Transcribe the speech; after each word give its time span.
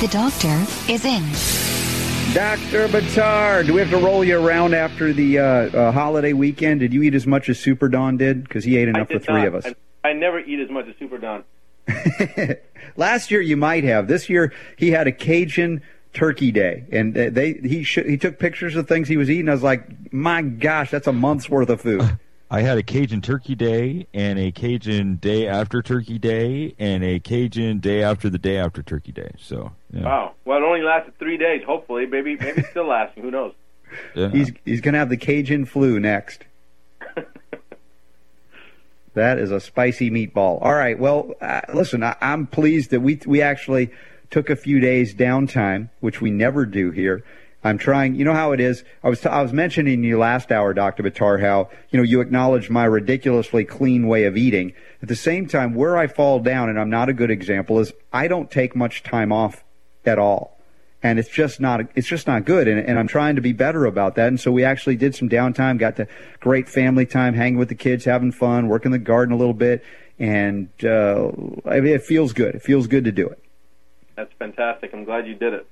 The 0.00 0.08
doctor 0.08 0.64
is 0.90 1.04
in. 1.04 1.22
Dr. 2.32 2.88
Buttar, 2.88 3.66
do 3.66 3.74
we 3.74 3.80
have 3.80 3.90
to 3.90 3.98
roll 3.98 4.24
you 4.24 4.42
around 4.42 4.72
after 4.72 5.12
the 5.12 5.38
uh, 5.38 5.44
uh, 5.44 5.92
holiday 5.92 6.32
weekend? 6.32 6.80
Did 6.80 6.94
you 6.94 7.02
eat 7.02 7.14
as 7.14 7.26
much 7.26 7.50
as 7.50 7.58
Super 7.58 7.86
Don 7.86 8.16
did? 8.16 8.42
Because 8.44 8.64
he 8.64 8.78
ate 8.78 8.88
enough 8.88 9.08
for 9.08 9.18
did 9.18 9.24
three 9.24 9.34
not. 9.34 9.48
of 9.48 9.54
us. 9.56 9.66
I, 10.02 10.08
I 10.08 10.12
never 10.14 10.40
eat 10.40 10.58
as 10.58 10.70
much 10.70 10.86
as 10.88 10.94
Super 10.98 11.18
Don. 11.18 11.44
Last 12.96 13.30
year 13.30 13.42
you 13.42 13.58
might 13.58 13.84
have. 13.84 14.08
This 14.08 14.30
year 14.30 14.54
he 14.78 14.90
had 14.90 15.06
a 15.06 15.12
Cajun 15.12 15.82
turkey 16.14 16.50
day, 16.50 16.86
and 16.90 17.12
they 17.12 17.52
he 17.52 17.84
sh- 17.84 18.06
he 18.06 18.16
took 18.16 18.38
pictures 18.38 18.76
of 18.76 18.88
things 18.88 19.06
he 19.06 19.18
was 19.18 19.28
eating. 19.28 19.50
I 19.50 19.52
was 19.52 19.62
like, 19.62 20.14
my 20.14 20.40
gosh, 20.40 20.90
that's 20.90 21.08
a 21.08 21.12
month's 21.12 21.50
worth 21.50 21.68
of 21.68 21.82
food. 21.82 22.18
I 22.52 22.62
had 22.62 22.78
a 22.78 22.82
Cajun 22.82 23.20
Turkey 23.20 23.54
Day 23.54 24.08
and 24.12 24.36
a 24.36 24.50
Cajun 24.50 25.16
Day 25.16 25.46
after 25.46 25.82
Turkey 25.82 26.18
Day 26.18 26.74
and 26.80 27.04
a 27.04 27.20
Cajun 27.20 27.78
Day 27.78 28.02
after 28.02 28.28
the 28.28 28.38
day 28.38 28.56
after 28.56 28.82
Turkey 28.82 29.12
Day. 29.12 29.30
So, 29.38 29.70
yeah. 29.92 30.02
Wow. 30.02 30.34
Well, 30.44 30.58
it 30.58 30.64
only 30.64 30.82
lasted 30.82 31.16
three 31.18 31.36
days. 31.36 31.62
Hopefully, 31.64 32.06
maybe 32.06 32.36
maybe 32.36 32.62
it's 32.62 32.70
still 32.70 32.88
lasting. 32.88 33.22
Who 33.22 33.30
knows? 33.30 33.52
yeah. 34.16 34.30
He's 34.30 34.50
he's 34.64 34.80
gonna 34.80 34.98
have 34.98 35.10
the 35.10 35.16
Cajun 35.16 35.64
flu 35.64 36.00
next. 36.00 36.44
that 39.14 39.38
is 39.38 39.52
a 39.52 39.60
spicy 39.60 40.10
meatball. 40.10 40.60
All 40.60 40.74
right. 40.74 40.98
Well, 40.98 41.34
uh, 41.40 41.60
listen, 41.72 42.02
I, 42.02 42.16
I'm 42.20 42.48
pleased 42.48 42.90
that 42.90 43.00
we 43.00 43.20
we 43.26 43.42
actually 43.42 43.92
took 44.30 44.50
a 44.50 44.56
few 44.56 44.80
days 44.80 45.14
downtime, 45.14 45.88
which 46.00 46.20
we 46.20 46.32
never 46.32 46.66
do 46.66 46.90
here. 46.90 47.22
I'm 47.62 47.78
trying. 47.78 48.14
You 48.14 48.24
know 48.24 48.34
how 48.34 48.52
it 48.52 48.60
is. 48.60 48.84
I 49.02 49.08
was 49.08 49.20
t- 49.20 49.28
I 49.28 49.42
was 49.42 49.52
mentioning 49.52 50.02
you 50.02 50.18
last 50.18 50.50
hour, 50.50 50.72
Doctor 50.72 51.02
Buttar, 51.02 51.40
how 51.40 51.68
you 51.90 51.98
know 51.98 52.02
you 52.02 52.20
acknowledge 52.20 52.70
my 52.70 52.84
ridiculously 52.84 53.64
clean 53.64 54.06
way 54.06 54.24
of 54.24 54.36
eating. 54.36 54.72
At 55.02 55.08
the 55.08 55.16
same 55.16 55.46
time, 55.46 55.74
where 55.74 55.96
I 55.96 56.06
fall 56.06 56.40
down, 56.40 56.68
and 56.68 56.80
I'm 56.80 56.90
not 56.90 57.08
a 57.08 57.12
good 57.12 57.30
example, 57.30 57.78
is 57.78 57.92
I 58.12 58.28
don't 58.28 58.50
take 58.50 58.74
much 58.74 59.02
time 59.02 59.32
off 59.32 59.64
at 60.06 60.18
all 60.18 60.56
and 61.02 61.18
it's 61.18 61.28
just 61.28 61.60
not 61.60 61.80
it's 61.94 62.06
just 62.06 62.26
not 62.26 62.44
good 62.46 62.66
and, 62.66 62.78
and 62.78 62.98
i'm 62.98 63.06
trying 63.06 63.36
to 63.36 63.42
be 63.42 63.52
better 63.52 63.84
about 63.84 64.14
that 64.14 64.28
and 64.28 64.40
so 64.40 64.50
we 64.50 64.64
actually 64.64 64.96
did 64.96 65.14
some 65.14 65.28
downtime 65.28 65.78
got 65.78 65.96
to 65.96 66.06
great 66.40 66.68
family 66.68 67.04
time 67.04 67.34
hanging 67.34 67.58
with 67.58 67.68
the 67.68 67.74
kids 67.74 68.06
having 68.06 68.32
fun 68.32 68.66
working 68.66 68.90
the 68.90 68.98
garden 68.98 69.34
a 69.34 69.36
little 69.36 69.54
bit 69.54 69.84
and 70.18 70.68
uh, 70.84 71.28
I 71.64 71.80
mean, 71.80 71.94
it 71.94 72.02
feels 72.02 72.32
good 72.32 72.54
it 72.54 72.62
feels 72.62 72.86
good 72.86 73.04
to 73.04 73.12
do 73.12 73.28
it 73.28 73.42
That's 74.16 74.32
fantastic. 74.38 74.92
I'm 74.92 75.04
glad 75.04 75.26
you 75.26 75.34
did 75.34 75.54
it. 75.54 75.66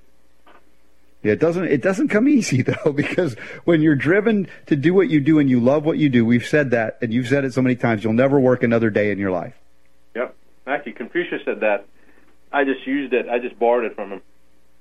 Yeah, 1.29 1.35
it 1.35 1.41
doesn't 1.41 1.65
it 1.65 1.83
doesn't 1.83 2.09
come 2.09 2.27
easy 2.27 2.63
though 2.71 2.93
because 2.93 3.35
when 3.65 3.83
you're 3.83 3.95
driven 3.97 4.49
to 4.67 4.77
do 4.77 4.95
what 4.95 5.11
you 5.11 5.21
do 5.21 5.39
and 5.39 5.51
you 5.51 5.61
love 5.61 5.85
what 5.85 5.99
you 5.99 6.09
do 6.09 6.25
we've 6.25 6.47
said 6.47 6.71
that 6.71 6.97
and 7.03 7.13
you've 7.13 7.29
said 7.29 7.45
it 7.45 7.53
so 7.53 7.61
many 7.61 7.77
times 7.77 8.03
you'll 8.03 8.15
never 8.15 8.41
work 8.41 8.63
another 8.63 8.89
day 8.89 9.11
in 9.11 9.19
your 9.19 9.31
life 9.31 9.55
Yep. 10.15 10.35
Actually, 10.67 10.93
Confucius 10.93 11.43
said 11.45 11.61
that. 11.61 11.85
I 12.51 12.65
just 12.65 12.87
used 12.87 13.13
it. 13.13 13.29
I 13.29 13.39
just 13.39 13.59
borrowed 13.59 13.85
it 13.85 13.95
from 13.95 14.11
him. 14.13 14.23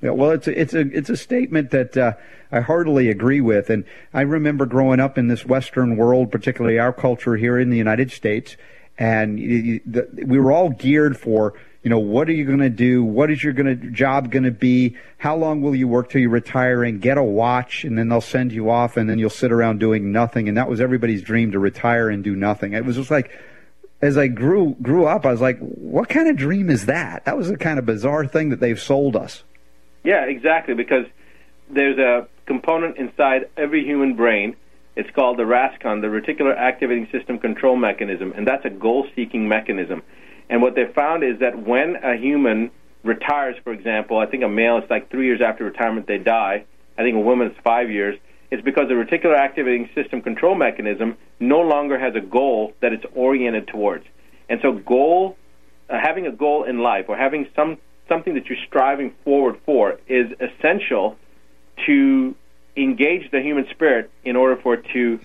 Yeah, 0.02 0.12
well, 0.12 0.32
it's 0.32 0.48
a, 0.48 0.58
it's 0.62 0.74
a 0.74 0.80
it's 0.98 1.10
a 1.10 1.18
statement 1.18 1.72
that 1.72 1.98
uh, 1.98 2.14
I 2.52 2.62
heartily 2.62 3.10
agree 3.10 3.42
with, 3.42 3.70
and 3.70 3.84
I 4.14 4.22
remember 4.22 4.66
growing 4.66 5.00
up 5.02 5.18
in 5.18 5.28
this 5.28 5.46
Western 5.46 5.98
world, 5.98 6.32
particularly 6.32 6.80
our 6.80 6.94
culture 6.94 7.36
here 7.36 7.60
in 7.60 7.70
the 7.72 7.78
United 7.78 8.12
States, 8.12 8.56
and 8.98 9.38
you- 9.40 9.50
you- 9.58 9.82
the, 9.86 10.08
we 10.26 10.40
were 10.40 10.52
all 10.52 10.70
geared 10.70 11.18
for, 11.20 11.56
you 11.88 11.90
know, 11.90 12.00
what 12.00 12.28
are 12.28 12.34
you 12.34 12.44
going 12.44 12.60
to 12.60 12.70
do? 12.70 13.02
What 13.02 13.32
is 13.32 13.42
your 13.42 13.54
gonna, 13.54 13.76
job 13.76 14.30
going 14.30 14.44
to 14.44 14.52
be? 14.52 14.98
How 15.20 15.38
long 15.38 15.62
will 15.62 15.74
you 15.74 15.88
work 15.88 16.10
till 16.10 16.20
you 16.20 16.28
retire 16.28 16.84
and 16.84 17.02
get 17.02 17.18
a 17.18 17.24
watch, 17.24 17.86
and 17.86 17.98
then 17.98 18.10
they'll 18.10 18.20
send 18.20 18.52
you 18.52 18.70
off, 18.70 18.98
and 18.98 19.10
then 19.10 19.20
you'll 19.20 19.30
sit 19.30 19.54
around 19.54 19.80
doing 19.80 20.12
nothing, 20.12 20.50
and 20.50 20.58
that 20.58 20.68
was 20.68 20.82
everybody's 20.82 21.22
dream 21.22 21.54
to 21.54 21.60
retire 21.60 22.10
and 22.10 22.26
do 22.26 22.36
nothing. 22.36 22.74
It 22.74 22.84
was 22.84 22.98
just 22.98 23.10
like. 23.10 23.32
As 24.02 24.18
I 24.18 24.28
grew 24.28 24.76
grew 24.82 25.06
up, 25.06 25.26
I 25.26 25.32
was 25.32 25.40
like, 25.40 25.58
"What 25.60 26.10
kind 26.10 26.28
of 26.28 26.36
dream 26.36 26.70
is 26.70 26.88
that?" 26.88 27.24
That 27.24 27.38
was 27.38 27.50
a 27.50 27.56
kind 27.56 27.80
of 27.80 27.86
bizarre 27.86 28.28
thing 28.28 28.50
that 28.50 28.60
they've 28.60 28.80
sold 28.80 29.16
us. 29.16 29.44
Yeah, 30.04 30.26
exactly. 30.26 30.76
Because 30.76 31.06
there's 31.70 31.98
a 31.98 32.28
component 32.46 32.98
inside 32.98 33.50
every 33.56 33.84
human 33.86 34.14
brain. 34.16 34.56
It's 34.98 35.10
called 35.12 35.38
the 35.38 35.46
RASCON, 35.46 36.02
the 36.02 36.08
Reticular 36.08 36.56
Activating 36.56 37.08
System 37.12 37.40
Control 37.40 37.76
Mechanism, 37.76 38.34
and 38.36 38.46
that's 38.46 38.66
a 38.66 38.70
goal-seeking 38.70 39.48
mechanism. 39.48 40.04
And 40.50 40.62
what 40.62 40.76
they 40.76 40.86
found 40.86 41.24
is 41.24 41.40
that 41.40 41.68
when 41.68 41.98
a 41.98 42.16
human 42.16 42.72
retires, 43.04 43.56
for 43.64 43.74
example, 43.74 44.18
I 44.18 44.26
think 44.26 44.44
a 44.44 44.50
male 44.50 44.78
it's 44.78 44.90
like 44.90 45.10
three 45.10 45.26
years 45.26 45.42
after 45.42 45.64
retirement 45.64 46.08
they 46.08 46.18
die. 46.18 46.66
I 46.98 47.04
think 47.04 47.16
a 47.16 47.20
woman 47.20 47.48
it's 47.48 47.60
five 47.64 47.90
years. 47.90 48.18
It's 48.50 48.64
because 48.64 48.88
the 48.88 48.94
reticular 48.94 49.36
activating 49.36 49.90
system 49.94 50.22
control 50.22 50.56
mechanism 50.56 51.18
no 51.40 51.60
longer 51.62 52.00
has 52.00 52.16
a 52.16 52.22
goal 52.22 52.74
that 52.82 52.94
it's 52.94 53.06
oriented 53.14 53.68
towards. 53.68 54.06
And 54.50 54.60
so, 54.62 54.72
goal, 54.72 55.36
uh, 55.90 56.00
having 56.02 56.28
a 56.28 56.32
goal 56.32 56.64
in 56.64 56.80
life 56.80 57.06
or 57.10 57.18
having 57.18 57.48
some 57.56 57.78
something 58.08 58.36
that 58.36 58.46
you're 58.48 58.58
striving 58.66 59.14
forward 59.26 59.60
for 59.66 60.00
is 60.08 60.32
essential 60.40 61.18
to 61.86 62.36
engage 62.78 63.30
the 63.32 63.42
human 63.42 63.68
spirit 63.72 64.10
in 64.24 64.38
order 64.38 64.56
for 64.56 64.76
it 64.76 64.86
to 64.94 65.20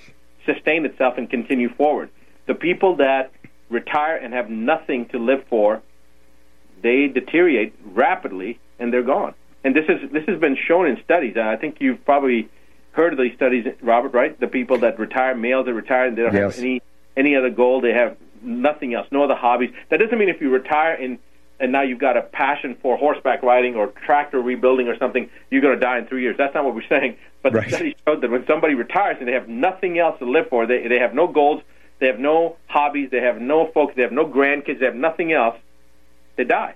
sustain 0.46 0.84
itself 0.84 1.14
and 1.16 1.30
continue 1.30 1.72
forward. 1.74 2.10
The 2.46 2.54
people 2.54 2.96
that 2.96 3.30
retire 3.72 4.16
and 4.16 4.32
have 4.34 4.50
nothing 4.50 5.06
to 5.06 5.18
live 5.18 5.44
for, 5.48 5.82
they 6.82 7.08
deteriorate 7.08 7.74
rapidly 7.84 8.58
and 8.78 8.92
they're 8.92 9.02
gone. 9.02 9.34
And 9.64 9.74
this 9.74 9.84
is 9.88 10.10
this 10.10 10.24
has 10.26 10.40
been 10.40 10.56
shown 10.56 10.86
in 10.88 11.00
studies. 11.04 11.36
I 11.36 11.56
think 11.56 11.76
you've 11.80 12.04
probably 12.04 12.48
heard 12.92 13.12
of 13.12 13.18
these 13.18 13.34
studies, 13.36 13.66
Robert. 13.80 14.12
Right? 14.12 14.38
The 14.38 14.48
people 14.48 14.78
that 14.78 14.98
retire, 14.98 15.34
males 15.34 15.66
that 15.66 15.74
retire, 15.74 16.06
and 16.06 16.16
they 16.16 16.22
don't 16.22 16.34
Yes. 16.34 16.56
have 16.56 16.64
any 16.64 16.82
any 17.16 17.36
other 17.36 17.50
goal. 17.50 17.80
They 17.80 17.92
have 17.92 18.16
nothing 18.42 18.92
else, 18.94 19.06
no 19.12 19.22
other 19.22 19.36
hobbies. 19.36 19.70
That 19.90 19.98
doesn't 19.98 20.18
mean 20.18 20.28
if 20.28 20.40
you 20.40 20.50
retire 20.50 20.94
and 20.94 21.18
and 21.60 21.70
now 21.70 21.82
you've 21.82 22.00
got 22.00 22.16
a 22.16 22.22
passion 22.22 22.74
for 22.82 22.96
horseback 22.96 23.44
riding 23.44 23.76
or 23.76 23.86
tractor 24.04 24.40
rebuilding 24.40 24.88
or 24.88 24.96
something, 24.98 25.30
you're 25.48 25.60
going 25.62 25.74
to 25.78 25.80
die 25.80 25.98
in 25.98 26.06
three 26.06 26.22
years. 26.22 26.34
That's 26.36 26.52
not 26.54 26.64
what 26.64 26.74
we're 26.74 26.88
saying. 26.88 27.14
But 27.44 27.54
Right. 27.54 27.68
the 27.70 27.76
study 27.76 27.96
showed 28.04 28.20
that 28.22 28.30
when 28.32 28.44
somebody 28.46 28.74
retires 28.74 29.18
and 29.20 29.28
they 29.28 29.32
have 29.32 29.48
nothing 29.48 29.96
else 29.96 30.18
to 30.18 30.24
live 30.24 30.48
for, 30.48 30.66
they 30.66 30.88
they 30.88 30.98
have 30.98 31.14
no 31.14 31.28
goals, 31.28 31.62
they 32.02 32.08
have 32.08 32.18
no 32.18 32.56
hobbies, 32.66 33.10
they 33.12 33.20
have 33.20 33.40
no 33.40 33.70
focus, 33.72 33.94
they 33.94 34.02
have 34.02 34.10
no 34.10 34.26
grandkids, 34.26 34.80
they 34.80 34.86
have 34.86 34.96
nothing 34.96 35.32
else, 35.32 35.56
they 36.36 36.42
die. 36.42 36.74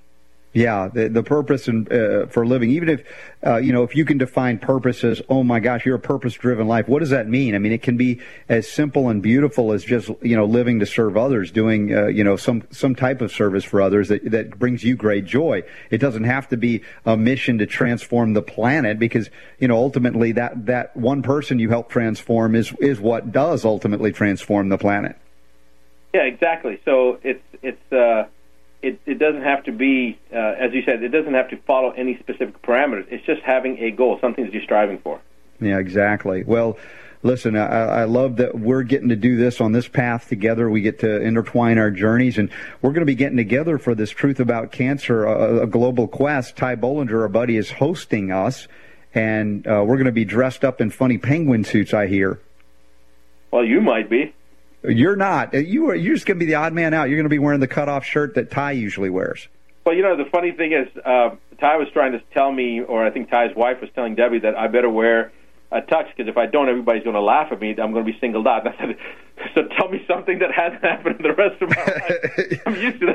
Yeah, 0.57 0.89
the, 0.89 1.11
the 1.11 1.23
purpose 1.23 1.69
and 1.69 1.93
uh, 1.93 2.27
for 2.29 2.47
living. 2.47 2.71
Even 2.71 2.89
if 2.89 3.05
uh, 3.47 3.59
you 3.59 3.75
know, 3.75 3.83
if 3.83 3.95
you 3.95 4.07
can 4.07 4.17
define 4.17 4.59
purpose 4.59 5.05
as, 5.05 5.21
oh 5.29 5.43
my 5.43 5.61
gosh, 5.61 5.85
you're 5.85 5.97
a 5.97 6.01
purpose-driven 6.01 6.67
life. 6.67 6.89
What 6.89 7.01
does 7.01 7.11
that 7.11 7.29
mean? 7.29 7.55
I 7.55 7.59
mean, 7.59 7.73
it 7.73 7.83
can 7.83 7.99
be 7.99 8.23
as 8.49 8.67
simple 8.67 9.11
and 9.11 9.23
beautiful 9.23 9.73
as 9.73 9.85
just 9.85 10.09
you 10.23 10.35
know 10.35 10.47
living 10.47 10.81
to 10.81 10.87
serve 10.87 11.19
others, 11.19 11.51
doing 11.51 11.95
uh, 11.95 12.07
you 12.07 12.25
know 12.25 12.37
some 12.37 12.63
some 12.71 12.95
type 12.95 13.21
of 13.21 13.31
service 13.31 13.65
for 13.65 13.83
others 13.83 14.09
that 14.09 14.31
that 14.31 14.59
brings 14.59 14.83
you 14.83 14.97
great 14.97 15.27
joy. 15.27 15.63
It 15.91 15.99
doesn't 15.99 16.25
have 16.25 16.49
to 16.49 16.57
be 16.57 16.83
a 17.05 17.19
mission 17.19 17.59
to 17.59 17.67
transform 17.67 18.33
the 18.33 18.43
planet 18.43 18.99
because 18.99 19.29
you 19.59 19.69
know 19.69 19.77
ultimately 19.77 20.33
that 20.33 20.65
that 20.65 20.97
one 20.97 21.21
person 21.21 21.59
you 21.59 21.69
help 21.69 21.91
transform 21.91 22.55
is 22.55 22.73
is 22.81 22.99
what 22.99 23.31
does 23.31 23.67
ultimately 23.67 24.11
transform 24.11 24.71
the 24.71 24.79
planet. 24.79 25.17
Yeah, 26.15 26.23
exactly. 26.23 26.81
So 26.87 27.19
it's 27.23 27.45
it's 27.63 27.93
uh, 27.93 28.25
it 28.83 29.01
it 29.07 29.19
doesn't 29.19 29.43
have 29.43 29.65
to 29.65 29.73
be 29.73 30.19
uh, 30.33 30.37
as 30.37 30.73
you 30.73 30.83
said, 30.85 31.03
it 31.03 31.09
doesn't 31.09 31.35
have 31.35 31.51
to 31.51 31.57
follow 31.59 31.91
any 31.91 32.19
specific 32.19 32.61
parameters. 32.63 33.07
It's 33.11 33.25
just 33.27 33.43
having 33.43 33.79
a 33.79 33.91
goal, 33.91 34.19
something 34.21 34.45
that 34.45 34.53
you're 34.53 34.63
striving 34.63 34.99
for. 34.99 35.21
Yeah, 35.61 35.79
exactly. 35.79 36.45
Well, 36.45 36.77
listen, 37.23 37.57
I, 37.57 37.67
I 37.67 38.05
love 38.05 38.37
that 38.37 38.59
we're 38.59 38.83
getting 38.83 39.09
to 39.09 39.17
do 39.17 39.37
this 39.37 39.61
on 39.61 39.73
this 39.73 39.89
path 39.89 40.29
together. 40.29 40.69
We 40.69 40.83
get 40.83 41.01
to 41.01 41.21
intertwine 41.21 41.79
our 41.79 41.91
journeys, 41.91 42.39
and 42.39 42.51
we're 42.83 42.91
going 42.91 43.01
to 43.01 43.07
be 43.07 43.15
getting 43.15 43.37
together 43.37 43.79
for 43.79 43.95
this 43.95 44.11
Truth 44.11 44.41
About 44.41 44.73
Cancer, 44.73 45.25
a, 45.25 45.63
a 45.63 45.67
global 45.67 46.09
quest. 46.09 46.57
Ty 46.57 46.77
Bollinger, 46.77 47.23
our 47.23 47.29
buddy, 47.29 47.57
is 47.57 47.71
hosting 47.71 48.31
us, 48.31 48.69
and 49.15 49.67
uh, 49.67 49.83
we're 49.87 49.97
going 49.97 50.07
to 50.07 50.13
be 50.13 50.25
dressed 50.25 50.65
up 50.65 50.81
in 50.81 50.91
funny 50.91 51.19
penguin 51.19 51.65
suits, 51.65 51.95
I 51.95 52.07
hear. 52.07 52.39
Well, 53.51 53.65
you 53.65 53.81
might 53.81 54.11
be. 54.11 54.35
You're 54.89 55.17
not. 55.17 55.55
You 55.55 55.91
are. 55.91 55.95
You're 55.95 56.15
just 56.15 56.27
going 56.27 56.39
to 56.39 56.45
be 56.45 56.47
the 56.47 56.57
odd 56.57 56.73
man 56.73 56.95
out. 56.95 57.09
You're 57.09 57.17
going 57.17 57.25
to 57.25 57.31
be 57.31 57.39
wearing 57.39 57.61
the 57.61 57.69
cutoff 57.69 58.05
shirt 58.05 58.35
that 58.35 58.51
Ty 58.51 58.73
usually 58.73 59.11
wears. 59.11 59.49
Well, 59.85 59.95
you 59.95 60.03
know, 60.03 60.17
the 60.17 60.29
funny 60.31 60.53
thing 60.53 60.73
is, 60.73 60.89
uh, 61.05 61.37
Ty 61.61 61.77
was 61.77 61.89
trying 61.93 62.13
to 62.13 62.21
tell 62.35 62.51
me, 62.51 62.81
or 62.81 63.05
I 63.05 63.11
think 63.11 63.31
Ty's 63.31 63.55
wife 63.55 63.81
was 63.81 63.91
telling 63.95 64.15
Debbie 64.15 64.41
that 64.41 64.57
I 64.57 64.67
better 64.67 64.91
wear 64.91 65.33
a 65.73 65.81
tux 65.81 66.09
because 66.17 66.29
if 66.29 66.37
I 66.37 66.47
don't, 66.47 66.69
everybody's 66.69 67.03
going 67.03 67.15
to 67.15 67.21
laugh 67.23 67.49
at 67.51 67.61
me. 67.61 67.71
I'm 67.71 67.93
going 67.93 68.05
to 68.05 68.13
be 68.13 68.19
singled 68.21 68.47
out. 68.47 68.67
And 68.67 68.75
I 68.75 68.79
said, 68.79 68.97
so 69.55 69.63
tell 69.77 69.89
me 69.89 70.05
something 70.09 70.39
that 70.39 70.53
hasn't 70.53 70.83
happened 70.83 71.17
in 71.17 71.23
the 71.23 71.35
rest 71.35 71.61
of 71.63 71.71
my 71.71 71.77
life. 71.77 72.63
I'm 72.67 72.77
used 72.77 73.01
to 73.01 73.07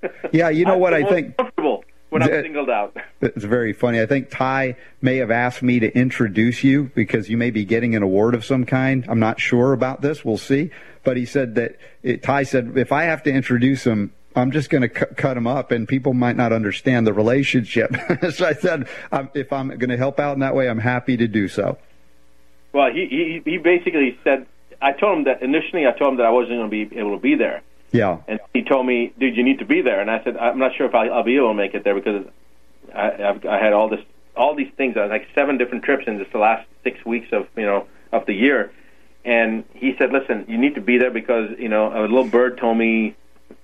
that. 0.00 0.32
Yeah, 0.32 0.48
you 0.48 0.64
know 0.64 0.78
what 0.78 0.94
I 0.94 1.04
think. 1.04 1.36
Comfortable. 1.36 1.84
when 2.10 2.22
I'm 2.22 2.42
singled 2.42 2.70
out. 2.70 2.96
It's 3.20 3.44
very 3.44 3.72
funny. 3.72 4.00
I 4.00 4.06
think 4.06 4.30
Ty 4.30 4.76
may 5.02 5.16
have 5.16 5.30
asked 5.30 5.62
me 5.62 5.80
to 5.80 5.96
introduce 5.96 6.62
you 6.62 6.90
because 6.94 7.28
you 7.28 7.36
may 7.36 7.50
be 7.50 7.64
getting 7.64 7.94
an 7.96 8.02
award 8.02 8.34
of 8.34 8.44
some 8.44 8.64
kind. 8.64 9.04
I'm 9.08 9.20
not 9.20 9.40
sure 9.40 9.72
about 9.72 10.00
this. 10.02 10.24
We'll 10.24 10.38
see. 10.38 10.70
But 11.06 11.16
he 11.16 11.24
said 11.24 11.54
that 11.54 11.76
it, 12.02 12.24
Ty 12.24 12.42
said 12.42 12.72
if 12.76 12.90
I 12.90 13.04
have 13.04 13.22
to 13.22 13.30
introduce 13.30 13.84
him, 13.84 14.12
I'm 14.34 14.50
just 14.50 14.70
going 14.70 14.82
to 14.82 14.88
cu- 14.88 15.14
cut 15.14 15.36
him 15.36 15.46
up, 15.46 15.70
and 15.70 15.86
people 15.86 16.14
might 16.14 16.34
not 16.36 16.52
understand 16.52 17.06
the 17.06 17.12
relationship. 17.12 17.94
so 18.32 18.44
I 18.44 18.54
said, 18.54 18.88
um, 19.12 19.30
if 19.32 19.52
I'm 19.52 19.68
going 19.68 19.90
to 19.90 19.96
help 19.96 20.18
out 20.18 20.34
in 20.34 20.40
that 20.40 20.56
way, 20.56 20.68
I'm 20.68 20.80
happy 20.80 21.16
to 21.16 21.28
do 21.28 21.46
so. 21.46 21.78
Well, 22.72 22.90
he, 22.92 23.06
he 23.44 23.50
he 23.52 23.58
basically 23.58 24.18
said, 24.24 24.46
I 24.82 24.92
told 24.92 25.18
him 25.18 25.24
that 25.26 25.42
initially 25.42 25.86
I 25.86 25.92
told 25.92 26.10
him 26.14 26.16
that 26.16 26.26
I 26.26 26.30
wasn't 26.30 26.58
going 26.58 26.70
to 26.70 26.88
be 26.88 26.98
able 26.98 27.12
to 27.16 27.22
be 27.22 27.36
there, 27.36 27.62
Yeah. 27.92 28.18
and 28.26 28.40
he 28.52 28.62
told 28.64 28.84
me, 28.84 29.12
"Dude, 29.16 29.36
you 29.36 29.44
need 29.44 29.60
to 29.60 29.64
be 29.64 29.82
there." 29.82 30.00
And 30.00 30.10
I 30.10 30.24
said, 30.24 30.36
"I'm 30.36 30.58
not 30.58 30.72
sure 30.76 30.86
if 30.86 30.94
I'll, 30.96 31.14
I'll 31.14 31.22
be 31.22 31.36
able 31.36 31.50
to 31.50 31.54
make 31.54 31.74
it 31.74 31.84
there 31.84 31.94
because 31.94 32.26
I, 32.92 33.12
I've, 33.28 33.46
I 33.46 33.58
had 33.62 33.72
all 33.72 33.88
this, 33.88 34.00
all 34.36 34.56
these 34.56 34.72
things, 34.76 34.96
uh, 34.96 35.06
like 35.06 35.28
seven 35.36 35.56
different 35.56 35.84
trips 35.84 36.04
in 36.08 36.18
just 36.18 36.32
the 36.32 36.38
last 36.38 36.66
six 36.82 37.02
weeks 37.06 37.28
of 37.30 37.46
you 37.56 37.64
know 37.64 37.86
of 38.12 38.26
the 38.26 38.34
year." 38.34 38.72
And 39.26 39.64
he 39.74 39.94
said, 39.98 40.12
"Listen, 40.12 40.44
you 40.48 40.56
need 40.56 40.76
to 40.76 40.80
be 40.80 40.98
there 40.98 41.10
because 41.10 41.50
you 41.58 41.68
know 41.68 41.92
a 41.92 42.02
little 42.02 42.28
bird 42.28 42.58
told 42.58 42.78
me, 42.78 43.16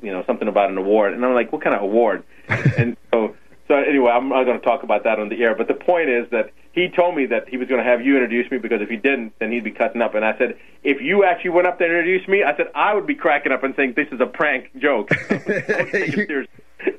you 0.02 0.12
know, 0.12 0.24
something 0.26 0.48
about 0.48 0.70
an 0.70 0.76
award." 0.76 1.14
And 1.14 1.24
I'm 1.24 1.34
like, 1.34 1.52
"What 1.52 1.62
kind 1.62 1.76
of 1.76 1.82
award?" 1.82 2.24
and 2.48 2.96
so, 3.12 3.36
so 3.68 3.76
anyway, 3.76 4.10
I'm 4.10 4.28
not 4.28 4.44
going 4.44 4.58
to 4.58 4.64
talk 4.64 4.82
about 4.82 5.04
that 5.04 5.20
on 5.20 5.28
the 5.28 5.40
air. 5.40 5.54
But 5.54 5.68
the 5.68 5.74
point 5.74 6.10
is 6.10 6.28
that 6.30 6.50
he 6.72 6.88
told 6.88 7.14
me 7.14 7.26
that 7.26 7.48
he 7.48 7.58
was 7.58 7.68
going 7.68 7.82
to 7.82 7.88
have 7.88 8.04
you 8.04 8.14
introduce 8.14 8.50
me 8.50 8.58
because 8.58 8.80
if 8.82 8.88
he 8.88 8.96
didn't, 8.96 9.34
then 9.38 9.52
he'd 9.52 9.62
be 9.62 9.70
cutting 9.70 10.02
up. 10.02 10.16
And 10.16 10.24
I 10.24 10.36
said, 10.36 10.58
if 10.82 11.00
you 11.00 11.24
actually 11.24 11.50
went 11.50 11.68
up 11.68 11.78
there 11.78 11.88
and 11.88 11.96
introduced 11.96 12.28
me, 12.28 12.42
I 12.42 12.56
said 12.56 12.66
I 12.74 12.92
would 12.94 13.06
be 13.06 13.14
cracking 13.14 13.52
up 13.52 13.62
and 13.62 13.74
saying 13.76 13.92
this 13.94 14.08
is 14.10 14.20
a 14.20 14.26
prank 14.26 14.70
joke. 14.78 15.10
I 15.30 15.34
would 15.36 15.92
take 15.92 16.18
it 16.18 16.26
seriously. 16.26 16.54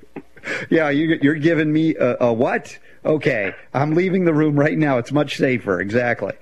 Yeah, 0.69 0.89
you, 0.89 1.17
you're 1.21 1.35
giving 1.35 1.71
me 1.71 1.95
a, 1.95 2.17
a 2.25 2.33
what? 2.33 2.77
Okay, 3.05 3.53
I'm 3.73 3.95
leaving 3.95 4.25
the 4.25 4.33
room 4.33 4.59
right 4.59 4.77
now. 4.77 4.97
It's 4.97 5.11
much 5.11 5.37
safer. 5.37 5.79
Exactly. 5.79 6.33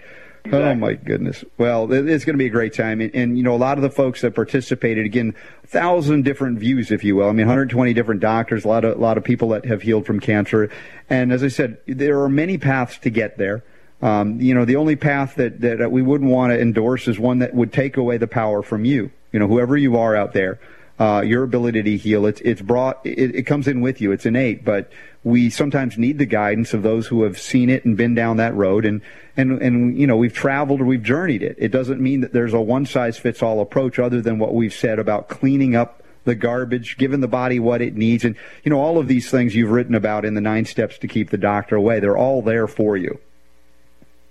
Oh 0.52 0.74
my 0.74 0.94
goodness. 0.94 1.44
Well, 1.58 1.92
it's 1.92 2.26
going 2.26 2.34
to 2.34 2.38
be 2.38 2.48
a 2.48 2.52
great 2.52 2.74
time, 2.74 3.00
and, 3.00 3.14
and 3.14 3.38
you 3.38 3.44
know, 3.44 3.54
a 3.54 3.58
lot 3.58 3.78
of 3.78 3.84
the 3.84 3.90
folks 3.90 4.22
that 4.22 4.34
participated, 4.34 5.06
again, 5.06 5.36
a 5.64 5.68
thousand 5.68 6.24
different 6.26 6.60
views, 6.60 6.92
if 6.92 7.04
you 7.04 7.16
will. 7.16 7.30
I 7.30 7.32
mean, 7.32 7.46
120 7.46 7.94
different 7.94 8.22
doctors, 8.22 8.66
a 8.66 8.68
lot 8.68 8.84
of 8.84 8.98
a 8.98 9.00
lot 9.00 9.18
of 9.18 9.24
people 9.24 9.50
that 9.50 9.66
have 9.66 9.84
healed 9.84 10.06
from 10.06 10.20
cancer, 10.20 10.70
and 11.10 11.32
as 11.32 11.44
I 11.44 11.48
said, 11.48 11.78
there 11.86 12.22
are 12.22 12.30
many 12.30 12.58
paths 12.58 12.98
to 13.00 13.10
get 13.10 13.38
there. 13.38 13.64
Um, 14.02 14.42
you 14.42 14.56
know, 14.56 14.66
the 14.66 14.78
only 14.78 14.96
path 14.96 15.36
that 15.36 15.62
that 15.62 15.92
we 15.92 16.02
wouldn't 16.02 16.32
want 16.32 16.52
to 16.52 16.60
endorse 16.60 17.08
is 17.08 17.20
one 17.20 17.40
that 17.40 17.54
would 17.54 17.72
take 17.72 17.98
away 17.98 18.18
the 18.18 18.28
power 18.28 18.64
from 18.64 18.84
you. 18.84 19.12
You 19.32 19.40
know, 19.40 19.48
whoever 19.48 19.78
you 19.78 19.98
are 19.98 20.16
out 20.16 20.34
there 20.34 20.60
uh, 21.02 21.22
your 21.22 21.42
ability 21.42 21.82
to 21.82 21.98
heal. 21.98 22.28
It's 22.28 22.42
it's 22.42 22.62
brought. 22.62 23.04
It, 23.04 23.34
it 23.34 23.44
comes 23.48 23.68
in 23.68 23.82
with 23.82 24.02
you. 24.02 24.12
It's 24.12 24.28
innate, 24.28 24.64
but 24.64 24.92
we 25.24 25.50
sometimes 25.50 25.98
need 25.98 26.20
the 26.20 26.28
guidance 26.28 26.76
of 26.76 26.84
those 26.84 27.08
who 27.08 27.24
have 27.24 27.40
seen 27.40 27.72
it 27.72 27.86
and 27.86 27.98
been 27.98 28.14
down 28.14 28.38
that 28.38 28.54
road, 28.54 28.86
and 28.86 29.02
and 29.36 29.60
and 29.64 29.98
you 29.98 30.06
know 30.06 30.16
we've 30.16 30.34
traveled 30.34 30.80
or 30.80 30.86
we've 30.86 31.02
journeyed 31.02 31.42
it. 31.42 31.56
It 31.58 31.70
doesn't 31.70 32.00
mean 32.00 32.22
that 32.22 32.34
there's 32.34 32.54
a 32.54 32.62
one 32.62 32.86
size 32.86 33.18
fits 33.18 33.42
all 33.42 33.62
approach, 33.62 33.98
other 33.98 34.22
than 34.22 34.38
what 34.38 34.54
we've 34.54 34.74
said 34.74 35.00
about 35.00 35.28
cleaning 35.28 35.76
up 35.76 36.04
the 36.26 36.36
garbage, 36.36 37.00
giving 37.00 37.20
the 37.20 37.28
body 37.28 37.60
what 37.60 37.82
it 37.82 37.96
needs, 37.96 38.24
and 38.24 38.36
you 38.64 38.70
know 38.70 38.80
all 38.80 39.00
of 39.00 39.08
these 39.08 39.28
things 39.28 39.56
you've 39.56 39.72
written 39.72 39.96
about 39.96 40.24
in 40.24 40.36
the 40.36 40.42
nine 40.42 40.66
steps 40.66 41.00
to 41.00 41.08
keep 41.08 41.32
the 41.32 41.38
doctor 41.38 41.76
away. 41.76 42.00
They're 42.00 42.16
all 42.16 42.44
there 42.44 42.68
for 42.68 42.96
you. 42.96 43.20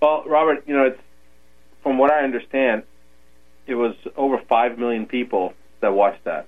Well, 0.00 0.22
Robert, 0.24 0.62
you 0.68 0.76
know, 0.76 0.84
it's 0.84 1.00
from 1.82 1.98
what 1.98 2.12
I 2.12 2.22
understand, 2.22 2.84
it 3.66 3.74
was 3.74 3.96
over 4.16 4.38
five 4.48 4.78
million 4.78 5.06
people 5.06 5.52
that 5.80 5.92
watched 5.92 6.22
that. 6.26 6.46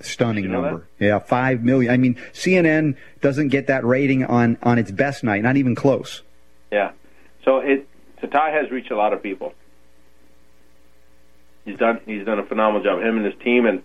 Stunning 0.00 0.44
you 0.44 0.50
know 0.50 0.62
number. 0.62 0.88
Yeah, 1.00 1.18
five 1.18 1.64
million. 1.64 1.92
I 1.92 1.96
mean, 1.96 2.14
CNN 2.32 2.96
doesn't 3.20 3.48
get 3.48 3.66
that 3.66 3.84
rating 3.84 4.24
on 4.24 4.56
on 4.62 4.78
its 4.78 4.90
best 4.90 5.24
night, 5.24 5.42
not 5.42 5.56
even 5.56 5.74
close. 5.74 6.22
Yeah. 6.70 6.92
So 7.44 7.58
it 7.58 7.88
so 8.20 8.28
Ty 8.28 8.50
has 8.50 8.70
reached 8.70 8.90
a 8.90 8.96
lot 8.96 9.12
of 9.12 9.22
people. 9.22 9.54
He's 11.64 11.78
done 11.78 12.00
he's 12.06 12.24
done 12.24 12.38
a 12.38 12.46
phenomenal 12.46 12.82
job. 12.82 13.00
Him 13.00 13.16
and 13.16 13.26
his 13.26 13.34
team 13.42 13.66
and 13.66 13.82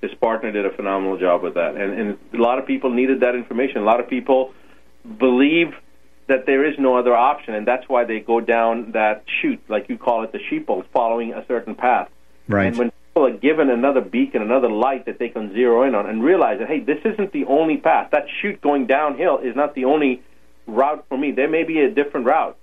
his 0.00 0.14
partner 0.14 0.52
did 0.52 0.64
a 0.64 0.70
phenomenal 0.70 1.18
job 1.18 1.42
with 1.42 1.54
that. 1.54 1.76
And 1.76 1.92
and 1.92 2.18
a 2.32 2.42
lot 2.42 2.58
of 2.58 2.66
people 2.66 2.90
needed 2.90 3.20
that 3.20 3.34
information. 3.34 3.78
A 3.78 3.84
lot 3.84 3.98
of 4.00 4.08
people 4.08 4.52
believe 5.18 5.74
that 6.28 6.46
there 6.46 6.64
is 6.70 6.78
no 6.78 6.96
other 6.96 7.16
option 7.16 7.54
and 7.54 7.66
that's 7.66 7.88
why 7.88 8.04
they 8.04 8.20
go 8.20 8.38
down 8.40 8.92
that 8.92 9.24
chute, 9.40 9.62
like 9.68 9.88
you 9.88 9.98
call 9.98 10.22
it 10.22 10.30
the 10.30 10.38
sheeple, 10.38 10.84
following 10.92 11.32
a 11.32 11.44
certain 11.46 11.74
path. 11.74 12.08
Right. 12.46 12.66
And 12.66 12.76
when 12.76 12.92
are 13.24 13.32
given 13.32 13.70
another 13.70 14.00
beacon, 14.00 14.42
another 14.42 14.70
light 14.70 15.06
that 15.06 15.18
they 15.18 15.28
can 15.28 15.52
zero 15.52 15.82
in 15.82 15.94
on 15.94 16.08
and 16.08 16.22
realize 16.22 16.58
that, 16.58 16.68
hey, 16.68 16.80
this 16.80 16.98
isn't 17.04 17.32
the 17.32 17.44
only 17.46 17.76
path. 17.76 18.10
That 18.12 18.26
chute 18.40 18.60
going 18.60 18.86
downhill 18.86 19.38
is 19.38 19.54
not 19.56 19.74
the 19.74 19.84
only 19.84 20.22
route 20.66 21.04
for 21.08 21.16
me. 21.16 21.32
There 21.32 21.48
may 21.48 21.64
be 21.64 21.80
a 21.80 21.90
different 21.90 22.26
route. 22.26 22.56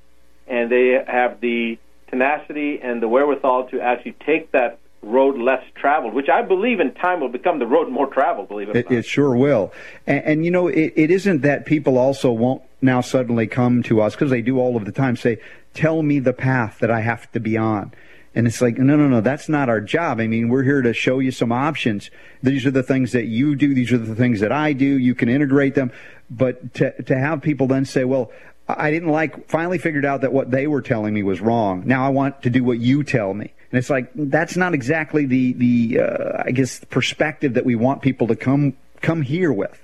And 0.47 0.71
they 0.71 1.03
have 1.07 1.41
the 1.41 1.79
tenacity 2.09 2.79
and 2.81 3.01
the 3.01 3.07
wherewithal 3.07 3.69
to 3.69 3.81
actually 3.81 4.15
take 4.25 4.51
that 4.51 4.79
road 5.01 5.37
less 5.39 5.63
traveled, 5.75 6.13
which 6.13 6.29
I 6.29 6.41
believe 6.41 6.79
in 6.79 6.93
time 6.93 7.19
will 7.19 7.29
become 7.29 7.59
the 7.59 7.67
road 7.67 7.89
more 7.89 8.07
traveled, 8.07 8.47
believe 8.47 8.69
it 8.69 8.75
or 8.75 8.79
It, 8.79 8.91
it 8.91 9.05
sure 9.05 9.35
will. 9.35 9.71
And, 10.07 10.23
and 10.25 10.45
you 10.45 10.51
know, 10.51 10.67
it, 10.67 10.93
it 10.95 11.11
isn't 11.11 11.41
that 11.41 11.65
people 11.65 11.97
also 11.97 12.31
won't 12.31 12.63
now 12.81 13.01
suddenly 13.01 13.47
come 13.47 13.83
to 13.83 14.01
us 14.01 14.15
because 14.15 14.31
they 14.31 14.41
do 14.41 14.59
all 14.59 14.75
of 14.75 14.85
the 14.85 14.91
time 14.91 15.15
say, 15.15 15.37
tell 15.73 16.01
me 16.01 16.19
the 16.19 16.33
path 16.33 16.79
that 16.79 16.91
I 16.91 17.01
have 17.01 17.31
to 17.33 17.39
be 17.39 17.57
on. 17.57 17.93
And 18.35 18.45
it's 18.45 18.61
like, 18.61 18.77
no, 18.77 18.97
no, 18.97 19.07
no, 19.07 19.21
that's 19.21 19.47
not 19.47 19.69
our 19.69 19.79
job. 19.79 20.19
I 20.19 20.27
mean, 20.27 20.49
we're 20.49 20.63
here 20.63 20.81
to 20.81 20.93
show 20.93 21.19
you 21.19 21.31
some 21.31 21.53
options. 21.53 22.11
These 22.43 22.65
are 22.65 22.71
the 22.71 22.83
things 22.83 23.13
that 23.13 23.25
you 23.25 23.55
do. 23.55 23.73
These 23.73 23.93
are 23.93 23.97
the 23.97 24.13
things 24.13 24.41
that 24.41 24.51
I 24.51 24.73
do. 24.73 24.85
You 24.85 25.15
can 25.15 25.29
integrate 25.29 25.73
them. 25.73 25.91
But 26.29 26.73
to, 26.75 27.01
to 27.03 27.17
have 27.17 27.41
people 27.41 27.67
then 27.67 27.85
say, 27.85 28.03
well, 28.03 28.31
I 28.67 28.91
didn't 28.91 29.09
like, 29.09 29.47
finally 29.47 29.77
figured 29.77 30.05
out 30.05 30.21
that 30.21 30.33
what 30.33 30.51
they 30.51 30.67
were 30.67 30.81
telling 30.81 31.13
me 31.13 31.23
was 31.23 31.39
wrong. 31.39 31.83
Now 31.85 32.05
I 32.05 32.09
want 32.09 32.41
to 32.43 32.49
do 32.49 32.63
what 32.63 32.79
you 32.79 33.03
tell 33.03 33.33
me. 33.33 33.53
And 33.71 33.77
it's 33.77 33.89
like, 33.89 34.09
that's 34.15 34.57
not 34.57 34.73
exactly 34.73 35.25
the, 35.25 35.53
the, 35.53 35.99
uh, 36.01 36.43
I 36.45 36.51
guess, 36.51 36.83
perspective 36.89 37.53
that 37.53 37.65
we 37.65 37.75
want 37.75 38.01
people 38.01 38.27
to 38.27 38.35
come, 38.35 38.75
come 39.01 39.21
here 39.21 39.53
with. 39.53 39.79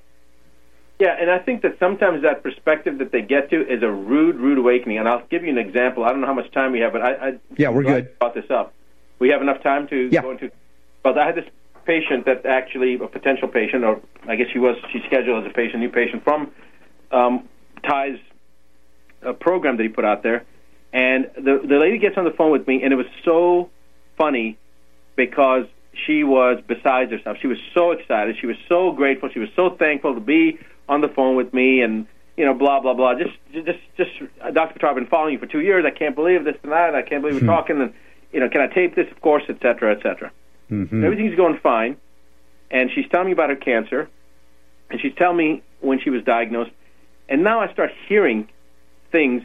Yeah, 1.01 1.18
and 1.19 1.31
I 1.31 1.39
think 1.39 1.63
that 1.63 1.80
sometimes 1.80 2.21
that 2.21 2.44
perspective 2.44 3.00
that 3.00 3.12
they 3.12 3.24
get 3.24 3.50
to 3.50 3.68
is 3.68 3.81
a 3.81 3.89
rude, 3.89 4.36
rude 4.36 4.59
awakening. 4.59 5.00
And 5.00 5.09
I'll 5.09 5.25
give 5.31 5.44
you 5.44 5.50
an 5.50 5.57
example. 5.57 6.03
I 6.03 6.09
don't 6.09 6.21
know 6.21 6.27
how 6.27 6.36
much 6.36 6.51
time 6.51 6.74
we 6.74 6.80
have, 6.81 6.94
but 6.94 7.01
I, 7.01 7.12
I 7.13 7.39
Yeah, 7.57 7.69
we're 7.69 7.81
good. 7.81 8.19
Brought 8.19 8.36
this 8.36 8.51
up. 8.51 8.71
We 9.18 9.30
have 9.30 9.42
enough 9.42 9.63
time 9.63 9.88
to 9.88 10.09
Yeah. 10.12 10.21
go 10.21 10.30
into. 10.30 10.51
Well, 11.03 11.18
I 11.18 11.25
had 11.25 11.33
this 11.33 11.50
patient 11.86 12.25
that 12.25 12.45
actually 12.45 12.94
a 12.94 13.07
potential 13.07 13.48
patient, 13.48 13.83
or 13.83 14.00
I 14.27 14.36
guess 14.36 14.50
she 14.53 14.59
was 14.59 14.77
she 14.94 15.01
scheduled 15.07 15.44
as 15.44 15.50
a 15.50 15.53
patient, 15.56 15.80
new 15.80 15.89
patient 15.89 16.24
from 16.24 16.51
um, 17.12 17.50
Ty's 17.83 18.19
uh, 19.25 19.33
program 19.33 19.77
that 19.77 19.83
he 19.83 19.89
put 19.89 20.06
out 20.06 20.21
there, 20.21 20.44
and 20.93 21.31
the 21.36 21.62
the 21.67 21.77
lady 21.79 21.98
gets 21.98 22.15
on 22.15 22.25
the 22.25 22.31
phone 22.38 22.51
with 22.51 22.67
me, 22.67 22.84
and 22.84 22.93
it 22.93 22.98
was 22.98 23.08
so 23.25 23.72
funny 24.20 24.55
because 25.15 25.65
she 26.05 26.24
was 26.24 26.62
besides 26.67 27.12
herself. 27.12 27.38
She 27.41 27.48
was 27.48 27.58
so 27.74 27.89
excited. 27.89 28.38
She 28.39 28.46
was 28.46 28.58
so 28.70 28.91
grateful. 28.91 29.29
She 29.29 29.39
was 29.39 29.50
so 29.55 29.72
thankful 29.72 30.13
to 30.13 30.20
be 30.22 30.60
on 30.91 31.00
the 31.00 31.07
phone 31.07 31.36
with 31.38 31.53
me, 31.53 31.81
and 31.81 32.05
you 32.38 32.45
know, 32.45 32.53
blah 32.53 32.81
blah 32.81 32.93
blah. 32.93 33.15
Just 33.15 33.33
just 33.53 33.79
just 33.98 34.12
uh, 34.43 34.51
Dr. 34.51 34.77
Buttar, 34.77 34.89
I've 34.89 34.95
been 34.95 35.07
following 35.07 35.33
you 35.33 35.39
for 35.39 35.48
two 35.48 35.62
years. 35.62 35.86
I 35.88 35.98
can't 35.98 36.15
believe 36.15 36.43
this 36.43 36.57
and 36.63 36.71
that. 36.71 36.93
I 36.93 37.01
can't 37.01 37.24
believe 37.24 37.41
we're 37.41 37.48
talking, 37.48 37.81
and 37.81 37.93
you 38.31 38.41
know, 38.41 38.50
can 38.50 38.62
I 38.62 38.67
tape 38.67 38.95
this? 38.95 39.07
Of 39.10 39.21
course, 39.21 39.43
etc. 39.50 39.74
cetera, 39.74 39.95
et 39.95 40.03
cetera. 40.03 40.31
Mm-hmm. 40.69 41.03
Everything's 41.03 41.36
going 41.36 41.57
fine, 41.63 41.98
and 42.69 42.91
she's 42.93 43.05
telling 43.10 43.27
me 43.27 43.33
about 43.33 43.50
her 43.50 43.55
cancer, 43.55 44.10
and 44.89 45.00
she's 45.01 45.15
telling 45.17 45.38
me 45.38 45.63
when 45.79 46.00
she 46.00 46.10
was 46.10 46.24
diagnosed, 46.24 46.71
and 47.29 47.43
now 47.43 47.62
I 47.62 47.71
start 47.71 47.91
hearing 48.07 48.50
things 49.12 49.43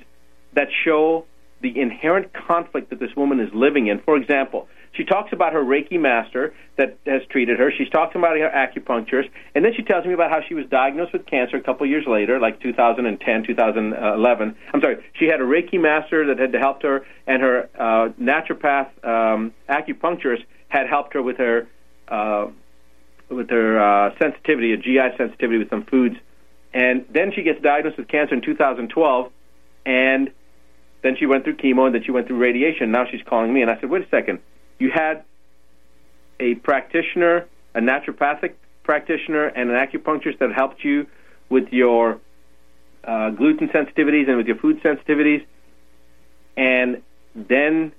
that 0.55 0.69
show 0.85 1.25
the 1.63 1.81
inherent 1.81 2.33
conflict 2.33 2.91
that 2.91 2.99
this 2.99 3.15
woman 3.17 3.41
is 3.41 3.51
living 3.55 3.87
in. 3.87 4.01
For 4.01 4.17
example, 4.17 4.69
she 4.97 5.05
talks 5.05 5.33
about 5.33 5.53
her 5.53 5.63
Reiki 5.63 6.01
master 6.01 6.55
that 6.77 6.99
has 7.07 7.23
treated 7.31 7.59
her. 7.59 7.71
She's 7.77 7.89
talking 7.89 8.21
about 8.21 8.37
her 8.37 8.49
acupuncturist, 8.49 9.31
and 9.55 9.65
then 9.65 9.73
she 9.75 9.83
tells 9.83 10.07
me 10.07 10.13
about 10.13 10.31
how 10.31 10.41
she 10.47 10.55
was 10.55 10.67
diagnosed 10.67 11.13
with 11.13 11.27
cancer 11.27 11.57
a 11.57 11.61
couple 11.61 11.85
of 11.85 11.91
years 11.91 12.07
later, 12.07 12.41
like 12.41 12.61
2010, 12.61 13.45
2011. 13.45 14.57
I'm 14.73 14.81
sorry, 14.81 15.05
she 15.15 15.27
had 15.27 15.41
a 15.41 15.45
Reiki 15.45 15.81
master 15.81 16.27
that 16.27 16.39
had 16.39 16.55
helped 16.55 16.83
her, 16.83 17.07
and 17.27 17.43
her 17.43 17.69
uh, 17.79 18.09
naturopath 18.21 18.89
um, 19.05 19.53
acupuncturist 19.69 20.45
had 20.69 20.89
helped 20.89 21.15
her 21.15 21.23
with 21.23 21.39
her 21.39 21.69
uh, 22.09 22.49
with 23.29 23.51
her 23.51 23.81
uh, 23.81 24.17
sensitivity, 24.19 24.73
a 24.73 24.77
GI 24.77 25.17
sensitivity 25.17 25.59
with 25.59 25.71
some 25.71 25.85
foods. 25.85 26.17
And 26.73 27.05
then 27.11 27.33
she 27.35 27.43
gets 27.43 27.61
diagnosed 27.61 27.99
with 27.99 28.07
cancer 28.07 28.35
in 28.35 28.41
2012, 28.43 29.33
and 29.85 30.31
then 31.03 31.17
she 31.19 31.27
went 31.27 31.45
through 31.45 31.57
chemo, 31.57 31.87
and 31.87 31.95
then 31.95 32.05
she 32.05 32.13
went 32.13 32.27
through 32.29 32.39
radiation. 32.39 32.93
Now 32.93 33.07
she's 33.11 33.23
calling 33.23 33.53
me, 33.53 33.63
and 33.63 33.71
I 33.71 33.81
said, 33.81 33.91
"Wait 33.91 34.03
a 34.03 34.09
second, 34.09 34.41
you 34.79 34.91
had 34.91 35.25
a 36.41 36.55
practitioner, 36.57 37.47
a 37.75 37.81
naturopathic 37.81 38.55
practitioner, 38.83 39.47
and 39.47 39.71
an 39.71 39.77
acupuncturist 39.77 40.39
that 40.39 40.53
helped 40.53 40.85
you 40.85 41.07
with 41.49 41.73
your 41.73 42.19
uh, 43.05 43.31
gluten 43.31 43.69
sensitivities 43.69 44.29
and 44.29 44.37
with 44.37 44.47
your 44.47 44.57
food 44.57 44.83
sensitivities, 44.83 45.45
and 46.57 47.03
then 47.35 47.93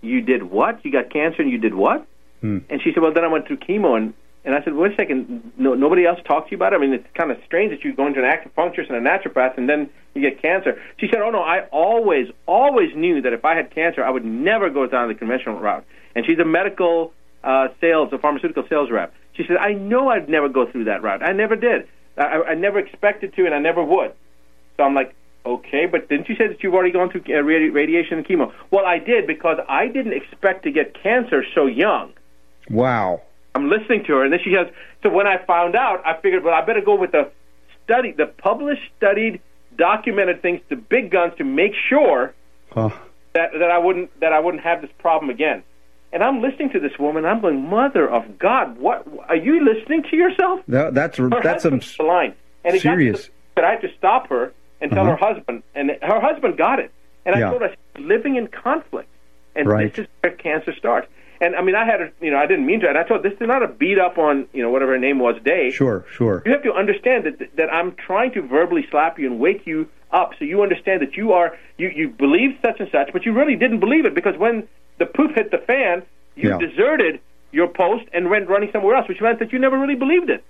you 0.00 0.20
did 0.20 0.42
what? 0.42 0.84
You 0.84 0.92
got 0.92 1.10
cancer, 1.10 1.42
and 1.42 1.50
you 1.50 1.58
did 1.58 1.74
what?" 1.74 2.06
Hmm. 2.40 2.58
And 2.68 2.82
she 2.82 2.92
said, 2.92 3.02
"Well, 3.02 3.12
then 3.12 3.24
I 3.24 3.28
went 3.28 3.46
through 3.46 3.58
chemo, 3.58 3.96
and 3.96 4.14
And 4.44 4.54
I 4.54 4.64
said, 4.64 4.74
wait 4.74 4.92
a 4.92 4.96
second, 4.96 5.52
no, 5.58 5.74
nobody 5.74 6.06
else 6.06 6.18
talked 6.24 6.48
to 6.48 6.52
you 6.52 6.56
about 6.56 6.72
it? 6.72 6.76
I 6.76 6.78
mean, 6.78 6.94
it's 6.94 7.06
kind 7.14 7.30
of 7.30 7.36
strange 7.44 7.70
that 7.72 7.84
you 7.84 7.94
go 7.94 8.06
into 8.06 8.24
an 8.24 8.30
acupuncturist 8.30 8.90
and 8.90 9.06
a 9.06 9.10
naturopath 9.10 9.58
and 9.58 9.68
then 9.68 9.90
you 10.14 10.22
get 10.22 10.40
cancer. 10.40 10.80
She 10.98 11.08
said, 11.08 11.20
oh, 11.20 11.30
no, 11.30 11.40
I 11.42 11.66
always, 11.70 12.28
always 12.46 12.94
knew 12.96 13.20
that 13.20 13.34
if 13.34 13.44
I 13.44 13.54
had 13.54 13.74
cancer, 13.74 14.02
I 14.02 14.10
would 14.10 14.24
never 14.24 14.70
go 14.70 14.86
down 14.86 15.08
the 15.08 15.14
conventional 15.14 15.60
route. 15.60 15.84
And 16.14 16.24
she's 16.24 16.38
a 16.38 16.44
medical 16.44 17.12
uh, 17.44 17.68
sales, 17.80 18.08
a 18.12 18.18
pharmaceutical 18.18 18.64
sales 18.68 18.90
rep. 18.90 19.12
She 19.34 19.44
said, 19.46 19.58
I 19.58 19.72
know 19.72 20.08
I'd 20.08 20.28
never 20.28 20.48
go 20.48 20.70
through 20.70 20.84
that 20.84 21.02
route. 21.02 21.22
I 21.22 21.32
never 21.32 21.54
did. 21.54 21.86
I, 22.16 22.42
I 22.48 22.54
never 22.54 22.78
expected 22.78 23.34
to, 23.36 23.46
and 23.46 23.54
I 23.54 23.58
never 23.58 23.84
would. 23.84 24.12
So 24.76 24.84
I'm 24.84 24.94
like, 24.94 25.14
okay, 25.44 25.86
but 25.86 26.08
didn't 26.08 26.28
you 26.28 26.36
say 26.36 26.48
that 26.48 26.62
you've 26.62 26.74
already 26.74 26.92
gone 26.92 27.10
through 27.10 27.22
uh, 27.22 27.42
radi- 27.42 27.72
radiation 27.72 28.18
and 28.18 28.26
chemo? 28.26 28.52
Well, 28.70 28.86
I 28.86 28.98
did 28.98 29.26
because 29.26 29.58
I 29.68 29.86
didn't 29.86 30.14
expect 30.14 30.64
to 30.64 30.70
get 30.70 30.94
cancer 31.02 31.44
so 31.54 31.66
young. 31.66 32.12
Wow. 32.68 33.22
I'm 33.54 33.68
listening 33.68 34.04
to 34.06 34.12
her, 34.14 34.24
and 34.24 34.32
then 34.32 34.40
she 34.44 34.54
says, 34.54 34.72
so 35.02 35.08
when 35.10 35.26
I 35.26 35.44
found 35.44 35.74
out, 35.74 36.02
I 36.06 36.14
figured, 36.20 36.44
well, 36.44 36.54
I 36.54 36.64
better 36.64 36.80
go 36.80 36.94
with 36.94 37.12
the 37.12 37.30
study, 37.84 38.12
the 38.12 38.26
published, 38.26 38.82
studied, 38.96 39.40
documented 39.76 40.40
things, 40.42 40.60
the 40.68 40.76
big 40.76 41.10
guns, 41.10 41.32
to 41.38 41.44
make 41.44 41.72
sure 41.88 42.34
Huh. 42.72 42.90
that 43.34 43.50
that 43.58 43.70
I 43.70 43.78
wouldn't 43.78 44.20
that 44.20 44.32
I 44.32 44.38
wouldn't 44.40 44.62
have 44.62 44.80
this 44.82 44.90
problem 44.98 45.30
again. 45.30 45.62
And 46.12 46.22
I'm 46.22 46.40
listening 46.40 46.70
to 46.70 46.80
this 46.80 46.92
woman. 46.98 47.24
I'm 47.24 47.40
going, 47.40 47.68
Mother 47.68 48.08
of 48.08 48.38
God, 48.38 48.78
what 48.78 49.06
are 49.28 49.36
you 49.36 49.64
listening 49.64 50.02
to 50.10 50.16
yourself? 50.16 50.60
That, 50.68 50.94
that's 50.94 51.18
Her 51.18 51.30
that's 51.42 51.62
some 51.64 51.80
line, 52.04 52.34
and 52.64 52.74
it 52.76 52.82
serious. 52.82 53.26
got 53.26 53.30
that 53.56 53.64
I 53.64 53.70
had 53.72 53.80
to 53.82 53.88
stop 53.98 54.28
her 54.28 54.52
and 54.80 54.90
tell 54.92 55.02
Uh-huh. 55.06 55.16
her 55.16 55.34
husband, 55.34 55.62
and 55.74 55.90
her 56.02 56.20
husband 56.20 56.56
got 56.56 56.78
it. 56.78 56.92
And 57.26 57.34
I 57.34 57.40
Yeah. 57.40 57.50
told 57.50 57.62
her 57.62 57.74
living 57.98 58.36
in 58.36 58.46
conflict, 58.48 59.08
and 59.56 59.68
Right. 59.68 59.92
this 59.94 60.04
is 60.04 60.10
where 60.20 60.32
cancer 60.32 60.72
starts. 60.74 61.08
And 61.42 61.56
I 61.56 61.62
mean, 61.62 61.74
I 61.74 61.86
had, 61.86 62.00
a, 62.02 62.10
you 62.20 62.30
know, 62.30 62.36
I 62.36 62.46
didn't 62.46 62.66
mean 62.66 62.80
to, 62.80 62.88
and 62.88 62.98
I 62.98 63.02
told 63.02 63.22
this 63.22 63.32
is 63.32 63.38
not 63.40 63.62
a 63.62 63.68
beat 63.68 63.98
up 63.98 64.18
on, 64.18 64.46
you 64.52 64.62
know, 64.62 64.70
whatever 64.70 64.92
her 64.92 64.98
name 64.98 65.18
was, 65.18 65.36
day. 65.42 65.70
Sure, 65.70 66.04
sure. 66.12 66.42
You 66.44 66.52
have 66.52 66.62
to 66.64 66.72
understand 66.74 67.24
that 67.24 67.56
that 67.56 67.72
I'm 67.72 67.92
trying 67.96 68.32
to 68.32 68.42
verbally 68.42 68.86
slap 68.90 69.18
you 69.18 69.26
and 69.30 69.40
wake 69.40 69.66
you 69.66 69.88
up, 70.12 70.32
so 70.38 70.44
you 70.44 70.62
understand 70.62 71.00
that 71.02 71.16
you 71.16 71.32
are 71.32 71.56
you 71.78 71.88
you 71.94 72.08
believe 72.10 72.58
such 72.60 72.78
and 72.80 72.88
such, 72.90 73.10
but 73.12 73.24
you 73.24 73.32
really 73.32 73.56
didn't 73.56 73.80
believe 73.80 74.04
it 74.04 74.14
because 74.14 74.36
when 74.36 74.68
the 74.98 75.06
poof 75.06 75.30
hit 75.34 75.50
the 75.50 75.58
fan, 75.58 76.02
you 76.36 76.50
Yeah. 76.50 76.58
deserted 76.58 77.20
your 77.52 77.68
post 77.68 78.04
and 78.12 78.28
went 78.28 78.48
running 78.48 78.70
somewhere 78.72 78.94
else, 78.96 79.08
which 79.08 79.20
meant 79.20 79.38
that 79.38 79.52
you 79.52 79.58
never 79.58 79.78
really 79.78 79.94
believed 79.94 80.28
it. 80.30 80.44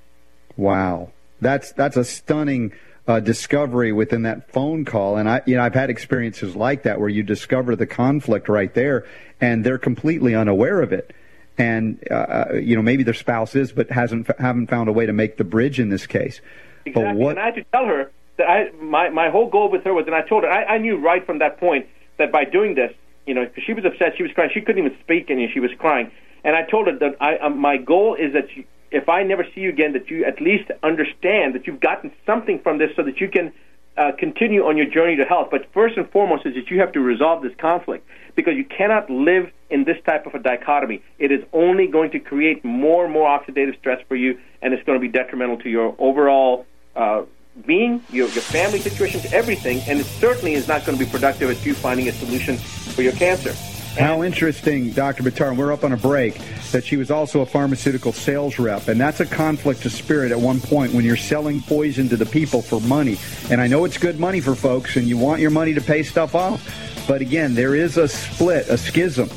Wow, 0.56 1.12
that's 1.40 1.72
that's 1.72 1.96
a 1.96 2.04
stunning 2.04 2.72
uh, 3.06 3.20
discovery 3.20 3.92
within 3.92 4.22
that 4.22 4.52
phone 4.52 4.84
call. 4.84 5.16
And 5.16 5.28
I, 5.28 5.42
you 5.46 5.56
know, 5.56 5.62
I've 5.62 5.74
had 5.74 5.90
experiences 5.90 6.54
like 6.54 6.84
that 6.84 7.00
where 7.00 7.08
you 7.08 7.22
discover 7.22 7.76
the 7.76 7.86
conflict 7.86 8.48
right 8.48 8.72
there, 8.72 9.06
and 9.40 9.64
they're 9.64 9.78
completely 9.78 10.34
unaware 10.34 10.80
of 10.80 10.92
it. 10.92 11.12
And 11.58 12.02
uh, 12.10 12.54
you 12.54 12.76
know, 12.76 12.82
maybe 12.82 13.02
their 13.02 13.14
spouse 13.14 13.54
is, 13.54 13.72
but 13.72 13.90
hasn't 13.90 14.30
haven't 14.38 14.68
found 14.68 14.88
a 14.88 14.92
way 14.92 15.06
to 15.06 15.12
make 15.12 15.36
the 15.36 15.44
bridge 15.44 15.78
in 15.78 15.88
this 15.90 16.06
case. 16.06 16.40
Exactly. 16.86 17.12
But 17.12 17.16
what? 17.16 17.30
And 17.32 17.40
I 17.40 17.44
had 17.46 17.54
to 17.56 17.64
tell 17.64 17.86
her 17.86 18.10
that 18.38 18.48
I 18.48 18.70
my 18.82 19.10
my 19.10 19.30
whole 19.30 19.50
goal 19.50 19.70
with 19.70 19.84
her 19.84 19.92
was, 19.92 20.06
and 20.06 20.14
I 20.14 20.22
told 20.22 20.44
her 20.44 20.50
I, 20.50 20.64
I 20.64 20.78
knew 20.78 20.96
right 20.96 21.24
from 21.24 21.38
that 21.40 21.58
point 21.58 21.86
that 22.16 22.32
by 22.32 22.44
doing 22.44 22.74
this, 22.74 22.92
you 23.26 23.34
know, 23.34 23.44
because 23.44 23.64
she 23.64 23.74
was 23.74 23.84
upset, 23.84 24.14
she 24.16 24.22
was 24.22 24.32
crying, 24.32 24.50
she 24.54 24.60
couldn't 24.60 24.84
even 24.84 24.98
speak, 25.00 25.28
and 25.28 25.40
she 25.52 25.60
was 25.60 25.70
crying. 25.78 26.10
And 26.44 26.56
I 26.56 26.62
told 26.62 26.86
her 26.86 26.98
that 26.98 27.16
I 27.20 27.36
um, 27.38 27.58
my 27.58 27.76
goal 27.76 28.14
is 28.14 28.32
that 28.32 28.56
you, 28.56 28.64
if 28.90 29.08
I 29.08 29.22
never 29.22 29.44
see 29.54 29.60
you 29.60 29.68
again, 29.70 29.92
that 29.92 30.10
you 30.10 30.24
at 30.24 30.40
least 30.40 30.70
understand 30.82 31.54
that 31.54 31.66
you've 31.66 31.80
gotten 31.80 32.12
something 32.26 32.60
from 32.60 32.78
this, 32.78 32.90
so 32.96 33.02
that 33.02 33.20
you 33.20 33.28
can 33.28 33.52
uh, 33.96 34.12
continue 34.18 34.64
on 34.64 34.76
your 34.76 34.86
journey 34.86 35.16
to 35.16 35.24
health. 35.24 35.48
But 35.50 35.72
first 35.72 35.96
and 35.96 36.08
foremost 36.10 36.46
is 36.46 36.54
that 36.54 36.70
you 36.70 36.80
have 36.80 36.92
to 36.92 37.00
resolve 37.00 37.42
this 37.42 37.52
conflict 37.58 38.06
because 38.34 38.54
you 38.56 38.64
cannot 38.64 39.10
live 39.10 39.50
in 39.68 39.84
this 39.84 39.96
type 40.04 40.26
of 40.26 40.34
a 40.34 40.38
dichotomy. 40.38 41.02
It 41.18 41.30
is 41.30 41.44
only 41.52 41.86
going 41.86 42.10
to 42.12 42.20
create 42.20 42.64
more 42.64 43.04
and 43.04 43.12
more 43.12 43.28
oxidative 43.28 43.78
stress 43.78 44.00
for 44.08 44.16
you, 44.16 44.38
and 44.62 44.72
it's 44.72 44.84
going 44.84 44.98
to 44.98 45.00
be 45.00 45.12
detrimental 45.12 45.58
to 45.58 45.68
your 45.68 45.94
overall 45.98 46.66
uh, 46.96 47.22
being, 47.66 48.02
your, 48.10 48.28
your 48.28 48.42
family 48.42 48.78
situation, 48.78 49.20
everything. 49.32 49.80
And 49.86 50.00
it 50.00 50.06
certainly 50.06 50.54
is 50.54 50.66
not 50.66 50.84
going 50.84 50.98
to 50.98 51.04
be 51.04 51.10
productive 51.10 51.50
at 51.50 51.64
you 51.66 51.74
finding 51.74 52.08
a 52.08 52.12
solution 52.12 52.56
for 52.56 53.02
your 53.02 53.12
cancer. 53.12 53.52
How 53.98 54.22
interesting, 54.22 54.90
Dr. 54.92 55.22
Buttar, 55.22 55.48
and 55.48 55.58
we're 55.58 55.72
up 55.72 55.84
on 55.84 55.92
a 55.92 55.96
break, 55.96 56.40
that 56.70 56.84
she 56.84 56.96
was 56.96 57.10
also 57.10 57.40
a 57.40 57.46
pharmaceutical 57.46 58.12
sales 58.12 58.58
rep. 58.58 58.88
And 58.88 59.00
that's 59.00 59.20
a 59.20 59.26
conflict 59.26 59.84
of 59.84 59.92
spirit 59.92 60.32
at 60.32 60.38
one 60.38 60.60
point 60.60 60.94
when 60.94 61.04
you're 61.04 61.16
selling 61.16 61.60
poison 61.60 62.08
to 62.08 62.16
the 62.16 62.24
people 62.24 62.62
for 62.62 62.80
money. 62.80 63.18
And 63.50 63.60
I 63.60 63.66
know 63.66 63.84
it's 63.84 63.98
good 63.98 64.18
money 64.18 64.40
for 64.40 64.54
folks, 64.54 64.96
and 64.96 65.06
you 65.08 65.18
want 65.18 65.40
your 65.40 65.50
money 65.50 65.74
to 65.74 65.80
pay 65.80 66.02
stuff 66.02 66.34
off. 66.34 66.64
But 67.08 67.20
again, 67.20 67.54
there 67.54 67.74
is 67.74 67.96
a 67.96 68.06
split, 68.06 68.68
a 68.68 68.78
schism 68.78 69.28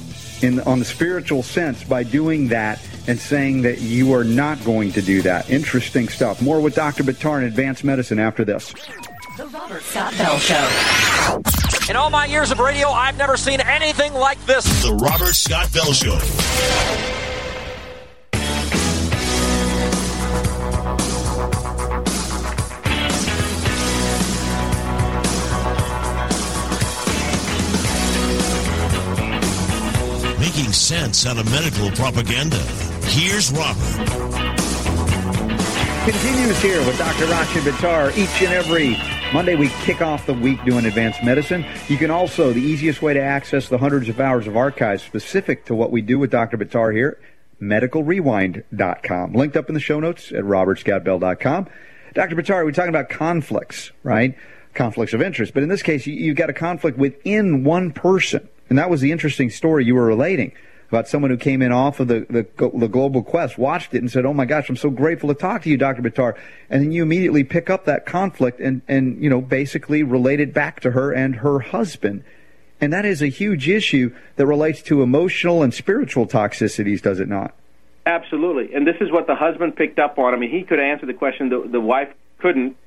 in 0.42 0.60
on 0.62 0.80
the 0.80 0.86
spiritual 0.86 1.42
sense 1.42 1.84
by 1.84 2.04
doing 2.04 2.50
that 2.50 2.80
and 3.08 3.20
saying 3.20 3.64
that 3.64 3.82
you 3.82 4.14
are 4.14 4.24
not 4.24 4.64
going 4.64 4.92
to 4.94 5.02
do 5.02 5.22
that. 5.24 5.50
Interesting 5.50 6.08
stuff. 6.08 6.42
More 6.42 6.62
with 6.62 6.76
Dr. 6.76 7.04
Buttar 7.04 7.40
in 7.40 7.46
advanced 7.46 7.84
medicine 7.84 8.20
after 8.20 8.46
this. 8.46 8.74
The 9.36 9.48
Robert 9.48 9.82
Scott 9.82 10.14
Bell 10.16 10.38
Show. 10.38 11.90
In 11.90 11.96
all 11.96 12.12
my 12.12 12.26
years 12.28 12.52
of 12.52 12.60
radio, 12.60 12.90
I've 12.90 13.18
never 13.18 13.36
seen 13.36 13.62
anything 13.62 14.14
like 14.14 14.38
this. 14.46 14.64
The 14.84 14.94
Robert 14.94 15.34
Scott 15.34 15.74
Bell 15.74 15.92
Show. 15.92 16.20
Making 30.40 30.72
sense 30.72 31.26
out 31.26 31.40
of 31.40 31.50
medical 31.50 31.90
propaganda. 31.92 32.58
Here's 33.08 33.52
Robert. 33.52 34.44
Continues 36.06 36.62
here 36.62 36.86
with 36.86 37.00
Dr. 37.00 37.26
Rashid 37.26 37.64
Buttar 37.64 38.16
each 38.16 38.44
and 38.44 38.54
every 38.54 38.96
Monday. 39.34 39.56
We 39.56 39.70
kick 39.82 40.00
off 40.00 40.28
the 40.28 40.34
week 40.36 40.64
doing 40.64 40.86
advanced 40.86 41.24
medicine. 41.24 41.66
You 41.88 41.98
can 41.98 42.12
also, 42.12 42.54
the 42.54 42.62
easiest 42.62 43.02
way 43.02 43.16
to 43.16 43.20
access 43.20 43.68
the 43.68 43.80
hundreds 43.80 44.08
of 44.08 44.20
hours 44.20 44.46
of 44.46 44.56
archives 44.56 45.02
specific 45.02 45.66
to 45.66 45.74
what 45.74 45.92
we 45.92 46.04
do 46.04 46.20
with 46.20 46.30
Dr. 46.30 46.56
Buttar 46.56 46.94
here, 46.94 47.20
medicalrewind.com. 47.60 49.34
Linked 49.34 49.58
up 49.58 49.70
in 49.70 49.74
the 49.74 49.80
show 49.80 50.00
notes 50.00 50.32
at 50.32 50.44
robertscottbell.com. 50.44 51.68
Dr. 52.14 52.36
Buttar, 52.36 52.64
we're 52.64 52.72
talking 52.72 52.90
about 52.90 53.10
conflicts, 53.10 53.92
right? 54.04 54.38
Conflicts 54.76 55.14
of 55.14 55.22
interest. 55.24 55.56
But 55.56 55.64
in 55.64 55.70
this 55.70 55.82
case, 55.82 56.06
you, 56.06 56.14
you've 56.14 56.38
got 56.38 56.52
a 56.52 56.54
conflict 56.54 57.00
within 57.00 57.64
one 57.64 57.92
person. 57.92 58.48
And 58.70 58.78
that 58.78 58.92
was 58.92 59.02
the 59.02 59.12
interesting 59.12 59.50
story 59.50 59.84
you 59.84 59.96
were 59.96 60.06
relating 60.06 60.54
about 60.94 61.08
someone 61.08 61.32
who 61.32 61.38
came 61.38 61.64
in 61.64 61.72
off 61.72 62.00
of 62.00 62.08
the, 62.08 62.20
the, 62.30 62.70
the 62.78 62.88
Global 62.88 63.24
Quest, 63.24 63.58
watched 63.58 63.96
it, 63.96 63.98
and 63.98 64.12
said, 64.12 64.28
"Oh 64.28 64.34
my 64.34 64.46
gosh, 64.46 64.70
I'm 64.70 64.76
so 64.76 64.92
grateful 64.92 65.30
to 65.30 65.36
talk 65.36 65.64
to 65.64 65.70
you, 65.70 65.76
Dr. 65.76 66.04
Buttar," 66.04 66.38
And 66.70 66.84
then 66.84 66.92
you 66.92 67.02
immediately 67.02 67.44
pick 67.44 67.72
up 67.72 67.86
that 67.86 68.06
conflict 68.06 68.60
and 68.60 68.84
and 68.88 69.22
you 69.22 69.30
know 69.30 69.42
basically 69.42 70.04
relate 70.04 70.40
it 70.40 70.54
back 70.54 70.82
to 70.82 70.92
her 70.92 71.12
and 71.12 71.38
her 71.38 71.60
husband, 71.60 72.24
and 72.80 72.94
that 72.94 73.06
is 73.06 73.24
a 73.24 73.28
huge 73.28 73.68
issue 73.68 74.14
that 74.36 74.46
relates 74.46 74.84
to 74.84 75.02
emotional 75.02 75.64
and 75.64 75.74
spiritual 75.74 76.28
toxicities, 76.28 77.02
does 77.02 77.20
it 77.20 77.28
not? 77.28 77.56
Absolutely, 78.06 78.76
and 78.76 78.86
this 78.86 78.98
is 79.02 79.12
what 79.12 79.26
the 79.26 79.36
husband 79.36 79.76
picked 79.76 79.98
up 79.98 80.20
on. 80.20 80.36
I 80.36 80.38
mean, 80.38 80.52
he 80.52 80.62
could 80.62 80.80
answer 80.80 81.08
the 81.08 81.14
question, 81.16 81.50
the, 81.50 81.68
the 81.68 81.82
wife 81.82 82.14
couldn't. 82.38 82.78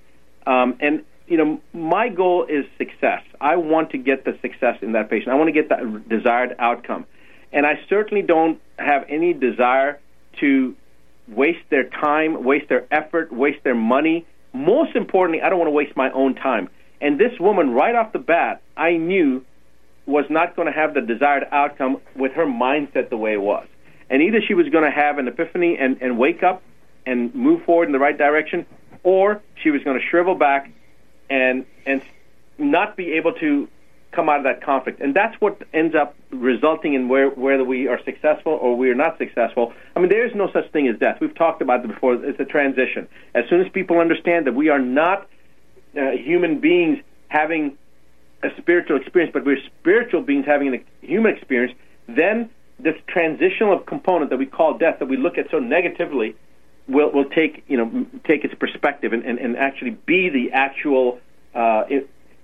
Um, 0.47 0.77
and 0.79 1.05
you 1.27 1.39
know, 1.39 1.61
my 1.73 2.09
goal 2.09 2.45
is 2.45 2.67
success. 2.79 3.23
I 3.41 3.57
want 3.57 3.91
to 3.91 3.99
get 3.99 4.25
the 4.25 4.39
success 4.43 4.79
in 4.81 4.93
that 4.93 5.11
patient. 5.11 5.31
I 5.31 5.35
want 5.35 5.49
to 5.49 5.53
get 5.53 5.71
that 5.71 6.09
desired 6.09 6.55
outcome, 6.61 7.07
and 7.53 7.67
I 7.67 7.81
certainly 7.89 8.23
don't 8.23 8.61
have 8.79 9.05
any 9.09 9.33
desire 9.33 10.01
to 10.41 10.77
waste 11.29 11.65
their 11.71 11.85
time, 11.85 12.45
waste 12.45 12.69
their 12.69 12.87
effort, 12.91 13.33
waste 13.33 13.63
their 13.65 13.75
money. 13.75 14.27
Most 14.53 14.95
importantly, 14.95 15.43
I 15.43 15.49
don't 15.49 15.59
want 15.59 15.69
to 15.69 15.73
waste 15.73 15.97
my 15.97 16.11
own 16.11 16.35
time. 16.35 16.69
And 17.01 17.19
this 17.19 17.39
woman, 17.39 17.71
right 17.71 17.95
off 17.95 18.13
the 18.13 18.19
bat, 18.19 18.63
I 18.77 18.97
knew 18.97 19.45
was 20.07 20.25
not 20.31 20.55
going 20.55 20.67
to 20.67 20.73
have 20.73 20.95
the 20.95 21.01
desired 21.01 21.47
outcome 21.51 22.01
with 22.15 22.33
her 22.33 22.47
mindset 22.47 23.11
the 23.11 23.17
way 23.17 23.33
it 23.33 23.43
was. 23.43 23.67
And 24.09 24.23
either 24.23 24.41
she 24.41 24.55
was 24.55 24.69
going 24.69 24.85
to 24.85 24.91
have 24.91 25.19
an 25.19 25.27
epiphany 25.27 25.77
and, 25.79 26.01
and 26.01 26.17
wake 26.17 26.43
up 26.43 26.63
and 27.05 27.35
move 27.35 27.65
forward 27.65 27.87
in 27.87 27.93
the 27.93 27.99
right 27.99 28.17
direction, 28.17 28.67
or 29.03 29.43
she 29.63 29.71
was 29.71 29.83
going 29.83 29.99
to 29.99 30.07
shrivel 30.07 30.35
back 30.35 30.71
and 31.29 31.67
and 31.85 32.03
not 32.59 32.97
be 32.97 33.13
able 33.15 33.33
to 33.33 33.69
come 34.17 34.29
out 34.29 34.39
of 34.39 34.45
that 34.45 34.63
conflict. 34.65 35.01
And 35.01 35.15
that's 35.15 35.39
what 35.41 35.63
ends 35.73 35.95
up 35.95 36.17
resulting 36.31 36.95
in 36.95 37.09
where 37.09 37.29
whether 37.29 37.63
we 37.63 37.87
are 37.87 38.01
successful 38.05 38.53
or 38.53 38.77
we 38.77 38.91
are 38.91 38.95
not 38.95 39.19
successful. 39.19 39.73
I 39.95 40.01
mean, 40.01 40.09
there 40.09 40.27
is 40.27 40.35
no 40.35 40.51
such 40.53 40.73
thing 40.73 40.89
as 40.89 40.99
death. 40.99 41.19
We've 41.21 41.35
talked 41.35 41.63
about 41.63 41.85
it 41.85 41.89
before. 41.89 42.15
It's 42.15 42.41
a 42.41 42.45
transition. 42.45 43.07
As 43.35 43.45
soon 43.49 43.61
as 43.61 43.71
people 43.71 43.99
understand 44.01 44.47
that 44.47 44.55
we 44.55 44.71
are 44.71 44.81
not 44.81 45.29
uh, 45.97 46.11
human 46.13 46.59
beings 46.61 46.99
having 47.29 47.77
a 48.43 48.49
spiritual 48.59 48.97
experience, 48.97 49.33
but 49.33 49.45
we're 49.45 49.63
spiritual 49.81 50.23
beings 50.23 50.47
having 50.47 50.75
a 50.75 51.07
human 51.07 51.35
experience, 51.37 51.77
then 52.09 52.51
this 52.79 52.95
transitional 53.07 53.79
component 53.79 54.31
that 54.31 54.39
we 54.39 54.47
call 54.47 54.79
death, 54.79 54.99
that 54.99 55.09
we 55.09 55.17
look 55.17 55.39
at 55.39 55.51
so 55.51 55.59
negatively, 55.59 56.35
will 56.89 57.11
will 57.11 57.29
take 57.29 57.65
you 57.69 57.77
know 57.77 58.07
take 58.25 58.45
its 58.45 58.55
perspective 58.55 59.13
and, 59.13 59.25
and, 59.25 59.39
and 59.39 59.57
actually 59.57 59.91
be 59.91 60.29
the 60.29 60.53
actual. 60.53 61.19
Uh, 61.55 61.85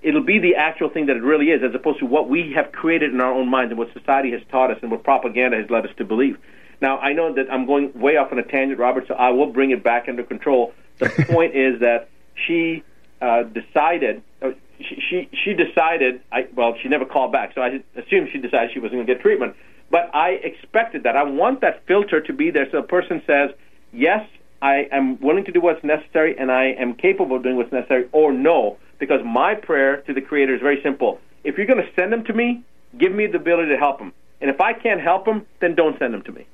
it'll 0.03 0.25
be 0.25 0.39
the 0.39 0.57
actual 0.57 0.89
thing 0.89 1.07
that 1.07 1.17
it 1.17 1.23
really 1.23 1.47
is, 1.47 1.63
as 1.63 1.75
opposed 1.75 2.01
to 2.01 2.07
what 2.07 2.29
we 2.29 2.53
have 2.55 2.73
created 2.73 3.13
in 3.13 3.21
our 3.21 3.33
own 3.33 3.49
minds 3.49 3.71
and 3.71 3.79
what 3.79 3.93
society 3.93 4.33
has 4.33 4.41
taught 4.51 4.71
us 4.71 4.79
and 4.83 4.91
what 4.91 5.05
propaganda 5.05 5.57
has 5.57 5.71
led 5.71 5.87
us 5.87 5.93
to 5.99 6.05
believe. 6.05 6.37
Now, 6.81 6.99
I 6.99 7.13
know 7.13 7.33
that 7.35 7.47
I'm 7.51 7.67
going 7.67 7.93
way 7.99 8.17
off 8.17 8.33
on 8.33 8.39
a 8.39 8.43
tangent, 8.43 8.81
Robert, 8.81 9.05
so 9.07 9.15
I 9.15 9.31
will 9.31 9.53
bring 9.53 9.71
it 9.71 9.85
back 9.85 10.07
under 10.09 10.25
control. 10.25 10.73
The 10.99 11.09
point 11.31 11.55
is 11.55 11.81
that 11.81 12.09
she 12.47 12.83
uh, 13.21 13.45
decided, 13.45 14.23
uh, 14.43 14.51
she, 14.81 15.01
she, 15.09 15.31
she 15.45 15.55
decided, 15.55 16.23
I, 16.33 16.49
well, 16.57 16.75
she 16.83 16.89
never 16.89 17.05
called 17.05 17.31
back, 17.31 17.53
so 17.55 17.61
I 17.61 17.81
assumed 17.97 18.31
she 18.33 18.39
decided 18.39 18.73
she 18.75 18.81
wasn't 18.81 18.99
going 18.99 19.07
to 19.07 19.15
get 19.15 19.23
treatment. 19.23 19.55
But 19.91 20.13
I 20.13 20.31
expected 20.31 21.05
that. 21.05 21.17
I 21.17 21.23
want 21.23 21.61
that 21.61 21.87
filter 21.87 22.21
to 22.21 22.33
be 22.33 22.51
there 22.51 22.67
so 22.73 22.81
the 22.81 22.87
person 22.89 23.23
says, 23.27 23.51
yes, 23.93 24.27
I 24.61 24.89
am 24.91 25.21
willing 25.21 25.45
to 25.45 25.53
do 25.53 25.61
what's 25.61 25.85
necessary 25.85 26.37
and 26.37 26.51
I 26.51 26.73
am 26.73 26.95
capable 26.95 27.37
of 27.37 27.43
doing 27.45 27.57
what's 27.57 27.73
necessary, 27.73 28.09
or 28.11 28.33
no, 28.33 28.79
because 28.99 29.21
my 29.25 29.55
prayer 29.55 29.99
to 30.03 30.15
the 30.15 30.21
Creator 30.21 30.55
is 30.55 30.61
very 30.61 30.81
simple. 30.83 31.21
If 31.45 31.57
you're 31.57 31.67
going 31.67 31.85
to 31.85 31.93
send 31.95 32.13
them 32.13 32.25
to 32.25 32.33
me, 32.33 32.63
give 32.97 33.13
me 33.13 33.27
the 33.27 33.39
ability 33.39 33.71
to 33.71 33.79
help 33.79 33.99
them. 33.99 34.13
And 34.41 34.51
if 34.51 34.61
I 34.61 34.73
can't 34.73 35.01
help 35.01 35.25
them, 35.25 35.47
then 35.61 35.75
don't 35.75 35.99
send 35.99 36.15
them 36.15 36.23
to 36.23 36.33
me. 36.33 36.47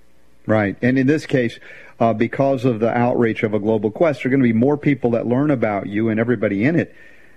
Right. 0.47 0.77
And 0.81 0.99
in 0.99 1.07
this 1.07 1.27
case, 1.27 1.59
uh, 2.01 2.15
because 2.15 2.65
of 2.65 2.81
the 2.81 2.91
outreach 2.91 3.43
of 3.43 3.53
a 3.53 3.59
global 3.59 3.91
quest, 3.91 4.23
there 4.23 4.29
are 4.29 4.31
going 4.31 4.41
to 4.41 4.49
be 4.49 4.59
more 4.59 4.79
people 4.79 5.11
that 5.11 5.27
learn 5.27 5.51
about 5.51 5.89
you 5.89 6.09
and 6.09 6.19
everybody 6.19 6.65
in 6.65 6.77
it 6.77 6.95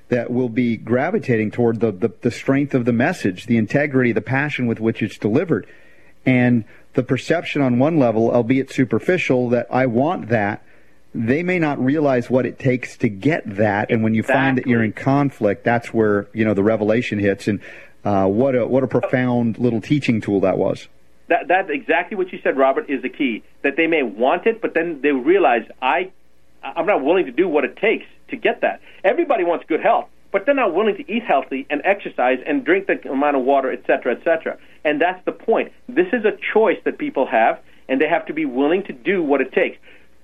that 0.07 0.29
will 0.29 0.49
be 0.49 0.77
gravitating 0.77 1.51
toward 1.51 1.79
the, 1.79 1.91
the, 1.91 2.11
the 2.21 2.31
strength 2.31 2.73
of 2.73 2.85
the 2.85 2.93
message, 2.93 3.45
the 3.45 3.57
integrity, 3.57 4.11
the 4.11 4.21
passion 4.21 4.67
with 4.67 4.79
which 4.79 5.01
it's 5.01 5.17
delivered. 5.17 5.67
And 6.25 6.65
the 6.93 7.03
perception 7.03 7.61
on 7.61 7.79
one 7.79 7.97
level, 7.97 8.29
albeit 8.29 8.71
superficial, 8.71 9.49
that 9.49 9.67
I 9.71 9.85
want 9.85 10.27
that, 10.27 10.63
they 11.13 11.43
may 11.43 11.59
not 11.59 11.83
realize 11.83 12.29
what 12.29 12.45
it 12.45 12.57
takes 12.57 12.97
to 12.97 13.09
get 13.09 13.43
that. 13.57 13.91
And 13.91 14.03
when 14.03 14.13
you 14.13 14.21
exactly. 14.21 14.41
find 14.41 14.57
that 14.57 14.67
you're 14.67 14.83
in 14.83 14.93
conflict, 14.93 15.63
that's 15.63 15.93
where, 15.93 16.27
you 16.33 16.45
know, 16.45 16.53
the 16.53 16.63
revelation 16.63 17.19
hits. 17.19 17.47
And 17.47 17.59
uh, 18.03 18.27
what 18.27 18.55
a 18.55 18.65
what 18.65 18.83
a 18.83 18.87
profound 18.87 19.59
little 19.59 19.81
teaching 19.81 20.21
tool 20.21 20.39
that 20.41 20.57
was. 20.57 20.87
That 21.27 21.47
that's 21.47 21.69
exactly 21.69 22.17
what 22.17 22.31
you 22.31 22.39
said, 22.43 22.57
Robert, 22.57 22.89
is 22.89 23.01
the 23.01 23.09
key. 23.09 23.43
That 23.61 23.75
they 23.75 23.87
may 23.87 24.03
want 24.03 24.45
it, 24.47 24.61
but 24.61 24.73
then 24.73 25.01
they 25.01 25.11
realize 25.11 25.63
I 25.81 26.11
I'm 26.63 26.85
not 26.85 27.03
willing 27.03 27.25
to 27.25 27.31
do 27.31 27.47
what 27.47 27.63
it 27.65 27.77
takes 27.77 28.05
to 28.29 28.35
get 28.37 28.61
that. 28.61 28.81
Everybody 29.03 29.43
wants 29.43 29.65
good 29.67 29.81
health, 29.81 30.07
but 30.31 30.45
they're 30.45 30.55
not 30.55 30.73
willing 30.73 30.95
to 30.95 31.11
eat 31.11 31.23
healthy 31.23 31.65
and 31.69 31.81
exercise 31.83 32.39
and 32.45 32.63
drink 32.63 32.87
the 32.87 33.11
amount 33.11 33.35
of 33.35 33.43
water, 33.43 33.71
et 33.71 33.83
cetera, 33.85 34.13
et 34.13 34.23
cetera. 34.23 34.57
And 34.83 35.01
that's 35.01 35.23
the 35.25 35.31
point. 35.31 35.73
This 35.89 36.07
is 36.13 36.25
a 36.25 36.37
choice 36.53 36.77
that 36.85 36.97
people 36.97 37.25
have, 37.27 37.59
and 37.89 37.99
they 37.99 38.07
have 38.07 38.25
to 38.27 38.33
be 38.33 38.45
willing 38.45 38.83
to 38.83 38.93
do 38.93 39.21
what 39.21 39.41
it 39.41 39.51
takes. 39.51 39.77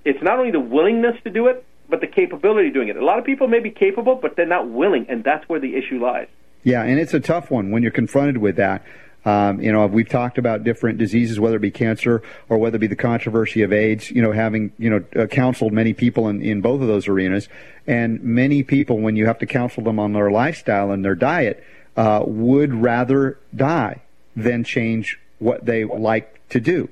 It's 0.07 0.23
not 0.23 0.39
only 0.39 0.51
the 0.51 0.59
willingness 0.59 1.15
to 1.25 1.29
do 1.29 1.47
it, 1.47 1.65
but 1.89 2.01
the 2.01 2.07
capability 2.07 2.69
of 2.69 2.73
doing 2.73 2.87
it. 2.87 2.95
A 2.95 3.03
lot 3.03 3.19
of 3.19 3.25
people 3.25 3.47
may 3.47 3.59
be 3.59 3.71
capable, 3.71 4.15
but 4.15 4.35
they're 4.35 4.45
not 4.45 4.69
willing, 4.69 5.05
and 5.09 5.23
that's 5.23 5.47
where 5.49 5.59
the 5.59 5.75
issue 5.75 6.01
lies. 6.01 6.27
Yeah, 6.63 6.83
and 6.83 6.99
it's 6.99 7.13
a 7.13 7.19
tough 7.19 7.51
one 7.51 7.71
when 7.71 7.83
you're 7.83 7.91
confronted 7.91 8.37
with 8.37 8.55
that. 8.55 8.85
Um, 9.25 9.59
you 9.59 9.71
know, 9.73 9.85
we've 9.87 10.07
talked 10.07 10.37
about 10.37 10.63
different 10.63 10.97
diseases, 10.97 11.39
whether 11.39 11.57
it 11.57 11.61
be 11.61 11.71
cancer 11.71 12.21
or 12.47 12.57
whether 12.57 12.77
it 12.77 12.79
be 12.79 12.87
the 12.87 12.95
controversy 12.95 13.61
of 13.63 13.73
AIDS. 13.73 14.09
You 14.09 14.21
know, 14.21 14.31
having 14.31 14.71
you 14.77 14.89
know 14.89 15.03
uh, 15.21 15.27
counseled 15.27 15.73
many 15.73 15.93
people 15.93 16.29
in, 16.29 16.41
in 16.41 16.61
both 16.61 16.81
of 16.81 16.87
those 16.87 17.09
arenas, 17.09 17.49
and 17.85 18.23
many 18.23 18.63
people, 18.63 18.99
when 18.99 19.17
you 19.17 19.25
have 19.25 19.39
to 19.39 19.45
counsel 19.45 19.83
them 19.83 19.99
on 19.99 20.13
their 20.13 20.31
lifestyle 20.31 20.91
and 20.91 21.03
their 21.03 21.15
diet, 21.15 21.61
uh, 21.97 22.23
would 22.25 22.73
rather 22.73 23.37
die 23.53 24.01
than 24.37 24.63
change 24.63 25.19
what 25.39 25.65
they 25.65 25.83
like 25.83 26.47
to 26.49 26.61
do. 26.61 26.89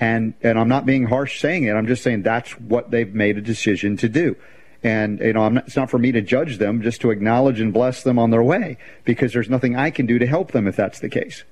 And 0.00 0.34
and 0.42 0.58
I'm 0.58 0.68
not 0.68 0.86
being 0.86 1.06
harsh 1.06 1.40
saying 1.40 1.64
it. 1.64 1.72
I'm 1.72 1.86
just 1.86 2.02
saying 2.02 2.22
that's 2.22 2.52
what 2.52 2.90
they've 2.90 3.12
made 3.12 3.36
a 3.36 3.40
decision 3.40 3.96
to 3.98 4.08
do. 4.08 4.36
And 4.82 5.18
you 5.18 5.32
know, 5.32 5.48
not, 5.48 5.66
it's 5.66 5.76
not 5.76 5.90
for 5.90 5.98
me 5.98 6.12
to 6.12 6.20
judge 6.20 6.58
them, 6.58 6.82
just 6.82 7.00
to 7.00 7.10
acknowledge 7.10 7.60
and 7.60 7.72
bless 7.72 8.04
them 8.04 8.18
on 8.18 8.30
their 8.30 8.42
way, 8.42 8.78
because 9.04 9.32
there's 9.32 9.50
nothing 9.50 9.74
I 9.74 9.90
can 9.90 10.06
do 10.06 10.18
to 10.18 10.26
help 10.26 10.52
them 10.52 10.68
if 10.68 10.76
that's 10.76 11.00
the 11.00 11.08
case. 11.08 11.42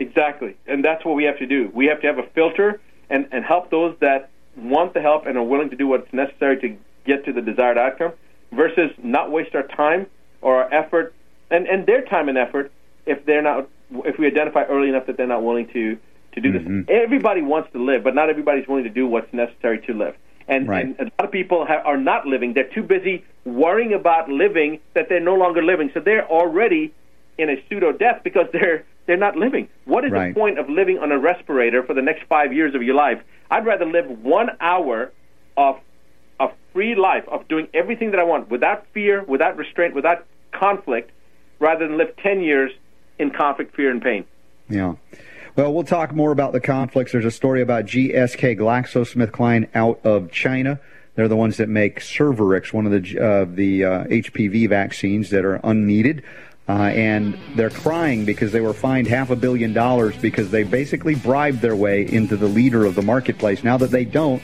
Exactly, 0.00 0.56
and 0.66 0.84
that's 0.84 1.04
what 1.04 1.14
we 1.14 1.24
have 1.24 1.38
to 1.38 1.46
do. 1.46 1.70
We 1.72 1.86
have 1.86 2.00
to 2.02 2.06
have 2.06 2.18
a 2.18 2.26
filter 2.34 2.80
and 3.08 3.26
and 3.32 3.44
help 3.44 3.70
those 3.70 3.96
that 4.00 4.28
want 4.56 4.92
the 4.92 5.00
help 5.00 5.24
and 5.26 5.38
are 5.38 5.42
willing 5.42 5.70
to 5.70 5.76
do 5.76 5.86
what's 5.86 6.12
necessary 6.12 6.58
to 6.60 6.76
get 7.06 7.24
to 7.24 7.32
the 7.32 7.40
desired 7.40 7.78
outcome, 7.78 8.12
versus 8.52 8.90
not 9.02 9.30
waste 9.30 9.54
our 9.54 9.62
time 9.62 10.06
or 10.42 10.62
our 10.62 10.74
effort 10.74 11.14
and 11.50 11.66
and 11.66 11.86
their 11.86 12.02
time 12.02 12.28
and 12.28 12.36
effort 12.36 12.70
if 13.06 13.24
they're 13.24 13.42
not 13.42 13.68
if 14.04 14.18
we 14.18 14.26
identify 14.26 14.64
early 14.64 14.88
enough 14.88 15.06
that 15.06 15.16
they're 15.16 15.26
not 15.26 15.42
willing 15.42 15.68
to 15.68 15.98
to 16.34 16.40
do 16.40 16.52
Mm-hmm. 16.52 16.80
this. 16.82 16.86
Everybody 17.02 17.42
wants 17.42 17.72
to 17.72 17.78
live, 17.82 18.04
but 18.04 18.14
not 18.14 18.28
everybody's 18.30 18.66
willing 18.68 18.84
to 18.84 18.90
do 18.90 19.06
what's 19.06 19.32
necessary 19.32 19.78
to 19.86 19.94
live. 19.94 20.14
And, 20.46 20.68
Right. 20.68 20.84
and 20.86 21.00
a 21.00 21.04
lot 21.04 21.24
of 21.24 21.30
people 21.32 21.64
ha- 21.66 21.82
are 21.84 21.96
not 21.96 22.26
living. 22.26 22.52
They're 22.52 22.64
too 22.74 22.82
busy 22.82 23.24
worrying 23.44 23.94
about 23.94 24.28
living 24.28 24.80
that 24.94 25.08
they're 25.08 25.20
no 25.20 25.34
longer 25.34 25.62
living. 25.62 25.90
So 25.94 26.00
they're 26.00 26.26
already 26.28 26.92
in 27.38 27.48
a 27.50 27.56
pseudo 27.68 27.92
death 27.92 28.20
because 28.24 28.46
they're 28.52 28.84
they're 29.06 29.16
not 29.18 29.36
living. 29.36 29.68
What 29.84 30.04
is 30.06 30.12
Right. 30.12 30.32
the 30.34 30.40
point 30.40 30.58
of 30.58 30.70
living 30.70 30.98
on 30.98 31.12
a 31.12 31.18
respirator 31.18 31.82
for 31.82 31.92
the 31.92 32.00
next 32.00 32.22
five 32.24 32.54
years 32.54 32.74
of 32.74 32.82
your 32.82 32.94
life? 32.94 33.20
I'd 33.50 33.66
rather 33.66 33.84
live 33.84 34.08
one 34.24 34.50
hour 34.60 35.12
of 35.58 35.78
a 36.40 36.48
free 36.72 36.94
life 36.94 37.24
of 37.28 37.46
doing 37.46 37.68
everything 37.74 38.12
that 38.12 38.20
I 38.20 38.24
want 38.24 38.50
without 38.50 38.86
fear, 38.94 39.22
without 39.22 39.58
restraint, 39.58 39.94
without 39.94 40.24
conflict, 40.52 41.10
rather 41.58 41.86
than 41.86 41.98
live 41.98 42.16
ten 42.16 42.40
years 42.40 42.72
in 43.18 43.30
conflict, 43.30 43.74
fear, 43.76 43.90
and 43.90 44.00
pain. 44.02 44.24
Yeah. 44.70 44.94
Well, 45.56 45.72
we'll 45.72 45.84
talk 45.84 46.12
more 46.12 46.32
about 46.32 46.52
the 46.52 46.60
conflicts. 46.60 47.12
There's 47.12 47.24
a 47.24 47.30
story 47.30 47.62
about 47.62 47.84
GSK 47.84 48.58
GlaxoSmithKline 48.58 49.68
out 49.72 50.00
of 50.04 50.32
China. 50.32 50.80
They're 51.14 51.28
the 51.28 51.36
ones 51.36 51.58
that 51.58 51.68
make 51.68 52.00
Cervarix, 52.00 52.72
one 52.72 52.86
of 52.86 52.92
the 52.92 53.18
uh, 53.18 53.44
the 53.44 53.84
uh, 53.84 54.04
HPV 54.06 54.68
vaccines 54.68 55.30
that 55.30 55.44
are 55.44 55.60
unneeded. 55.62 56.24
Uh, 56.68 56.72
and 56.72 57.38
they're 57.54 57.70
crying 57.70 58.24
because 58.24 58.50
they 58.50 58.60
were 58.60 58.72
fined 58.72 59.06
half 59.06 59.30
a 59.30 59.36
billion 59.36 59.72
dollars 59.72 60.16
because 60.16 60.50
they 60.50 60.64
basically 60.64 61.14
bribed 61.14 61.60
their 61.60 61.76
way 61.76 62.10
into 62.10 62.36
the 62.36 62.48
leader 62.48 62.84
of 62.84 62.96
the 62.96 63.02
marketplace. 63.02 63.62
Now 63.62 63.76
that 63.76 63.90
they 63.90 64.04
don't, 64.04 64.42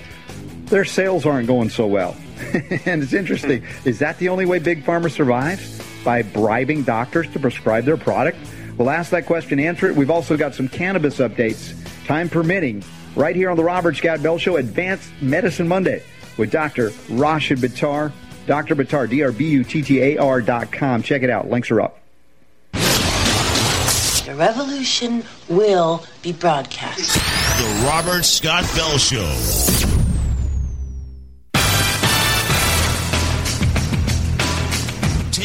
their 0.66 0.84
sales 0.84 1.26
aren't 1.26 1.48
going 1.48 1.70
so 1.70 1.88
well. 1.88 2.14
and 2.84 3.02
it's 3.02 3.14
interesting. 3.14 3.64
Is 3.84 3.98
that 3.98 4.18
the 4.18 4.28
only 4.28 4.46
way 4.46 4.60
Big 4.60 4.84
Pharma 4.84 5.10
survives? 5.10 5.82
By 6.04 6.22
bribing 6.22 6.84
doctors 6.84 7.30
to 7.32 7.40
prescribe 7.40 7.84
their 7.84 7.96
product? 7.96 8.38
We'll 8.80 8.88
ask 8.88 9.10
that 9.10 9.26
question, 9.26 9.60
answer 9.60 9.88
it. 9.90 9.94
We've 9.94 10.10
also 10.10 10.38
got 10.38 10.54
some 10.54 10.66
cannabis 10.66 11.18
updates, 11.18 11.74
time 12.06 12.30
permitting, 12.30 12.82
right 13.14 13.36
here 13.36 13.50
on 13.50 13.58
the 13.58 13.62
Robert 13.62 13.94
Scott 13.94 14.22
Bell 14.22 14.38
Show, 14.38 14.56
Advanced 14.56 15.12
Medicine 15.20 15.68
Monday 15.68 16.02
with 16.38 16.50
Dr. 16.50 16.90
Rashid 17.10 17.58
Buttar. 17.58 18.10
Dr. 18.46 18.74
Buttar, 18.74 19.06
D-R-B-U-T-T-A-R 19.06 20.40
dot 20.40 20.72
com. 20.72 21.02
Check 21.02 21.22
it 21.22 21.28
out. 21.28 21.50
Links 21.50 21.70
are 21.70 21.82
up. 21.82 21.98
The 22.72 24.34
revolution 24.34 25.24
will 25.50 26.06
be 26.22 26.32
broadcast. 26.32 27.16
The 27.58 27.84
Robert 27.86 28.24
Scott 28.24 28.64
Bell 28.74 28.96
Show. 28.96 29.99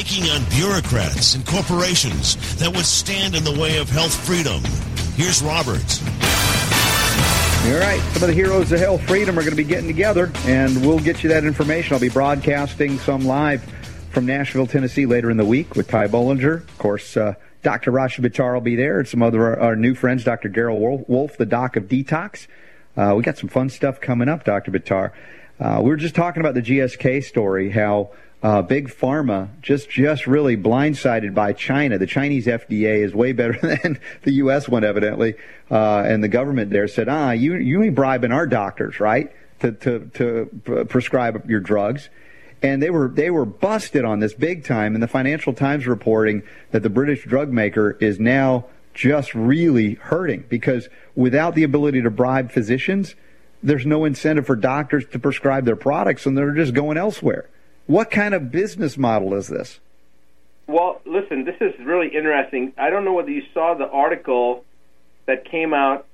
Taking 0.05 0.29
on 0.29 0.43
bureaucrats 0.51 1.33
and 1.33 1.43
corporations 1.47 2.55
that 2.57 2.69
would 2.69 2.85
stand 2.85 3.33
in 3.33 3.43
the 3.43 3.59
way 3.59 3.79
of 3.79 3.89
health 3.89 4.13
freedom. 4.13 4.61
Here's 5.15 5.41
Robert. 5.41 5.99
All 7.65 7.79
right, 7.79 7.99
some 8.13 8.21
of 8.21 8.27
the 8.27 8.33
heroes 8.33 8.71
of 8.71 8.79
health 8.79 9.01
freedom 9.07 9.39
are 9.39 9.41
going 9.41 9.49
to 9.49 9.57
be 9.57 9.63
getting 9.63 9.87
together, 9.87 10.31
and 10.45 10.85
we'll 10.85 10.99
get 10.99 11.23
you 11.23 11.29
that 11.29 11.43
information. 11.43 11.95
I'll 11.95 11.99
be 11.99 12.09
broadcasting 12.09 12.99
some 12.99 13.25
live 13.25 13.63
from 14.11 14.27
Nashville, 14.27 14.67
Tennessee 14.67 15.07
later 15.07 15.31
in 15.31 15.37
the 15.37 15.45
week 15.45 15.75
with 15.75 15.87
Ty 15.87 16.09
Bollinger. 16.09 16.57
Of 16.57 16.77
course, 16.77 17.17
uh, 17.17 17.33
Dr. 17.63 17.89
Rashid 17.89 18.23
Buttar 18.23 18.53
will 18.53 18.61
be 18.61 18.75
there, 18.75 18.99
and 18.99 19.07
some 19.07 19.23
other 19.23 19.59
our 19.59 19.75
new 19.75 19.95
friends, 19.95 20.23
Dr. 20.23 20.49
Darrell 20.49 21.03
Wolfe, 21.07 21.35
the 21.37 21.47
doc 21.47 21.77
of 21.77 21.85
Detox. 21.85 22.45
Uh, 22.95 23.15
we 23.17 23.23
got 23.23 23.39
some 23.39 23.49
fun 23.49 23.69
stuff 23.69 23.99
coming 23.99 24.29
up, 24.29 24.43
Dr. 24.43 24.71
Buttar. 24.71 25.13
Uh, 25.59 25.79
we 25.81 25.89
were 25.89 25.95
just 25.95 26.13
talking 26.13 26.41
about 26.41 26.53
the 26.53 26.61
GSK 26.61 27.23
story, 27.23 27.71
how 27.71 28.11
uh, 28.45 28.61
big 28.61 28.89
pharma 28.89 29.49
just 29.63 29.89
just 29.89 30.27
really 30.27 30.55
blindsided 30.55 31.33
by 31.33 31.51
China. 31.51 31.97
The 31.97 32.05
Chinese 32.05 32.45
FDA 32.45 33.03
is 33.03 33.11
way 33.11 33.31
better 33.31 33.57
than 33.81 33.99
the 34.21 34.33
U.S. 34.33 34.69
one, 34.69 34.83
evidently, 34.83 35.33
uh, 35.71 36.03
and 36.05 36.23
the 36.23 36.27
government 36.27 36.69
there 36.69 36.87
said, 36.87 37.09
"Ah, 37.09 37.31
you 37.31 37.55
you 37.55 37.81
ain't 37.81 37.95
bribing 37.95 38.31
our 38.31 38.45
doctors, 38.45 38.99
right, 38.99 39.31
to 39.61 39.71
to 39.71 40.11
to 40.13 40.85
prescribe 40.87 41.49
your 41.49 41.59
drugs." 41.59 42.09
And 42.61 42.83
they 42.83 42.91
were 42.91 43.07
they 43.07 43.31
were 43.31 43.45
busted 43.45 44.05
on 44.05 44.19
this 44.19 44.35
big 44.35 44.63
time. 44.63 44.93
And 44.93 45.01
the 45.01 45.07
Financial 45.07 45.51
Times 45.51 45.87
reporting 45.87 46.43
that 46.69 46.83
the 46.83 46.89
British 46.91 47.25
drug 47.25 47.51
maker 47.51 47.97
is 47.99 48.19
now 48.19 48.65
just 48.93 49.33
really 49.33 49.95
hurting 49.95 50.45
because 50.49 50.87
without 51.15 51.55
the 51.55 51.63
ability 51.63 52.03
to 52.03 52.11
bribe 52.11 52.51
physicians, 52.51 53.15
there's 53.63 53.87
no 53.87 54.05
incentive 54.05 54.45
for 54.45 54.55
doctors 54.55 55.03
to 55.13 55.17
prescribe 55.17 55.65
their 55.65 55.75
products, 55.75 56.27
and 56.27 56.37
they're 56.37 56.53
just 56.53 56.75
going 56.75 56.95
elsewhere. 56.95 57.49
What 57.87 58.09
kind 58.09 58.33
of 58.33 58.51
business 58.51 58.97
model 58.97 59.33
is 59.35 59.47
this? 59.47 59.79
Well, 60.67 61.01
listen, 61.05 61.45
this 61.45 61.55
is 61.61 61.73
really 61.79 62.07
interesting. 62.07 62.73
I 62.77 62.89
don't 62.89 63.05
know 63.05 63.13
whether 63.13 63.29
you 63.29 63.43
saw 63.53 63.75
the 63.75 63.87
article 63.87 64.63
that 65.27 65.45
came 65.49 65.73
out 65.73 66.07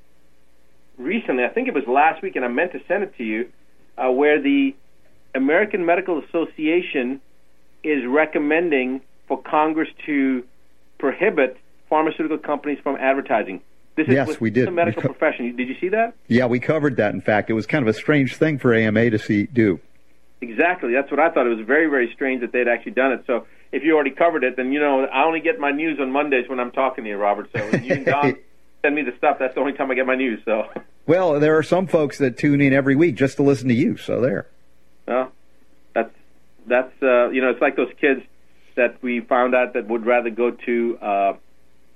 recently. 0.97 1.45
I 1.45 1.49
think 1.49 1.67
it 1.67 1.73
was 1.73 1.85
last 1.87 2.21
week, 2.21 2.35
and 2.35 2.43
I 2.43 2.49
meant 2.49 2.73
to 2.73 2.81
send 2.87 3.03
it 3.03 3.15
to 3.17 3.23
you, 3.23 3.49
uh, 3.97 4.11
where 4.11 4.41
the 4.41 4.75
American 5.33 5.85
Medical 5.85 6.21
Association 6.21 7.21
is 7.83 8.05
recommending 8.05 9.01
for 9.27 9.41
Congress 9.41 9.89
to 10.05 10.43
prohibit 10.97 11.57
pharmaceutical 11.89 12.37
companies 12.37 12.79
from 12.83 12.97
advertising. 12.97 13.61
This 13.95 14.07
is 14.07 14.13
Yes, 14.13 14.39
we 14.39 14.49
did. 14.49 14.67
the 14.67 14.71
medical 14.71 15.01
co- 15.01 15.09
profession. 15.09 15.55
Did 15.55 15.67
you 15.67 15.75
see 15.79 15.89
that? 15.89 16.13
Yeah, 16.27 16.45
we 16.45 16.59
covered 16.59 16.97
that. 16.97 17.13
In 17.13 17.21
fact, 17.21 17.49
it 17.49 17.53
was 17.53 17.65
kind 17.65 17.81
of 17.81 17.93
a 17.93 17.97
strange 17.97 18.35
thing 18.35 18.57
for 18.57 18.73
AMA 18.73 19.09
to 19.09 19.19
see 19.19 19.43
do. 19.47 19.79
Exactly. 20.41 20.93
That's 20.93 21.09
what 21.11 21.19
I 21.19 21.29
thought. 21.29 21.45
It 21.45 21.55
was 21.55 21.65
very, 21.65 21.87
very 21.87 22.11
strange 22.13 22.41
that 22.41 22.51
they'd 22.51 22.67
actually 22.67 22.93
done 22.93 23.11
it. 23.11 23.23
So 23.27 23.45
if 23.71 23.83
you 23.83 23.93
already 23.93 24.11
covered 24.11 24.43
it, 24.43 24.57
then 24.57 24.71
you 24.71 24.79
know 24.79 25.05
I 25.05 25.23
only 25.23 25.39
get 25.39 25.59
my 25.59 25.71
news 25.71 25.99
on 25.99 26.11
Mondays 26.11 26.49
when 26.49 26.59
I'm 26.59 26.71
talking 26.71 27.03
to 27.03 27.09
you, 27.09 27.17
Robert. 27.17 27.49
So 27.55 27.59
when 27.69 27.83
you 27.83 27.93
and 27.93 28.05
Don 28.05 28.37
send 28.81 28.95
me 28.95 29.03
the 29.03 29.15
stuff, 29.17 29.37
that's 29.39 29.53
the 29.53 29.61
only 29.61 29.73
time 29.73 29.91
I 29.91 29.95
get 29.95 30.07
my 30.07 30.15
news. 30.15 30.41
So, 30.43 30.67
Well, 31.05 31.39
there 31.39 31.57
are 31.57 31.63
some 31.63 31.87
folks 31.87 32.17
that 32.17 32.37
tune 32.37 32.59
in 32.59 32.73
every 32.73 32.95
week 32.95 33.15
just 33.15 33.37
to 33.37 33.43
listen 33.43 33.67
to 33.67 33.73
you. 33.73 33.97
So 33.97 34.19
there. 34.19 34.47
well, 35.07 35.31
that's 35.93 36.13
that's 36.67 37.03
uh, 37.03 37.29
you 37.29 37.41
know 37.41 37.51
it's 37.51 37.61
like 37.61 37.75
those 37.75 37.91
kids 37.99 38.21
that 38.75 39.01
we 39.03 39.19
found 39.19 39.53
out 39.53 39.73
that 39.73 39.87
would 39.87 40.05
rather 40.05 40.31
go 40.31 40.51
to 40.51 40.97
uh, 41.01 41.33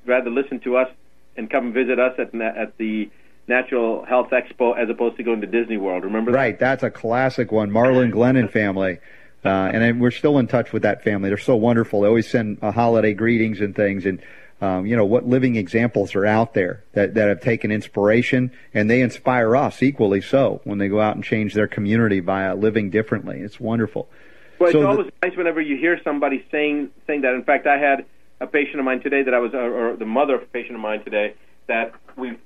rather 0.05 0.29
listen 0.29 0.59
to 0.61 0.77
us 0.77 0.89
and 1.35 1.49
come 1.49 1.65
and 1.65 1.73
visit 1.73 1.99
us 1.99 2.13
at 2.19 2.33
at 2.39 2.77
the 2.77 3.09
Natural 3.47 4.03
Health 4.05 4.29
Expo 4.31 4.77
as 4.77 4.89
opposed 4.89 5.17
to 5.17 5.23
going 5.23 5.41
to 5.41 5.47
Disney 5.47 5.77
World. 5.77 6.03
Remember 6.03 6.31
that? 6.31 6.37
Right, 6.37 6.59
that's 6.59 6.83
a 6.83 6.89
classic 6.89 7.51
one. 7.51 7.69
Marlon 7.69 8.11
Glennon 8.11 8.51
family. 8.51 8.99
Uh, 9.43 9.69
and 9.71 10.01
we're 10.01 10.09
still 10.09 10.39
in 10.39 10.47
touch 10.47 10.73
with 10.73 10.81
that 10.81 11.03
family. 11.03 11.29
They're 11.29 11.37
so 11.37 11.55
wonderful. 11.55 12.01
They 12.01 12.07
always 12.07 12.27
send 12.27 12.57
uh, 12.63 12.71
holiday 12.71 13.13
greetings 13.13 13.61
and 13.61 13.75
things. 13.75 14.07
And, 14.07 14.19
um, 14.59 14.87
you 14.87 14.95
know, 14.95 15.05
what 15.05 15.27
living 15.27 15.55
examples 15.55 16.15
are 16.15 16.25
out 16.25 16.55
there 16.55 16.83
that, 16.93 17.13
that 17.13 17.27
have 17.29 17.41
taken 17.41 17.71
inspiration 17.71 18.51
and 18.73 18.89
they 18.89 19.01
inspire 19.01 19.55
us 19.55 19.83
equally 19.83 20.21
so 20.21 20.61
when 20.63 20.79
they 20.79 20.87
go 20.87 20.99
out 20.99 21.13
and 21.13 21.23
change 21.23 21.53
their 21.53 21.67
community 21.67 22.21
by 22.21 22.47
uh, 22.47 22.55
living 22.55 22.89
differently. 22.89 23.39
It's 23.41 23.59
wonderful. 23.59 24.09
Well, 24.57 24.69
it's 24.69 24.73
So 24.73 24.81
the- 24.81 24.87
always 24.87 25.11
nice 25.21 25.37
whenever 25.37 25.61
you 25.61 25.77
hear 25.77 25.99
somebody 26.03 26.43
saying 26.51 26.89
saying 27.05 27.21
that. 27.21 27.35
In 27.35 27.43
fact, 27.43 27.67
I 27.67 27.77
had 27.77 28.05
a 28.41 28.47
patient 28.47 28.79
of 28.79 28.85
mine 28.85 29.01
today 29.01 29.21
that 29.21 29.33
I 29.33 29.39
was, 29.39 29.53
or, 29.53 29.91
or 29.91 29.95
the 29.95 30.05
mother 30.05 30.35
of 30.35 30.41
a 30.41 30.45
patient 30.47 30.73
of 30.75 30.81
mine 30.81 31.03
today 31.03 31.35
that 31.67 31.93
we, 32.17 32.37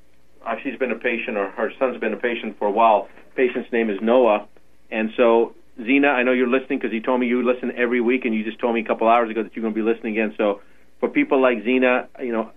uh, 0.46 0.56
she's 0.64 0.78
been 0.78 0.92
a 0.92 1.00
patient, 1.00 1.38
or 1.38 1.50
her 1.52 1.72
son's 1.80 2.00
been 2.00 2.14
a 2.14 2.18
patient 2.18 2.58
for 2.58 2.68
a 2.68 2.72
while. 2.72 3.08
Patient's 3.36 3.72
name 3.72 3.90
is 3.90 3.98
Noah, 4.02 4.48
and 4.92 5.12
so 5.16 5.54
Zena, 5.78 6.08
I 6.10 6.24
know 6.24 6.34
you're 6.34 6.50
listening 6.50 6.80
because 6.80 6.94
you 6.94 7.02
told 7.02 7.20
me 7.20 7.28
you 7.28 7.46
listen 7.46 7.72
every 7.78 8.02
week, 8.02 8.26
and 8.26 8.34
you 8.34 8.44
just 8.44 8.60
told 8.60 8.76
me 8.76 8.82
a 8.82 8.86
couple 8.86 9.08
hours 9.08 9.30
ago 9.30 9.44
that 9.44 9.56
you're 9.56 9.62
going 9.62 9.74
to 9.74 9.80
be 9.84 9.86
listening 9.86 10.14
again. 10.18 10.34
So 10.38 10.62
for 11.00 11.10
people 11.10 11.42
like 11.42 11.64
Zena, 11.64 12.10
you 12.20 12.32
know, 12.32 12.52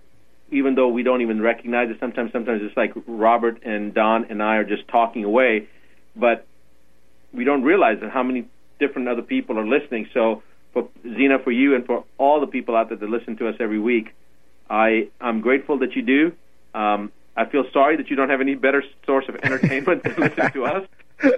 even 0.51 0.75
though 0.75 0.89
we 0.89 1.03
don't 1.03 1.21
even 1.21 1.41
recognize 1.41 1.89
it, 1.89 1.97
sometimes 1.99 2.31
sometimes 2.31 2.61
it's 2.63 2.75
like 2.75 2.91
Robert 3.07 3.63
and 3.63 3.93
Don 3.93 4.25
and 4.29 4.43
I 4.43 4.57
are 4.57 4.63
just 4.65 4.87
talking 4.87 5.23
away, 5.23 5.67
but 6.15 6.45
we 7.33 7.43
don't 7.43 7.63
realize 7.63 7.99
that 8.01 8.11
how 8.11 8.23
many 8.23 8.45
different 8.79 9.07
other 9.07 9.21
people 9.21 9.57
are 9.57 9.65
listening. 9.65 10.07
So 10.13 10.43
for 10.73 10.89
Zena, 11.03 11.39
for 11.43 11.51
you, 11.51 11.75
and 11.75 11.85
for 11.85 12.03
all 12.17 12.41
the 12.41 12.47
people 12.47 12.75
out 12.75 12.89
there 12.89 12.97
that 12.97 13.09
listen 13.09 13.37
to 13.37 13.47
us 13.47 13.55
every 13.59 13.79
week, 13.79 14.13
I 14.69 15.09
I'm 15.21 15.41
grateful 15.41 15.79
that 15.79 15.95
you 15.95 16.01
do. 16.01 16.31
Um, 16.77 17.11
I 17.35 17.45
feel 17.45 17.65
sorry 17.73 17.97
that 17.97 18.09
you 18.09 18.15
don't 18.15 18.29
have 18.29 18.41
any 18.41 18.55
better 18.55 18.83
source 19.05 19.25
of 19.27 19.35
entertainment 19.43 20.03
than 20.03 20.15
listen 20.17 20.51
to 20.53 20.65
us, 20.65 20.87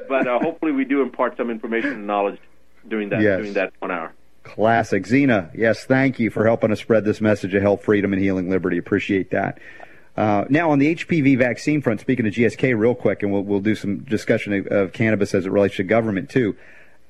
but 0.10 0.28
uh, 0.28 0.40
hopefully 0.40 0.72
we 0.72 0.84
do 0.86 1.02
impart 1.02 1.38
some 1.38 1.50
information 1.50 1.92
and 1.94 2.08
knowledge 2.08 2.40
during 2.88 3.10
that 3.10 3.22
Yes. 3.22 3.38
during 3.40 3.54
that 3.54 3.74
one 3.80 3.92
hour. 3.92 4.14
Classic. 4.44 5.04
Xena, 5.04 5.50
yes, 5.56 5.86
thank 5.86 6.20
you 6.20 6.30
for 6.30 6.46
helping 6.46 6.72
us 6.72 6.80
spread 6.80 7.04
this 7.04 7.20
message 7.20 7.54
of 7.56 7.62
health, 7.62 7.84
freedom, 7.84 8.14
and 8.14 8.22
healing 8.22 8.50
liberty. 8.50 8.78
Appreciate 8.78 9.32
that. 9.32 9.58
Uh, 10.16 10.46
now, 10.50 10.70
on 10.72 10.80
the 10.80 10.96
HPV 10.96 11.38
vaccine 11.38 11.82
front, 11.82 12.00
speaking 12.00 12.26
of 12.28 12.34
GSK 12.34 12.78
real 12.78 12.96
quick, 12.96 13.24
and 13.24 13.34
we'll, 13.34 13.42
we'll 13.42 13.60
do 13.60 13.76
some 13.76 14.00
discussion 14.04 14.54
of, 14.54 14.68
of 14.68 14.94
cannabis 14.94 15.34
as 15.34 15.46
it 15.46 15.52
relates 15.52 15.76
to 15.78 15.84
government, 15.84 16.30
too. 16.30 16.56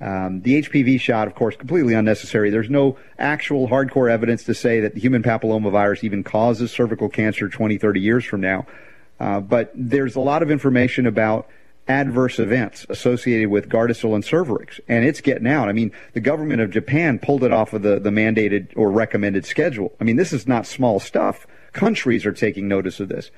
Um, 0.01 0.41
the 0.41 0.61
HPV 0.61 0.99
shot, 0.99 1.27
of 1.27 1.35
course, 1.35 1.55
completely 1.55 1.93
unnecessary. 1.93 2.49
There's 2.49 2.69
no 2.69 2.97
actual 3.17 3.69
hardcore 3.69 4.11
evidence 4.11 4.43
to 4.43 4.53
say 4.53 4.81
that 4.81 4.93
the 4.93 4.99
human 4.99 5.23
papillomavirus 5.23 6.03
even 6.03 6.23
causes 6.23 6.71
cervical 6.71 7.07
cancer 7.07 7.47
20, 7.47 7.77
30 7.77 7.99
years 8.01 8.25
from 8.25 8.41
now. 8.41 8.65
Uh, 9.19 9.39
but 9.39 9.71
there's 9.73 10.15
a 10.15 10.19
lot 10.19 10.43
of 10.43 10.51
information 10.51 11.07
about 11.07 11.47
adverse 11.87 12.39
events 12.39 12.85
associated 12.89 13.49
with 13.49 13.69
Gardasil 13.69 14.15
and 14.15 14.23
Cervarix, 14.23 14.79
and 14.87 15.05
it's 15.05 15.21
getting 15.21 15.47
out. 15.47 15.69
I 15.69 15.71
mean, 15.71 15.91
the 16.13 16.19
government 16.19 16.61
of 16.61 16.71
Japan 16.71 17.19
pulled 17.19 17.43
it 17.43 17.53
off 17.53 17.73
of 17.73 17.83
the, 17.83 17.99
the 17.99 18.09
mandated 18.09 18.73
or 18.75 18.91
recommended 18.91 19.45
schedule. 19.45 19.93
I 20.01 20.03
mean, 20.03 20.15
this 20.15 20.33
is 20.33 20.47
not 20.47 20.65
small 20.65 20.99
stuff. 20.99 21.45
Countries 21.73 22.25
are 22.25 22.31
taking 22.31 22.67
notice 22.67 22.99
of 22.99 23.09
this. 23.09 23.29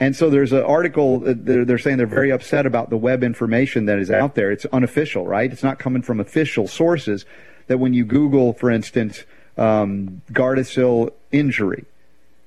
And 0.00 0.14
so 0.14 0.30
there's 0.30 0.52
an 0.52 0.62
article, 0.62 1.20
they're, 1.20 1.64
they're 1.64 1.78
saying 1.78 1.96
they're 1.96 2.06
very 2.06 2.30
upset 2.30 2.66
about 2.66 2.88
the 2.88 2.96
web 2.96 3.24
information 3.24 3.86
that 3.86 3.98
is 3.98 4.10
out 4.10 4.36
there. 4.36 4.50
It's 4.52 4.64
unofficial, 4.66 5.26
right? 5.26 5.50
It's 5.52 5.64
not 5.64 5.78
coming 5.78 6.02
from 6.02 6.20
official 6.20 6.68
sources. 6.68 7.24
That 7.66 7.78
when 7.78 7.94
you 7.94 8.04
Google, 8.04 8.52
for 8.52 8.70
instance, 8.70 9.24
um, 9.56 10.22
Gardasil 10.32 11.12
injury, 11.32 11.84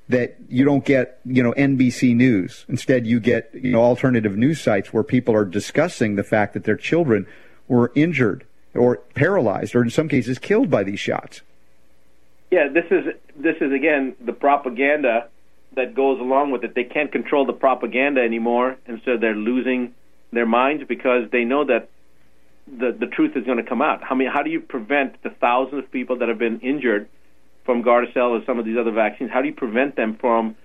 that 0.08 0.36
you 0.50 0.64
don't 0.64 0.86
get, 0.86 1.20
you 1.26 1.44
know, 1.44 1.52
NBC 1.54 2.16
News. 2.16 2.66
Instead, 2.70 3.06
you 3.06 3.20
get, 3.20 3.50
you 3.54 3.72
know, 3.72 3.82
alternative 3.82 4.38
news 4.38 4.62
sites 4.62 4.94
where 4.94 5.04
people 5.04 5.36
are 5.36 5.46
discussing 5.46 6.16
the 6.16 6.24
fact 6.24 6.54
that 6.54 6.64
their 6.64 6.76
children 6.76 7.28
were 7.68 7.92
injured 7.96 8.46
or 8.74 8.98
paralyzed 9.16 9.76
or 9.76 9.84
in 9.84 9.90
some 9.90 10.08
cases 10.08 10.40
killed 10.40 10.70
by 10.70 10.84
these 10.84 11.00
shots. 11.00 11.42
Yeah, 12.50 12.68
this 12.68 12.86
is 12.92 13.06
this 13.36 13.56
is 13.62 13.72
again 13.72 14.16
the 14.20 14.34
propaganda 14.34 15.30
that 15.76 15.96
goes 15.96 16.20
along 16.20 16.52
with 16.52 16.64
it. 16.64 16.76
They 16.76 16.84
can't 16.84 17.12
control 17.12 17.46
the 17.46 17.54
propaganda 17.54 18.22
anymore, 18.22 18.78
and 18.86 19.02
so 19.06 19.18
they're 19.18 19.36
losing 19.36 19.94
their 20.32 20.46
minds 20.46 20.84
because 20.88 21.30
they 21.32 21.44
know 21.44 21.66
that 21.66 21.90
the 22.68 22.96
the 22.98 23.08
truth 23.08 23.36
is 23.36 23.46
going 23.46 23.58
to 23.58 23.64
come 23.64 23.82
out. 23.82 24.04
How 24.04 24.16
many? 24.16 24.30
How 24.30 24.44
do 24.44 24.50
you 24.50 24.60
prevent 24.60 25.22
the 25.24 25.30
thousands 25.30 25.84
of 25.84 25.92
people 25.92 26.18
that 26.20 26.30
have 26.30 26.40
been 26.40 26.60
injured 26.60 27.10
from 27.66 27.84
Gardasil 27.84 28.30
or 28.30 28.42
some 28.46 28.60
of 28.60 28.66
these 28.66 28.78
other 28.78 28.92
vaccines? 28.92 29.32
How 29.32 29.42
do 29.42 29.48
you 29.48 29.54
prevent 29.54 29.96
them 29.96 30.18
from 30.20 30.56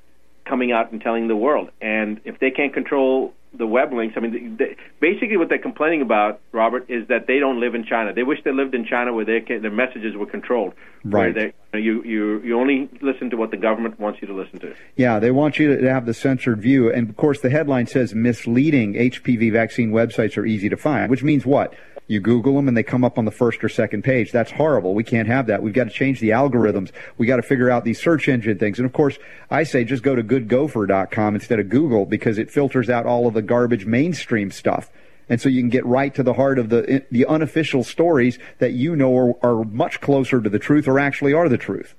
coming 0.45 0.73
out 0.73 0.93
and 0.93 1.01
telling 1.01 1.29
the 1.29 1.37
world? 1.37 1.71
And 1.81 2.21
if 2.25 2.39
they 2.39 2.51
can't 2.51 2.73
control 2.73 3.33
the 3.59 3.67
web 3.67 3.93
links, 3.93 4.15
I 4.17 4.21
mean, 4.21 4.57
they, 4.59 4.77
basically 5.01 5.37
what 5.37 5.49
they're 5.49 5.59
complaining 5.59 6.03
about, 6.03 6.41
Robert, 6.53 6.89
is 6.89 7.09
that 7.09 7.27
they 7.27 7.39
don't 7.39 7.61
live 7.61 7.75
in 7.75 7.85
China. 7.85 8.13
They 8.13 8.23
wish 8.23 8.39
they 8.45 8.53
lived 8.53 8.75
in 8.75 8.85
China 8.85 9.13
where 9.13 9.25
their 9.25 9.41
their 9.41 9.71
messages 9.71 10.17
were 10.17 10.27
controlled. 10.27 10.75
Where 11.03 11.33
Right. 11.33 11.53
they, 11.73 11.79
you 11.81 12.03
you 12.03 12.41
you 12.43 12.59
only 12.59 12.89
listen 13.01 13.31
to 13.31 13.37
what 13.37 13.51
the 13.51 13.57
government 13.57 13.99
wants 14.01 14.21
you 14.21 14.29
to 14.29 14.35
listen 14.35 14.59
to. 14.61 14.75
Yeah, 14.97 15.19
they 15.19 15.31
want 15.31 15.59
you 15.59 15.77
to 15.77 15.89
have 15.91 16.07
the 16.07 16.15
censored 16.15 16.61
view. 16.61 16.93
And 16.93 17.09
of 17.09 17.17
course, 17.17 17.41
the 17.41 17.51
headline 17.51 17.87
says 17.87 18.15
misleading 18.15 18.95
HPV 18.95 19.53
vaccine 19.53 19.91
websites 19.93 20.37
are 20.37 20.47
easy 20.47 20.69
to 20.69 20.77
find, 20.77 21.11
which 21.11 21.23
means 21.23 21.47
what? 21.47 21.75
You 22.09 22.21
Google 22.21 22.55
them 22.55 22.69
and 22.69 22.77
they 22.77 22.85
come 22.85 23.05
up 23.05 23.19
on 23.19 23.25
the 23.25 23.33
first 23.33 23.65
or 23.65 23.69
second 23.69 24.05
page. 24.05 24.31
That's 24.31 24.53
horrible. 24.53 24.95
We 24.95 25.03
can't 25.03 25.27
have 25.27 25.47
that. 25.49 25.63
We've 25.63 25.75
got 25.75 25.85
to 25.85 25.91
change 25.91 26.21
the 26.21 26.31
algorithms. 26.31 26.93
We 27.19 27.27
got 27.27 27.37
to 27.37 27.43
figure 27.43 27.69
out 27.69 27.85
these 27.85 28.01
search 28.01 28.29
engine 28.29 28.59
things. 28.59 28.79
And 28.79 28.87
of 28.87 28.93
course, 28.93 29.19
I 29.51 29.65
say 29.65 29.83
just 29.83 30.05
go 30.05 30.15
to 30.15 30.23
goodgopher.com 30.23 31.35
instead 31.35 31.59
of 31.59 31.69
Google 31.69 32.07
because 32.07 32.39
it 32.39 32.51
filters 32.51 32.89
out 32.89 33.07
all 33.07 33.27
of 33.27 33.35
the 33.35 33.43
garbage 33.43 33.87
mainstream 33.87 34.53
stuff. 34.53 34.91
And 35.29 35.41
so 35.41 35.49
you 35.49 35.61
can 35.61 35.71
get 35.71 35.85
right 35.85 36.15
to 36.15 36.23
the 36.23 36.35
heart 36.35 36.59
of 36.59 36.69
the 36.69 37.05
the 37.11 37.27
unofficial 37.27 37.83
stories 37.83 38.39
that 38.59 38.73
you 38.73 38.95
know 38.95 39.17
are, 39.17 39.35
are 39.45 39.65
much 39.65 40.01
closer 40.01 40.41
to 40.41 40.49
the 40.49 40.61
truth 40.61 40.87
or 40.87 41.01
actually 41.01 41.33
are 41.33 41.49
the 41.49 41.59
truth. 41.59 41.95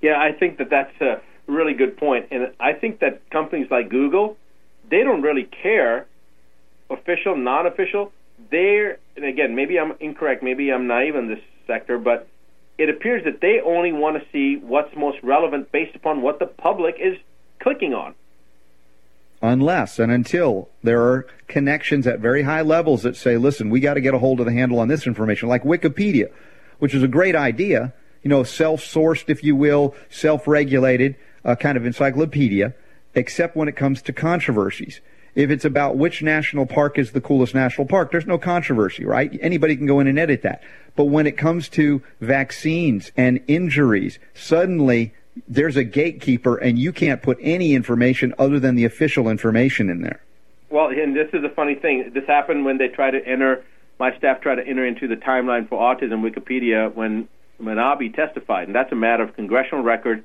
Yeah, 0.00 0.18
I 0.18 0.32
think 0.32 0.58
that 0.58 0.70
that's 0.70 0.98
a 1.00 1.20
really 1.46 1.74
good 1.74 1.96
point, 1.96 2.28
and 2.30 2.52
I 2.58 2.72
think 2.72 3.00
that 3.00 3.28
companies 3.30 3.70
like 3.70 3.90
Google, 3.90 4.36
they 4.90 5.02
don't 5.02 5.22
really 5.22 5.44
care, 5.44 6.06
official, 6.88 7.36
non-official. 7.36 8.10
They're, 8.54 8.98
and 9.16 9.24
again, 9.24 9.56
maybe 9.56 9.74
I'm 9.80 9.92
incorrect, 9.98 10.40
maybe 10.48 10.64
I'm 10.72 10.86
naive 10.86 11.16
in 11.16 11.26
this 11.26 11.42
sector, 11.66 11.98
but 11.98 12.28
it 12.78 12.88
appears 12.88 13.24
that 13.24 13.40
they 13.40 13.56
only 13.60 13.92
want 13.92 14.14
to 14.16 14.22
see 14.32 14.48
what's 14.72 14.94
most 14.94 15.18
relevant 15.24 15.72
based 15.72 15.96
upon 15.96 16.22
what 16.22 16.38
the 16.38 16.46
public 16.46 16.94
is 17.00 17.16
clicking 17.58 17.94
on. 17.94 18.14
unless 19.42 19.98
and 19.98 20.10
until 20.10 20.68
there 20.82 21.02
are 21.02 21.26
connections 21.48 22.06
at 22.06 22.18
very 22.18 22.42
high 22.42 22.62
levels 22.62 23.02
that 23.02 23.16
say, 23.16 23.36
listen, 23.36 23.70
we 23.70 23.80
got 23.80 23.94
to 23.94 24.00
get 24.00 24.14
a 24.14 24.18
hold 24.18 24.40
of 24.40 24.46
the 24.46 24.52
handle 24.52 24.78
on 24.78 24.88
this 24.88 25.06
information, 25.06 25.48
like 25.48 25.62
Wikipedia, 25.64 26.28
which 26.78 26.94
is 26.94 27.02
a 27.02 27.08
great 27.08 27.36
idea, 27.36 27.92
you 28.22 28.30
know, 28.30 28.42
self-sourced, 28.42 29.28
if 29.28 29.44
you 29.44 29.54
will, 29.54 29.94
self-regulated 30.10 31.16
uh, 31.44 31.54
kind 31.54 31.76
of 31.76 31.84
encyclopedia, 31.84 32.74
except 33.14 33.54
when 33.54 33.68
it 33.68 33.76
comes 33.76 34.00
to 34.02 34.12
controversies. 34.12 35.00
If 35.34 35.50
it's 35.50 35.64
about 35.64 35.96
which 35.96 36.22
national 36.22 36.66
park 36.66 36.98
is 36.98 37.12
the 37.12 37.20
coolest 37.20 37.54
national 37.54 37.86
park, 37.86 38.12
there's 38.12 38.26
no 38.26 38.38
controversy, 38.38 39.04
right? 39.04 39.36
Anybody 39.40 39.76
can 39.76 39.86
go 39.86 40.00
in 40.00 40.06
and 40.06 40.18
edit 40.18 40.42
that. 40.42 40.62
But 40.96 41.06
when 41.06 41.26
it 41.26 41.36
comes 41.36 41.68
to 41.70 42.02
vaccines 42.20 43.10
and 43.16 43.40
injuries, 43.48 44.18
suddenly 44.32 45.12
there's 45.48 45.76
a 45.76 45.84
gatekeeper 45.84 46.56
and 46.56 46.78
you 46.78 46.92
can't 46.92 47.20
put 47.20 47.38
any 47.40 47.74
information 47.74 48.32
other 48.38 48.60
than 48.60 48.76
the 48.76 48.84
official 48.84 49.28
information 49.28 49.90
in 49.90 50.02
there. 50.02 50.20
Well, 50.70 50.88
and 50.88 51.16
this 51.16 51.28
is 51.32 51.44
a 51.44 51.48
funny 51.48 51.74
thing. 51.74 52.10
This 52.14 52.26
happened 52.26 52.64
when 52.64 52.78
they 52.78 52.88
tried 52.88 53.12
to 53.12 53.26
enter. 53.26 53.64
My 53.98 54.16
staff 54.16 54.40
tried 54.40 54.56
to 54.56 54.66
enter 54.66 54.84
into 54.86 55.08
the 55.08 55.16
timeline 55.16 55.68
for 55.68 55.78
autism 55.78 56.28
Wikipedia 56.28 56.92
when 56.94 57.28
when 57.58 57.76
Manabi 57.76 58.12
testified, 58.14 58.66
and 58.66 58.74
that's 58.74 58.90
a 58.90 58.96
matter 58.96 59.22
of 59.22 59.36
congressional 59.36 59.84
record. 59.84 60.24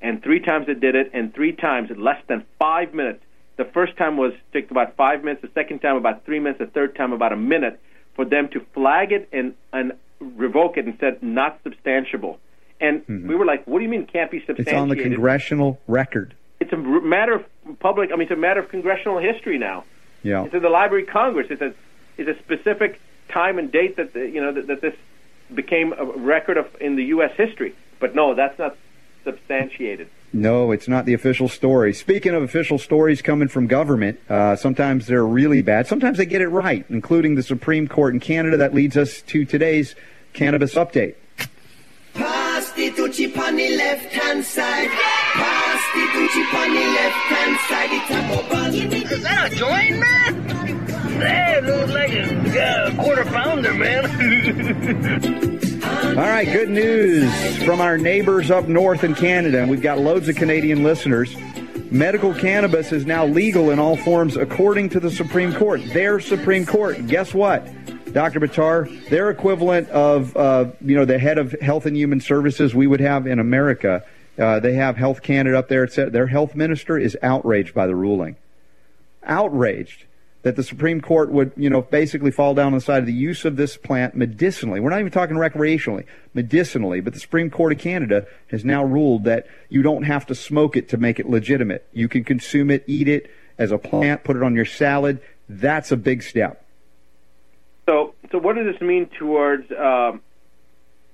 And 0.00 0.22
three 0.22 0.40
times 0.40 0.66
it 0.68 0.80
did 0.80 0.94
it, 0.94 1.10
and 1.12 1.34
three 1.34 1.52
times 1.52 1.90
in 1.90 2.02
less 2.02 2.22
than 2.26 2.46
five 2.58 2.94
minutes. 2.94 3.22
The 3.60 3.66
first 3.66 3.98
time 3.98 4.16
was 4.16 4.32
took 4.54 4.70
about 4.70 4.96
five 4.96 5.22
minutes. 5.22 5.42
The 5.42 5.50
second 5.52 5.80
time 5.80 5.96
about 5.96 6.24
three 6.24 6.38
minutes. 6.38 6.60
The 6.60 6.66
third 6.66 6.96
time 6.96 7.12
about 7.12 7.34
a 7.34 7.36
minute 7.36 7.78
for 8.14 8.24
them 8.24 8.48
to 8.54 8.60
flag 8.72 9.12
it 9.12 9.28
and 9.32 9.54
and 9.70 9.92
revoke 10.18 10.78
it 10.78 10.86
and 10.86 10.96
said 10.98 11.22
not 11.22 11.62
substantiable. 11.62 12.38
And 12.80 13.04
we 13.06 13.34
were 13.34 13.44
like, 13.44 13.66
"What 13.66 13.80
do 13.80 13.84
you 13.84 13.90
mean 13.90 14.06
can't 14.06 14.30
be 14.30 14.40
Mm-hmm. 14.40 14.62
It's 14.62 14.72
on 14.72 14.88
the 14.88 14.96
congressional 14.96 15.78
record. 15.86 16.34
it's 16.58 16.72
a 16.72 16.78
matter 16.78 17.34
of 17.34 17.44
public. 17.80 18.12
I 18.12 18.14
mean, 18.14 18.22
it's 18.22 18.30
a 18.30 18.36
matter 18.36 18.60
of 18.60 18.70
congressional 18.70 19.18
history 19.18 19.58
now. 19.58 19.84
Yeah. 20.22 20.44
It's 20.44 20.54
in 20.54 20.62
the 20.62 20.70
Library 20.70 21.02
of 21.02 21.10
Congress. 21.10 21.48
It's 21.50 21.60
a 21.60 21.74
it's 22.16 22.30
a 22.30 22.42
specific 22.42 22.98
time 23.28 23.58
and 23.58 23.70
date 23.70 23.96
that 23.96 24.14
the, 24.14 24.20
you 24.26 24.40
know 24.40 24.52
that, 24.52 24.68
that 24.68 24.80
this 24.80 24.94
became 25.54 25.92
a 25.92 26.06
record 26.06 26.56
of 26.56 26.66
in 26.80 26.96
the 26.96 27.04
U.S. 27.16 27.32
history. 27.36 27.74
But 27.98 28.14
no, 28.14 28.34
that's 28.34 28.58
not 28.58 28.74
substantiated. 29.22 30.08
No, 30.32 30.70
it's 30.70 30.86
not 30.86 31.06
the 31.06 31.14
official 31.14 31.48
story. 31.48 31.92
Speaking 31.92 32.34
of 32.34 32.42
official 32.42 32.78
stories 32.78 33.20
coming 33.20 33.48
from 33.48 33.66
government, 33.66 34.20
uh, 34.28 34.54
sometimes 34.54 35.06
they're 35.06 35.26
really 35.26 35.60
bad. 35.60 35.88
Sometimes 35.88 36.18
they 36.18 36.26
get 36.26 36.40
it 36.40 36.48
right, 36.48 36.84
including 36.88 37.34
the 37.34 37.42
Supreme 37.42 37.88
Court 37.88 38.14
in 38.14 38.20
Canada. 38.20 38.56
That 38.56 38.72
leads 38.72 38.96
us 38.96 39.22
to 39.22 39.44
today's 39.44 39.96
cannabis 40.32 40.74
update. 40.74 41.16
Pass 42.14 42.70
the 42.72 42.90
Tucci 42.90 43.36
on 43.36 43.56
the 43.56 43.76
left 43.76 44.12
hand 44.12 44.44
side. 44.44 44.88
Pass 44.88 45.82
the 45.94 46.00
Tucci 46.00 46.54
on 46.54 46.74
the 46.74 46.80
left 46.80 47.16
hand 47.26 47.58
side. 47.68 47.90
It's 47.92 48.10
a 48.10 48.22
bubble. 48.48 49.10
Is 49.12 49.22
that 49.24 49.52
a 49.52 49.56
joint, 49.56 49.98
man? 49.98 50.46
That 51.18 51.64
looks 51.64 51.92
like 51.92 52.12
a 52.12 52.60
uh, 52.62 53.02
quarter 53.02 53.24
pounder, 53.24 53.74
man. 53.74 55.56
All 56.10 56.16
right, 56.16 56.44
good 56.44 56.68
news 56.68 57.62
from 57.62 57.80
our 57.80 57.96
neighbors 57.96 58.50
up 58.50 58.66
north 58.66 59.04
in 59.04 59.14
Canada. 59.14 59.64
We've 59.66 59.80
got 59.80 60.00
loads 60.00 60.28
of 60.28 60.34
Canadian 60.34 60.82
listeners. 60.82 61.34
Medical 61.90 62.34
cannabis 62.34 62.90
is 62.90 63.06
now 63.06 63.24
legal 63.24 63.70
in 63.70 63.78
all 63.78 63.96
forms 63.96 64.36
according 64.36 64.88
to 64.90 65.00
the 65.00 65.10
Supreme 65.10 65.54
Court. 65.54 65.80
Their 65.92 66.18
Supreme 66.18 66.66
Court. 66.66 67.06
Guess 67.06 67.32
what? 67.32 67.64
Dr. 68.12 68.40
Buttar, 68.40 69.08
their 69.08 69.30
equivalent 69.30 69.88
of, 69.90 70.36
uh, 70.36 70.72
you 70.84 70.96
know, 70.96 71.04
the 71.04 71.18
head 71.18 71.38
of 71.38 71.52
Health 71.60 71.86
and 71.86 71.96
Human 71.96 72.20
Services 72.20 72.74
we 72.74 72.88
would 72.88 73.00
have 73.00 73.28
in 73.28 73.38
America. 73.38 74.04
Uh, 74.36 74.58
they 74.58 74.74
have 74.74 74.96
Health 74.96 75.22
Canada 75.22 75.56
up 75.56 75.68
there. 75.68 75.84
It's, 75.84 75.94
their 75.94 76.26
health 76.26 76.56
minister 76.56 76.98
is 76.98 77.16
outraged 77.22 77.72
by 77.72 77.86
the 77.86 77.94
ruling. 77.94 78.36
Outraged 79.22 80.06
that 80.42 80.56
the 80.56 80.62
Supreme 80.62 81.00
Court 81.00 81.30
would, 81.30 81.52
you 81.56 81.68
know, 81.68 81.82
basically 81.82 82.30
fall 82.30 82.54
down 82.54 82.68
on 82.68 82.72
the 82.72 82.80
side 82.80 83.00
of 83.00 83.06
the 83.06 83.12
use 83.12 83.44
of 83.44 83.56
this 83.56 83.76
plant 83.76 84.14
medicinally. 84.14 84.80
We're 84.80 84.90
not 84.90 85.00
even 85.00 85.12
talking 85.12 85.36
recreationally, 85.36 86.06
medicinally. 86.32 87.00
But 87.00 87.12
the 87.12 87.20
Supreme 87.20 87.50
Court 87.50 87.72
of 87.72 87.78
Canada 87.78 88.26
has 88.50 88.64
now 88.64 88.82
ruled 88.82 89.24
that 89.24 89.46
you 89.68 89.82
don't 89.82 90.04
have 90.04 90.26
to 90.26 90.34
smoke 90.34 90.76
it 90.76 90.88
to 90.90 90.96
make 90.96 91.20
it 91.20 91.28
legitimate. 91.28 91.86
You 91.92 92.08
can 92.08 92.24
consume 92.24 92.70
it, 92.70 92.84
eat 92.86 93.06
it 93.06 93.30
as 93.58 93.70
a 93.70 93.78
plant, 93.78 94.24
put 94.24 94.36
it 94.36 94.42
on 94.42 94.54
your 94.54 94.64
salad. 94.64 95.20
That's 95.48 95.92
a 95.92 95.96
big 95.96 96.22
step. 96.22 96.64
So, 97.86 98.14
so 98.32 98.38
what 98.38 98.56
does 98.56 98.72
this 98.72 98.80
mean 98.80 99.10
towards 99.18 99.70
um, 99.72 100.22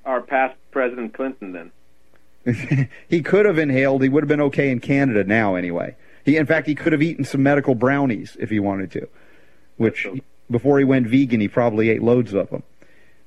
our 0.05 0.21
past 0.21 0.57
President 0.71 1.15
Clinton 1.15 1.53
then? 1.53 2.89
he 3.09 3.23
could 3.23 3.45
have 3.45 3.59
inhaled. 3.59 4.03
He 4.03 4.09
would 4.09 4.23
have 4.23 4.29
been 4.29 4.43
okay 4.43 4.71
in 4.71 4.79
Canada 4.79 5.25
now, 5.25 5.57
anyway. 5.57 5.97
He, 6.27 6.37
in 6.37 6.45
fact, 6.45 6.67
he 6.67 6.75
could 6.75 6.93
have 6.93 7.03
eaten 7.03 7.25
some 7.25 7.45
medical 7.45 7.77
brownies 7.77 8.37
if 8.41 8.51
he 8.51 8.59
wanted 8.59 8.91
to, 8.91 9.09
which 9.77 10.09
before 10.51 10.79
he 10.81 10.85
went 10.85 11.07
vegan, 11.07 11.41
he 11.41 11.47
probably 11.47 11.89
ate 11.89 12.03
loads 12.03 12.35
of 12.35 12.51
them. 12.51 12.65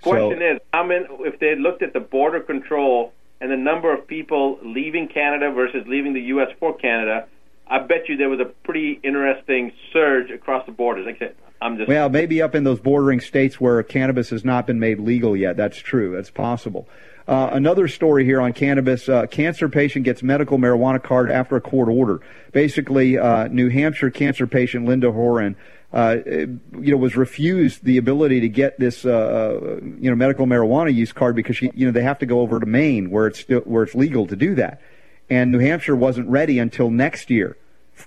Question 0.02 0.42
is, 0.42 0.60
I 0.74 0.86
mean, 0.86 1.08
if 1.22 1.40
they 1.40 1.56
looked 1.56 1.82
at 1.82 1.94
the 1.94 2.02
border 2.02 2.42
control 2.42 3.14
and 3.40 3.50
the 3.50 3.58
number 3.58 3.94
of 3.94 4.06
people 4.06 4.60
leaving 4.62 5.08
Canada 5.08 5.50
versus 5.50 5.86
leaving 5.88 6.14
the 6.14 6.22
U.S. 6.24 6.50
for 6.60 6.76
Canada, 6.78 7.26
I 7.68 7.80
bet 7.80 8.10
you 8.10 8.18
there 8.18 8.30
was 8.30 8.42
a 8.42 8.46
pretty 8.46 9.00
interesting 9.02 9.72
surge 9.94 10.30
across 10.30 10.66
the 10.66 10.74
borders. 10.74 11.06
Like 11.06 11.16
I 11.16 11.20
said, 11.20 11.36
I'm 11.62 11.78
just 11.78 11.88
well, 11.88 12.10
maybe 12.10 12.42
up 12.42 12.54
in 12.54 12.66
those 12.66 12.82
bordering 12.82 13.22
states 13.22 13.62
where 13.62 13.82
cannabis 13.82 14.30
has 14.32 14.44
not 14.44 14.68
been 14.68 14.80
made 14.80 15.00
legal 15.00 15.38
yet. 15.38 15.56
That's 15.56 15.78
true. 15.78 16.16
That's 16.16 16.32
possible. 16.32 16.88
Uh, 17.30 17.48
another 17.54 17.88
story 17.88 18.26
here 18.26 18.42
on 18.42 18.52
cannabis: 18.54 19.08
uh, 19.08 19.28
cancer 19.28 19.70
patient 19.70 20.04
gets 20.04 20.24
medical 20.24 20.58
marijuana 20.58 21.02
card 21.02 21.30
after 21.30 21.56
a 21.56 21.62
court 21.62 21.88
order. 21.88 22.22
Basically, 22.54 23.20
uh, 23.20 23.48
New 23.50 23.70
Hampshire 23.70 24.10
cancer 24.10 24.48
patient 24.48 24.88
Linda 24.88 25.12
Horan, 25.12 25.56
uh, 25.94 26.18
you 26.26 26.60
know, 26.72 26.98
was 26.98 27.16
refused 27.16 27.84
the 27.84 27.98
ability 27.98 28.40
to 28.40 28.50
get 28.50 28.80
this, 28.80 29.06
uh, 29.06 29.80
you 30.00 30.10
know, 30.10 30.16
medical 30.16 30.48
marijuana 30.48 30.92
use 30.92 31.14
card 31.14 31.36
because 31.36 31.56
she, 31.56 31.70
you 31.76 31.86
know, 31.86 31.92
they 31.92 32.02
have 32.02 32.18
to 32.18 32.26
go 32.26 32.40
over 32.40 32.60
to 32.60 32.66
Maine 32.66 33.12
where 33.12 33.28
it's 33.28 33.42
still, 33.42 33.62
where 33.62 33.84
it's 33.84 33.94
legal 33.94 34.26
to 34.26 34.36
do 34.36 34.56
that, 34.56 34.82
and 35.30 35.52
New 35.52 35.60
Hampshire 35.60 35.96
wasn't 35.96 36.28
ready 36.30 36.58
until 36.58 36.90
next 36.90 37.30
year 37.30 37.56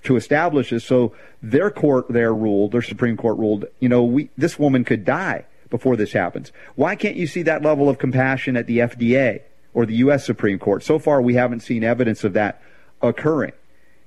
to 0.03 0.17
establish 0.17 0.71
this. 0.71 0.83
So 0.83 1.15
their 1.41 1.71
court 1.71 2.09
there 2.09 2.33
ruled, 2.33 2.73
their 2.73 2.81
Supreme 2.81 3.15
Court 3.15 3.37
ruled, 3.37 3.67
you 3.79 3.87
know, 3.87 4.03
we 4.03 4.31
this 4.37 4.59
woman 4.59 4.83
could 4.83 5.05
die 5.05 5.45
before 5.73 5.95
this 5.95 6.13
happens. 6.13 6.51
Why 6.75 6.95
can't 6.95 7.15
you 7.15 7.25
see 7.25 7.41
that 7.41 7.63
level 7.63 7.89
of 7.89 7.97
compassion 7.97 8.55
at 8.55 8.67
the 8.67 8.77
FDA 8.77 9.41
or 9.73 9.87
the 9.87 9.95
U.S. 9.95 10.23
Supreme 10.23 10.59
Court? 10.59 10.83
So 10.83 10.99
far, 10.99 11.19
we 11.19 11.33
haven't 11.33 11.61
seen 11.61 11.83
evidence 11.83 12.23
of 12.23 12.33
that 12.33 12.61
occurring. 13.01 13.53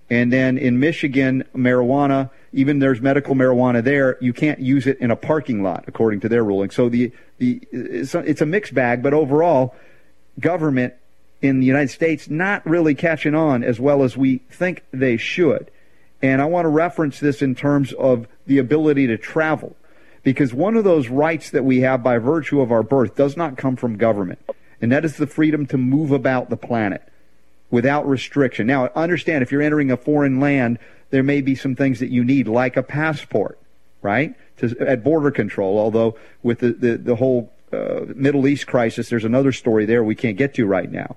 And 0.08 0.32
then 0.32 0.58
in 0.58 0.78
Michigan, 0.78 1.42
marijuana, 1.56 2.30
even 2.52 2.78
there's 2.78 3.00
medical 3.00 3.34
marijuana 3.34 3.82
there, 3.82 4.16
you 4.20 4.32
can't 4.32 4.60
use 4.60 4.86
it 4.86 5.00
in 5.00 5.10
a 5.10 5.16
parking 5.16 5.64
lot, 5.64 5.86
according 5.88 6.20
to 6.20 6.28
their 6.28 6.44
ruling. 6.44 6.70
So 6.70 6.88
the, 6.88 7.10
the 7.38 7.60
it's, 7.72 8.14
a, 8.14 8.20
it's 8.20 8.40
a 8.40 8.46
mixed 8.46 8.72
bag, 8.72 9.02
but 9.02 9.12
overall, 9.12 9.74
government 10.38 10.94
in 11.42 11.58
the 11.58 11.66
United 11.66 11.90
States 11.90 12.30
not 12.30 12.64
really 12.64 12.94
catching 12.94 13.34
on 13.34 13.64
as 13.64 13.80
well 13.80 14.04
as 14.04 14.16
we 14.16 14.36
think 14.50 14.84
they 14.92 15.16
should. 15.16 15.68
And 16.22 16.40
I 16.40 16.44
want 16.44 16.66
to 16.66 16.68
reference 16.68 17.18
this 17.18 17.42
in 17.42 17.56
terms 17.56 17.92
of 17.94 18.28
the 18.46 18.58
ability 18.58 19.08
to 19.08 19.18
travel 19.18 19.74
because 20.26 20.52
one 20.52 20.76
of 20.76 20.82
those 20.82 21.06
rights 21.06 21.50
that 21.50 21.64
we 21.64 21.82
have 21.82 22.02
by 22.02 22.18
virtue 22.18 22.60
of 22.60 22.72
our 22.72 22.82
birth 22.82 23.14
does 23.14 23.36
not 23.36 23.56
come 23.56 23.76
from 23.76 23.96
government, 23.96 24.40
and 24.80 24.90
that 24.90 25.04
is 25.04 25.18
the 25.18 25.26
freedom 25.28 25.66
to 25.66 25.78
move 25.78 26.10
about 26.10 26.50
the 26.50 26.56
planet 26.56 27.00
without 27.70 28.08
restriction. 28.08 28.66
Now, 28.66 28.90
understand 28.96 29.44
if 29.44 29.52
you're 29.52 29.62
entering 29.62 29.92
a 29.92 29.96
foreign 29.96 30.40
land, 30.40 30.80
there 31.10 31.22
may 31.22 31.42
be 31.42 31.54
some 31.54 31.76
things 31.76 32.00
that 32.00 32.10
you 32.10 32.24
need, 32.24 32.48
like 32.48 32.76
a 32.76 32.82
passport, 32.82 33.56
right? 34.02 34.34
To, 34.56 34.76
at 34.80 35.04
border 35.04 35.30
control, 35.30 35.78
although 35.78 36.18
with 36.42 36.58
the, 36.58 36.72
the, 36.72 36.96
the 36.96 37.14
whole 37.14 37.52
uh, 37.72 38.00
Middle 38.08 38.48
East 38.48 38.66
crisis, 38.66 39.08
there's 39.08 39.24
another 39.24 39.52
story 39.52 39.86
there 39.86 40.02
we 40.02 40.16
can't 40.16 40.36
get 40.36 40.54
to 40.54 40.66
right 40.66 40.90
now. 40.90 41.14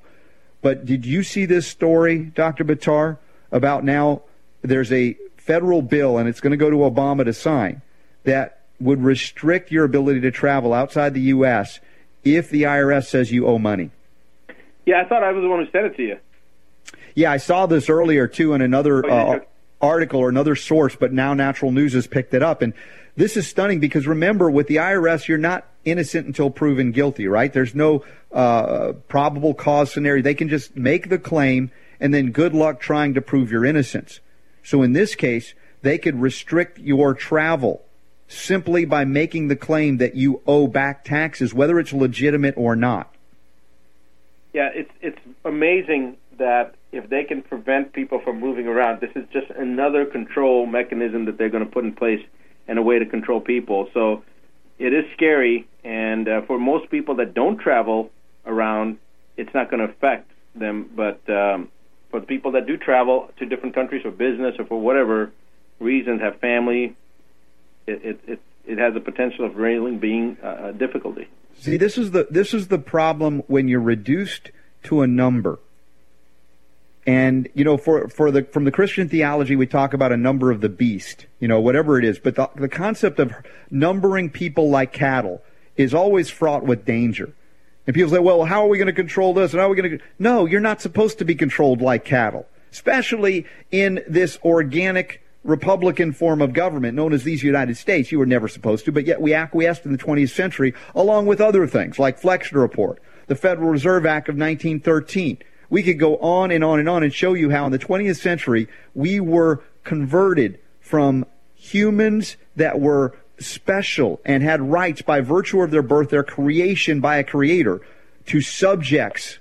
But 0.62 0.86
did 0.86 1.04
you 1.04 1.24
see 1.24 1.46
this 1.46 1.66
story, 1.66 2.26
Dr. 2.26 2.64
Buttar, 2.64 3.18
about 3.52 3.84
now 3.84 4.22
there's 4.62 4.92
a 4.92 5.18
federal 5.36 5.82
bill, 5.82 6.20
and 6.20 6.30
it's 6.30 6.42
going 6.42 6.52
to 6.52 6.58
go 6.58 6.70
to 6.70 6.78
Obama 6.78 7.26
to 7.26 7.34
sign, 7.34 7.82
that 8.24 8.59
would 8.80 9.04
restrict 9.04 9.72
your 9.72 9.86
ability 9.86 10.22
to 10.22 10.32
travel 10.32 10.74
outside 10.74 11.14
the 11.14 11.22
U.S. 11.22 11.80
if 12.24 12.50
the 12.50 12.64
IRS 12.64 13.08
says 13.08 13.32
you 13.32 13.48
owe 13.48 13.60
money. 13.60 13.92
Yeah, 14.86 15.02
I 15.02 15.06
thought 15.06 15.24
I 15.24 15.32
was 15.32 15.44
the 15.44 15.50
one 15.50 15.66
who 15.66 15.72
sent 15.72 15.86
it 15.86 15.98
to 15.98 16.04
you. 16.04 16.18
Yeah, 17.16 17.32
I 17.32 17.38
saw 17.38 17.66
this 17.66 17.90
earlier 17.90 18.28
too 18.28 18.54
in 18.54 18.62
another 18.62 19.06
Oh, 19.06 19.10
uh, 19.10 19.40
article 19.82 20.20
or 20.20 20.30
another 20.30 20.56
source, 20.56 20.96
but 20.96 21.14
now 21.14 21.34
Natural 21.34 21.72
News 21.72 21.94
has 21.94 22.08
picked 22.08 22.34
it 22.34 22.44
up. 22.44 22.62
And 22.62 22.74
this 23.16 23.38
is 23.38 23.48
stunning 23.48 23.80
because 23.80 24.08
remember, 24.08 24.50
with 24.50 24.68
the 24.68 24.78
IRS, 24.78 25.28
you're 25.28 25.38
not 25.38 25.66
innocent 25.86 26.28
until 26.28 26.50
proven 26.50 26.92
guilty, 26.92 27.28
right? 27.28 27.52
There's 27.52 27.76
no 27.76 28.04
uh, 28.32 28.94
probable 29.08 29.54
cause 29.54 29.92
scenario. 29.92 30.22
They 30.22 30.34
can 30.34 30.50
just 30.50 30.76
make 30.76 31.10
the 31.10 31.20
claim 31.20 31.72
and 32.00 32.14
then 32.14 32.32
good 32.32 32.54
luck 32.54 32.80
trying 32.80 33.14
to 33.16 33.22
prove 33.22 33.52
your 33.52 33.66
innocence. 33.66 34.20
So 34.64 34.82
in 34.84 34.94
this 34.94 35.16
case, 35.16 35.54
they 35.82 35.98
could 35.98 36.20
restrict 36.20 36.80
your 36.80 37.14
travel 37.14 37.84
simply 38.30 38.86
by 38.86 39.04
making 39.04 39.48
the 39.48 39.56
claim 39.56 39.98
that 39.98 40.16
you 40.16 40.42
owe 40.48 40.68
back 40.68 41.04
taxes, 41.04 41.54
whether 41.54 41.80
it's 41.80 41.92
legitimate 41.92 42.54
or 42.56 42.76
not. 42.76 43.14
Yeah, 44.54 44.70
it's 44.74 44.92
it's 45.02 45.20
amazing 45.44 46.16
that 46.38 46.76
if 46.92 47.10
they 47.10 47.24
can 47.24 47.42
prevent 47.42 47.92
people 47.92 48.22
from 48.24 48.40
moving 48.40 48.68
around, 48.68 49.02
this 49.02 49.12
is 49.16 49.26
just 49.34 49.50
another 49.52 50.06
control 50.06 50.66
mechanism 50.66 51.26
that 51.26 51.38
they're 51.38 51.50
going 51.50 51.66
to 51.66 51.70
put 51.70 51.84
in 51.84 51.94
place 51.94 52.24
and 52.68 52.80
a 52.80 52.82
way 52.82 53.00
to 53.00 53.06
control 53.06 53.42
people. 53.42 53.90
So 53.94 54.24
it 54.78 54.94
is 54.94 55.06
scary, 55.14 55.68
and 55.84 56.28
uh, 56.28 56.42
for 56.44 56.58
most 56.58 56.90
people 56.90 57.16
that 57.16 57.34
don't 57.34 57.58
travel 57.58 58.10
around, 58.46 58.98
it's 59.38 59.54
not 59.54 59.70
going 59.70 59.86
to 59.86 59.94
affect 59.94 60.32
them. 60.56 60.90
But 60.96 61.22
um, 61.30 61.70
for 62.10 62.20
the 62.20 62.26
people 62.26 62.52
that 62.54 62.66
do 62.66 62.78
travel 62.78 63.30
to 63.38 63.46
different 63.46 63.76
countries 63.76 64.04
for 64.04 64.12
business 64.12 64.56
or 64.58 64.66
for 64.66 64.80
whatever 64.80 65.32
reasons, 65.80 66.22
have 66.22 66.40
family, 66.40 66.96
it 67.90 68.20
it 68.28 68.40
it, 68.66 68.78
has 68.78 68.94
the 68.94 69.00
potential 69.00 69.46
of 69.46 69.56
really 69.56 69.96
being 69.96 70.38
a 70.44 70.72
difficulty. 70.72 71.28
See, 71.58 71.78
this 71.78 71.98
is 71.98 72.12
the 72.12 72.28
this 72.30 72.54
is 72.54 72.68
the 72.68 72.80
problem 72.80 73.44
when 73.48 73.68
you're 73.68 73.82
reduced 73.82 74.52
to 74.84 75.02
a 75.02 75.08
number. 75.08 75.60
And 77.06 77.50
you 77.54 77.64
know, 77.64 77.78
for 77.78 78.08
for 78.10 78.32
the 78.32 78.44
from 78.44 78.66
the 78.66 78.72
Christian 78.72 79.10
theology, 79.10 79.56
we 79.56 79.66
talk 79.66 79.94
about 79.94 80.12
a 80.12 80.18
number 80.18 80.52
of 80.52 80.62
the 80.62 80.70
beast, 80.70 81.26
you 81.40 81.48
know, 81.48 81.60
whatever 81.60 81.98
it 81.98 82.06
is. 82.06 82.20
But 82.20 82.36
the, 82.36 82.50
the 82.56 82.70
concept 82.70 83.20
of 83.20 83.34
numbering 83.72 84.30
people 84.30 84.70
like 84.70 84.94
cattle 84.94 85.42
is 85.76 85.94
always 85.94 86.30
fraught 86.30 86.64
with 86.64 86.86
danger. 86.86 87.34
And 87.88 87.96
people 87.96 88.12
say, 88.12 88.20
"Well, 88.20 88.46
how 88.46 88.64
are 88.64 88.68
we 88.68 88.78
going 88.78 88.88
to 88.88 88.94
control 88.94 89.34
this? 89.34 89.54
And 89.54 89.60
how 89.60 89.68
are 89.68 89.70
we 89.70 89.76
going 89.76 89.98
to?" 89.98 90.04
No, 90.20 90.46
you're 90.46 90.60
not 90.60 90.82
supposed 90.82 91.18
to 91.20 91.26
be 91.26 91.36
controlled 91.36 91.82
like 91.82 92.06
cattle, 92.06 92.46
especially 92.72 93.48
in 93.72 94.04
this 94.08 94.38
organic 94.44 95.24
Republican 95.44 96.12
form 96.12 96.42
of 96.42 96.54
government 96.54 96.96
known 96.96 97.14
as 97.14 97.24
these 97.24 97.44
United 97.44 97.78
States. 97.78 98.12
You 98.12 98.20
were 98.20 98.26
never 98.26 98.48
supposed 98.48 98.86
to, 98.86 98.92
but 98.92 99.06
yet 99.06 99.22
we 99.22 99.34
acquiesced 99.34 99.86
in 99.86 99.92
the 99.92 99.98
20th 99.98 100.32
century 100.32 100.74
along 100.94 101.26
with 101.26 101.40
other 101.40 101.66
things 101.66 101.98
like 101.98 102.20
Flexner 102.20 102.60
Report, 102.60 103.02
the 103.28 103.36
Federal 103.36 103.70
Reserve 103.70 104.06
Act 104.06 104.28
of 104.30 104.36
1913. 104.36 105.38
We 105.70 105.84
could 105.84 106.00
go 106.00 106.18
on 106.18 106.52
and 106.52 106.64
on 106.64 106.80
and 106.80 106.90
on 106.90 107.04
and 107.04 107.14
show 107.14 107.34
you 107.34 107.52
how 107.52 107.66
in 107.66 107.72
the 107.72 107.80
20th 107.80 108.20
century 108.20 108.68
we 108.94 109.20
were 109.20 109.62
converted 109.84 110.60
from 110.80 111.26
humans 111.56 112.38
that 112.56 112.80
were 112.80 113.16
special 113.40 114.20
and 114.26 114.44
had 114.44 114.62
rights 114.62 115.02
by 115.02 115.22
virtue 115.22 115.62
of 115.62 115.72
their 115.72 115.82
birth, 115.82 116.10
their 116.10 116.24
creation 116.24 117.00
by 117.00 117.18
a 117.18 117.24
creator, 117.24 117.82
to 118.26 118.42
subjects, 118.42 119.40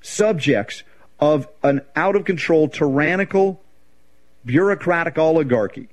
subjects 0.00 0.82
of 1.18 1.48
an 1.62 1.80
out 1.96 2.16
of 2.16 2.24
control, 2.24 2.68
tyrannical, 2.68 3.62
bureaucratic 4.44 5.18
oligarchy, 5.18 5.88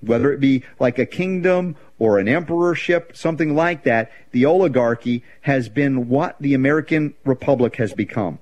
whether 0.00 0.32
it 0.32 0.40
be 0.40 0.64
like 0.78 0.98
a 0.98 1.06
kingdom 1.06 1.76
or 1.98 2.18
an 2.18 2.28
emperorship, 2.28 3.16
something 3.16 3.54
like 3.54 3.84
that, 3.84 4.10
the 4.32 4.46
oligarchy 4.46 5.22
has 5.42 5.68
been 5.68 6.08
what 6.08 6.36
the 6.40 6.54
American 6.54 7.14
Republic 7.24 7.76
has 7.76 7.92
become. 7.92 8.38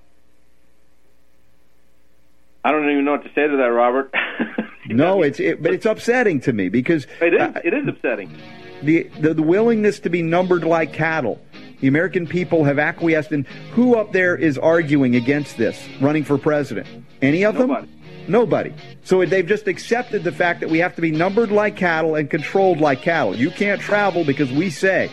I 2.65 2.73
don't 2.73 2.91
even 2.91 3.05
know 3.05 3.13
what 3.13 3.23
to 3.23 3.31
say 3.31 3.47
to 3.47 3.57
that, 3.57 3.73
Robert. 3.73 4.13
no, 4.89 5.23
it's 5.23 5.41
it, 5.41 5.63
but 5.63 5.73
it's 5.73 5.87
upsetting 5.87 6.41
to 6.41 6.53
me 6.53 6.69
because 6.69 7.07
it 7.21 7.35
is. 7.35 7.41
Uh, 7.41 7.61
it 7.65 7.73
is 7.73 7.89
upsetting. 7.89 8.37
The, 8.83 9.05
the 9.21 9.35
the 9.35 9.43
willingness 9.43 10.01
to 10.01 10.11
be 10.11 10.23
numbered 10.23 10.65
like 10.65 10.93
cattle. 10.93 11.41
The 11.81 11.89
American 11.89 12.27
people 12.27 12.65
have 12.65 12.79
acquiesced 12.79 13.33
in. 13.33 13.45
Who 13.73 13.97
up 13.97 14.13
there 14.13 14.37
is 14.37 14.59
arguing 14.59 15.17
against 15.17 15.57
this, 15.57 15.89
running 16.01 16.25
for 16.25 16.37
president? 16.37 16.89
Any 17.23 17.45
of 17.45 17.55
Nobody. 17.55 17.87
them? 17.87 17.98
Nobody. 18.29 18.75
So 19.05 19.25
they've 19.25 19.47
just 19.47 19.67
accepted 19.67 20.23
the 20.23 20.33
fact 20.33 20.61
that 20.61 20.69
we 20.69 20.79
have 20.79 20.95
to 20.97 21.03
be 21.03 21.11
numbered 21.11 21.51
like 21.51 21.77
cattle 21.77 22.14
and 22.14 22.29
controlled 22.29 22.79
like 22.79 23.03
cattle. 23.03 23.35
You 23.35 23.51
can't 23.51 23.81
travel 23.81 24.25
because 24.25 24.53
we 24.53 24.71
say. 24.71 25.11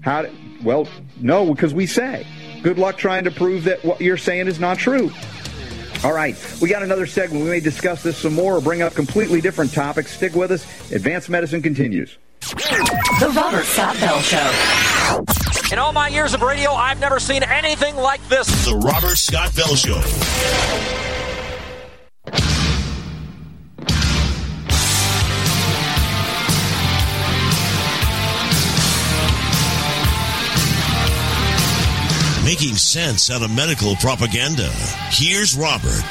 How? 0.00 0.22
To, 0.22 0.32
well, 0.62 0.88
no, 1.20 1.52
because 1.52 1.74
we 1.74 1.86
say. 1.86 2.26
Good 2.62 2.78
luck 2.78 2.96
trying 2.96 3.24
to 3.24 3.30
prove 3.30 3.64
that 3.64 3.84
what 3.84 4.00
you're 4.00 4.16
saying 4.16 4.48
is 4.48 4.58
not 4.58 4.78
true. 4.78 5.12
All 6.02 6.12
right, 6.12 6.36
we 6.60 6.68
got 6.68 6.82
another 6.82 7.06
segment. 7.06 7.44
We 7.44 7.50
may 7.50 7.60
discuss 7.60 8.02
this 8.02 8.18
some 8.18 8.34
more 8.34 8.56
or 8.56 8.60
bring 8.60 8.82
up 8.82 8.94
completely 8.94 9.40
different 9.40 9.72
topics. 9.72 10.14
Stick 10.14 10.34
with 10.34 10.50
us. 10.50 10.92
Advanced 10.92 11.30
Medicine 11.30 11.62
continues. 11.62 12.18
The 12.40 13.32
Robert 13.34 13.64
Scott 13.64 13.98
Bell 14.00 14.20
Show. 14.20 15.24
In 15.72 15.78
all 15.78 15.92
my 15.92 16.08
years 16.08 16.34
of 16.34 16.42
radio, 16.42 16.72
I've 16.72 17.00
never 17.00 17.18
seen 17.18 17.42
anything 17.42 17.96
like 17.96 18.26
this. 18.28 18.46
The 18.66 18.76
Robert 18.76 19.16
Scott 19.16 19.54
Bell 19.56 19.74
Show. 19.74 21.03
Making 32.54 32.76
sense 32.76 33.30
out 33.30 33.42
of 33.42 33.50
medical 33.50 33.96
propaganda. 33.96 34.68
Here's 35.10 35.56
Robert. 35.56 36.04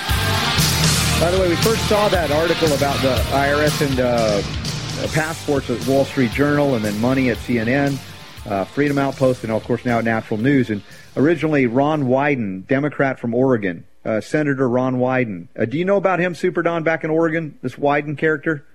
By 1.21 1.31
the 1.31 1.37
way, 1.39 1.47
we 1.47 1.55
first 1.55 1.87
saw 1.87 2.09
that 2.09 2.31
article 2.31 2.73
about 2.73 3.01
the 3.01 3.15
IRS 3.31 3.87
and 3.87 3.99
uh, 4.01 5.07
passports 5.13 5.69
at 5.69 5.87
Wall 5.87 6.03
Street 6.03 6.31
Journal, 6.31 6.75
and 6.75 6.83
then 6.83 6.99
money 6.99 7.29
at 7.29 7.37
CNN, 7.37 7.97
uh, 8.45 8.65
Freedom 8.65 8.97
Outpost, 8.97 9.45
and 9.45 9.53
of 9.53 9.63
course 9.63 9.85
now 9.85 9.99
at 9.99 10.03
Natural 10.03 10.37
News. 10.37 10.69
And 10.69 10.81
originally, 11.15 11.65
Ron 11.65 12.07
Wyden, 12.07 12.67
Democrat 12.67 13.21
from 13.21 13.33
Oregon, 13.33 13.85
uh, 14.03 14.19
Senator 14.19 14.67
Ron 14.67 14.97
Wyden. 14.97 15.47
Uh, 15.57 15.63
do 15.63 15.77
you 15.77 15.85
know 15.85 15.95
about 15.95 16.19
him, 16.19 16.35
Super 16.35 16.61
Don, 16.61 16.83
back 16.83 17.05
in 17.05 17.09
Oregon? 17.09 17.57
This 17.61 17.75
Wyden 17.75 18.17
character? 18.17 18.65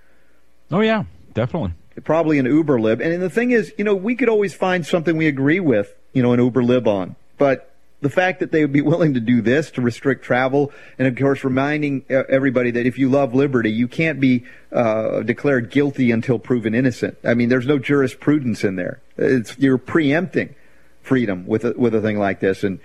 Oh 0.70 0.80
yeah, 0.80 1.04
definitely. 1.34 1.74
Probably 2.02 2.38
an 2.38 2.46
Uber 2.46 2.80
lib. 2.80 3.02
And 3.02 3.20
the 3.20 3.28
thing 3.28 3.50
is, 3.50 3.74
you 3.76 3.84
know, 3.84 3.94
we 3.94 4.14
could 4.16 4.30
always 4.30 4.54
find 4.54 4.86
something 4.86 5.18
we 5.18 5.26
agree 5.26 5.60
with, 5.60 5.94
you 6.14 6.22
know, 6.22 6.32
an 6.32 6.40
Uber 6.40 6.64
lib 6.64 6.88
on. 6.88 7.14
But 7.38 7.72
the 8.00 8.10
fact 8.10 8.40
that 8.40 8.52
they 8.52 8.62
would 8.62 8.72
be 8.72 8.80
willing 8.80 9.14
to 9.14 9.20
do 9.20 9.40
this 9.40 9.70
to 9.72 9.82
restrict 9.82 10.24
travel, 10.24 10.72
and 10.98 11.08
of 11.08 11.16
course, 11.16 11.42
reminding 11.42 12.04
everybody 12.08 12.70
that 12.70 12.86
if 12.86 12.98
you 12.98 13.08
love 13.08 13.34
liberty, 13.34 13.70
you 13.70 13.88
can't 13.88 14.20
be 14.20 14.44
uh, 14.72 15.20
declared 15.22 15.70
guilty 15.70 16.10
until 16.10 16.38
proven 16.38 16.74
innocent. 16.74 17.18
I 17.24 17.34
mean, 17.34 17.48
there's 17.48 17.66
no 17.66 17.78
jurisprudence 17.78 18.62
in 18.62 18.76
there. 18.76 19.00
It's, 19.16 19.58
you're 19.58 19.78
preempting 19.78 20.54
freedom 21.02 21.46
with 21.46 21.64
a, 21.64 21.72
with 21.72 21.94
a 21.94 22.00
thing 22.00 22.18
like 22.18 22.40
this, 22.40 22.64
and. 22.64 22.80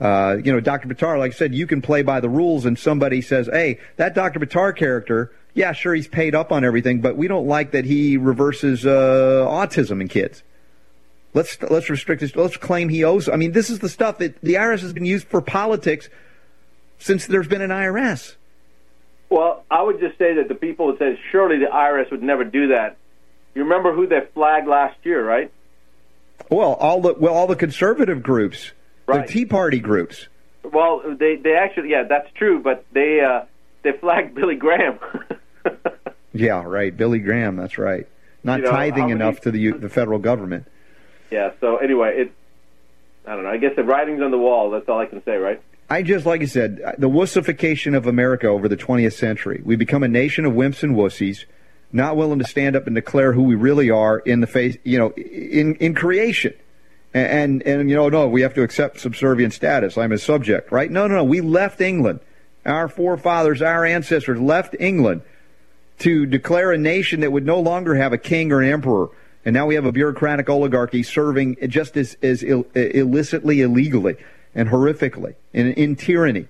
Uh, 0.00 0.38
you 0.42 0.52
know, 0.52 0.58
Dr. 0.58 0.88
Buttar, 0.88 1.20
like 1.20 1.32
I 1.32 1.34
said, 1.36 1.54
you 1.54 1.68
can 1.68 1.80
play 1.80 2.02
by 2.02 2.18
the 2.18 2.28
rules, 2.28 2.66
and 2.66 2.76
somebody 2.76 3.20
says, 3.20 3.48
"Hey, 3.50 3.78
that 3.94 4.12
Dr. 4.12 4.40
Buttar 4.40 4.76
character, 4.76 5.30
yeah, 5.54 5.72
sure, 5.72 5.94
he's 5.94 6.08
paid 6.08 6.34
up 6.34 6.50
on 6.50 6.64
everything, 6.64 7.00
but 7.00 7.16
we 7.16 7.28
don't 7.28 7.46
like 7.46 7.70
that 7.70 7.84
he 7.84 8.16
reverses 8.16 8.84
uh, 8.84 9.46
autism 9.48 10.00
in 10.00 10.08
kids." 10.08 10.42
Let's 11.34 11.60
let's 11.62 11.90
restrict 11.90 12.20
this. 12.20 12.34
Let's 12.36 12.56
claim 12.56 12.88
he 12.88 13.02
owes. 13.02 13.28
I 13.28 13.34
mean, 13.36 13.52
this 13.52 13.68
is 13.68 13.80
the 13.80 13.88
stuff 13.88 14.18
that 14.18 14.40
the 14.40 14.54
IRS 14.54 14.80
has 14.80 14.92
been 14.92 15.04
used 15.04 15.26
for 15.26 15.40
politics 15.40 16.08
since 16.98 17.26
there's 17.26 17.48
been 17.48 17.60
an 17.60 17.70
IRS. 17.70 18.36
Well, 19.30 19.64
I 19.68 19.82
would 19.82 19.98
just 19.98 20.16
say 20.16 20.34
that 20.34 20.46
the 20.46 20.54
people 20.54 20.88
that 20.88 20.98
said 20.98 21.18
surely 21.32 21.58
the 21.58 21.66
IRS 21.66 22.10
would 22.12 22.22
never 22.22 22.44
do 22.44 22.68
that. 22.68 22.96
You 23.54 23.64
remember 23.64 23.92
who 23.92 24.06
they 24.06 24.20
flagged 24.32 24.68
last 24.68 24.96
year, 25.02 25.26
right? 25.26 25.50
Well, 26.50 26.74
all 26.74 27.00
the 27.00 27.14
well, 27.14 27.34
all 27.34 27.48
the 27.48 27.56
conservative 27.56 28.22
groups, 28.22 28.70
right. 29.06 29.26
the 29.26 29.32
Tea 29.32 29.44
Party 29.44 29.80
groups. 29.80 30.28
Well, 30.62 31.16
they 31.18 31.34
they 31.34 31.56
actually 31.56 31.90
yeah, 31.90 32.04
that's 32.08 32.30
true, 32.34 32.60
but 32.62 32.84
they 32.92 33.20
uh, 33.20 33.46
they 33.82 33.90
flagged 33.92 34.34
Billy 34.36 34.56
Graham. 34.56 35.00
yeah, 36.32 36.62
right, 36.62 36.96
Billy 36.96 37.18
Graham. 37.18 37.56
That's 37.56 37.76
right. 37.76 38.06
Not 38.44 38.60
you 38.60 38.66
know, 38.66 38.70
tithing 38.70 39.08
many, 39.08 39.12
enough 39.12 39.40
to 39.40 39.50
the 39.50 39.72
the 39.72 39.88
federal 39.88 40.20
government. 40.20 40.66
Yeah. 41.34 41.50
So 41.60 41.78
anyway, 41.78 42.14
it. 42.16 42.32
I 43.26 43.34
don't 43.34 43.42
know. 43.42 43.50
I 43.50 43.56
guess 43.56 43.74
the 43.74 43.82
writing's 43.82 44.22
on 44.22 44.30
the 44.30 44.38
wall. 44.38 44.70
That's 44.70 44.88
all 44.88 45.00
I 45.00 45.06
can 45.06 45.20
say, 45.24 45.36
right? 45.36 45.60
I 45.90 46.02
just, 46.02 46.24
like 46.26 46.40
you 46.40 46.46
said, 46.46 46.76
the 46.96 47.08
wussification 47.08 47.96
of 47.96 48.06
America 48.06 48.46
over 48.46 48.68
the 48.68 48.76
20th 48.76 49.14
century. 49.14 49.60
We 49.64 49.74
become 49.74 50.04
a 50.04 50.08
nation 50.08 50.44
of 50.44 50.52
wimps 50.52 50.84
and 50.84 50.94
wussies, 50.94 51.44
not 51.92 52.16
willing 52.16 52.38
to 52.38 52.44
stand 52.44 52.76
up 52.76 52.86
and 52.86 52.94
declare 52.94 53.32
who 53.32 53.42
we 53.42 53.56
really 53.56 53.90
are 53.90 54.20
in 54.20 54.40
the 54.40 54.46
face, 54.46 54.76
you 54.84 54.96
know, 54.96 55.10
in 55.16 55.74
in 55.76 55.94
creation. 55.96 56.54
And, 57.12 57.62
and, 57.62 57.80
and 57.80 57.90
you 57.90 57.96
know, 57.96 58.08
no, 58.08 58.28
we 58.28 58.42
have 58.42 58.54
to 58.54 58.62
accept 58.62 59.00
subservient 59.00 59.54
status. 59.54 59.98
I'm 59.98 60.12
a 60.12 60.18
subject, 60.18 60.70
right? 60.70 60.90
No, 60.90 61.08
no, 61.08 61.16
no. 61.16 61.24
We 61.24 61.40
left 61.40 61.80
England. 61.80 62.20
Our 62.64 62.86
forefathers, 62.86 63.60
our 63.60 63.84
ancestors 63.84 64.40
left 64.40 64.76
England 64.78 65.22
to 65.98 66.26
declare 66.26 66.70
a 66.70 66.78
nation 66.78 67.20
that 67.20 67.32
would 67.32 67.44
no 67.44 67.58
longer 67.58 67.96
have 67.96 68.12
a 68.12 68.18
king 68.18 68.52
or 68.52 68.62
an 68.62 68.68
emperor 68.68 69.08
and 69.44 69.54
now 69.54 69.66
we 69.66 69.74
have 69.74 69.84
a 69.84 69.92
bureaucratic 69.92 70.48
oligarchy 70.48 71.02
serving 71.02 71.56
just 71.68 71.96
as, 71.96 72.16
as 72.22 72.42
Ill, 72.42 72.66
illicitly, 72.74 73.60
illegally, 73.60 74.16
and 74.54 74.68
horrifically 74.68 75.34
in, 75.52 75.72
in 75.72 75.96
tyranny 75.96 76.48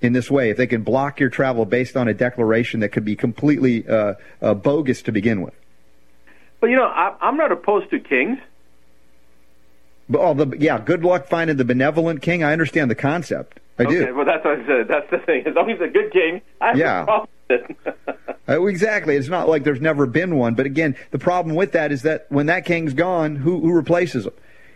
in 0.00 0.12
this 0.12 0.30
way. 0.30 0.50
If 0.50 0.56
they 0.56 0.66
can 0.66 0.82
block 0.82 1.20
your 1.20 1.30
travel 1.30 1.64
based 1.64 1.96
on 1.96 2.08
a 2.08 2.14
declaration 2.14 2.80
that 2.80 2.90
could 2.90 3.04
be 3.04 3.16
completely 3.16 3.86
uh, 3.88 4.14
uh, 4.40 4.54
bogus 4.54 5.02
to 5.02 5.12
begin 5.12 5.40
with. 5.40 5.54
But 6.60 6.70
you 6.70 6.76
know, 6.76 6.84
I, 6.84 7.14
I'm 7.20 7.36
not 7.36 7.50
opposed 7.52 7.90
to 7.90 8.00
kings. 8.00 8.38
But, 10.08 10.20
oh, 10.20 10.34
the, 10.34 10.56
yeah, 10.58 10.78
good 10.78 11.04
luck 11.04 11.26
finding 11.28 11.56
the 11.56 11.64
benevolent 11.64 12.22
king. 12.22 12.44
I 12.44 12.52
understand 12.52 12.90
the 12.90 12.94
concept. 12.94 13.60
I 13.78 13.84
okay, 13.84 14.06
do. 14.06 14.14
well, 14.14 14.26
that's 14.26 14.44
what 14.44 14.58
I 14.60 14.66
said. 14.66 14.88
That's 14.88 15.10
the 15.10 15.18
thing. 15.18 15.46
As 15.46 15.54
long 15.54 15.70
as 15.70 15.78
he's 15.78 15.88
a 15.88 15.90
good 15.92 16.12
king, 16.12 16.42
I 16.60 16.68
have 16.68 16.76
Yeah. 16.76 16.98
no 17.00 17.04
problem 17.06 17.28
Uh, 18.48 18.66
exactly. 18.66 19.14
It's 19.14 19.28
not 19.28 19.48
like 19.48 19.62
there's 19.62 19.80
never 19.80 20.04
been 20.04 20.36
one. 20.36 20.54
But 20.54 20.66
again, 20.66 20.96
the 21.12 21.18
problem 21.18 21.54
with 21.54 21.72
that 21.72 21.92
is 21.92 22.02
that 22.02 22.26
when 22.28 22.46
that 22.46 22.64
king's 22.64 22.92
gone, 22.92 23.36
who, 23.36 23.60
who 23.60 23.72
replaces 23.72 24.26
him? 24.26 24.32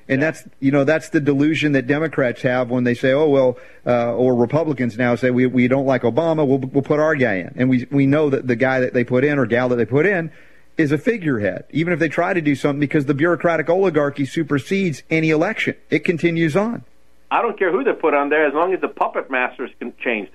And 0.08 0.22
that's 0.22 0.44
you 0.60 0.70
know 0.70 0.84
that's 0.84 1.08
the 1.08 1.20
delusion 1.20 1.72
that 1.72 1.88
Democrats 1.88 2.42
have 2.42 2.70
when 2.70 2.84
they 2.84 2.94
say, 2.94 3.12
oh 3.12 3.28
well, 3.28 3.58
uh, 3.84 4.14
or 4.14 4.36
Republicans 4.36 4.96
now 4.96 5.16
say 5.16 5.30
we 5.30 5.46
we 5.46 5.66
don't 5.66 5.84
like 5.84 6.02
Obama, 6.02 6.46
we'll 6.46 6.58
we'll 6.58 6.84
put 6.84 7.00
our 7.00 7.16
guy 7.16 7.38
in, 7.38 7.54
and 7.56 7.68
we 7.68 7.88
we 7.90 8.06
know 8.06 8.30
that 8.30 8.46
the 8.46 8.54
guy 8.54 8.78
that 8.78 8.94
they 8.94 9.02
put 9.02 9.24
in 9.24 9.36
or 9.36 9.46
gal 9.46 9.68
that 9.70 9.76
they 9.76 9.84
put 9.84 10.06
in 10.06 10.30
is 10.76 10.92
a 10.92 10.98
figurehead, 10.98 11.64
even 11.70 11.92
if 11.92 11.98
they 11.98 12.08
try 12.08 12.32
to 12.32 12.40
do 12.40 12.54
something 12.54 12.78
because 12.78 13.06
the 13.06 13.14
bureaucratic 13.14 13.68
oligarchy 13.68 14.26
supersedes 14.26 15.02
any 15.10 15.30
election. 15.30 15.74
It 15.90 16.04
continues 16.04 16.56
on. 16.56 16.84
I 17.30 17.42
don't 17.42 17.58
care 17.58 17.72
who 17.72 17.82
they 17.82 17.92
put 17.92 18.14
on 18.14 18.28
there, 18.28 18.46
as 18.46 18.54
long 18.54 18.72
as 18.72 18.80
the 18.80 18.88
puppet 18.88 19.28
masters 19.28 19.70
can 19.80 19.92
changed. 19.98 20.30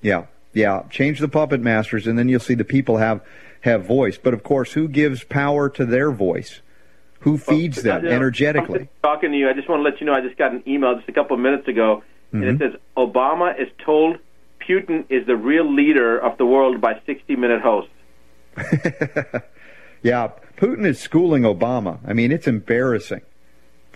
Yeah, 0.00 0.26
yeah. 0.52 0.82
Change 0.90 1.18
the 1.20 1.28
puppet 1.28 1.60
masters, 1.60 2.06
and 2.06 2.18
then 2.18 2.28
you'll 2.28 2.40
see 2.40 2.54
the 2.54 2.64
people 2.64 2.96
have 2.98 3.20
have 3.62 3.84
voice. 3.84 4.16
But 4.18 4.32
of 4.34 4.42
course, 4.42 4.72
who 4.72 4.88
gives 4.88 5.22
power 5.24 5.68
to 5.70 5.84
their 5.84 6.10
voice? 6.10 6.60
Who 7.20 7.36
feeds 7.36 7.82
them 7.82 8.02
You 8.04 8.08
know, 8.10 8.16
energetically? 8.16 8.80
I'm 8.80 8.88
talking 9.02 9.30
to 9.32 9.36
you, 9.36 9.48
I 9.50 9.52
just 9.52 9.68
want 9.68 9.80
to 9.80 9.82
let 9.90 10.00
you 10.00 10.06
know 10.06 10.14
I 10.14 10.22
just 10.22 10.38
got 10.38 10.52
an 10.52 10.62
email 10.66 10.94
just 10.96 11.08
a 11.08 11.12
couple 11.12 11.34
of 11.36 11.42
minutes 11.42 11.68
ago, 11.68 12.02
and 12.32 12.42
it 12.44 12.56
Mhm. 12.56 12.58
says 12.58 12.80
Obama 12.96 13.60
is 13.60 13.68
told 13.84 14.16
Putin 14.66 15.04
is 15.10 15.26
the 15.26 15.36
real 15.36 15.70
leader 15.70 16.18
of 16.18 16.38
the 16.38 16.46
world 16.46 16.80
by 16.80 16.98
60 17.06 17.36
Minute 17.36 17.60
host. 17.60 17.88
Yeah, 20.02 20.28
Putin 20.56 20.86
is 20.86 20.98
schooling 20.98 21.42
Obama. 21.42 21.98
I 22.06 22.14
mean, 22.14 22.32
it's 22.32 22.46
embarrassing. 22.48 23.20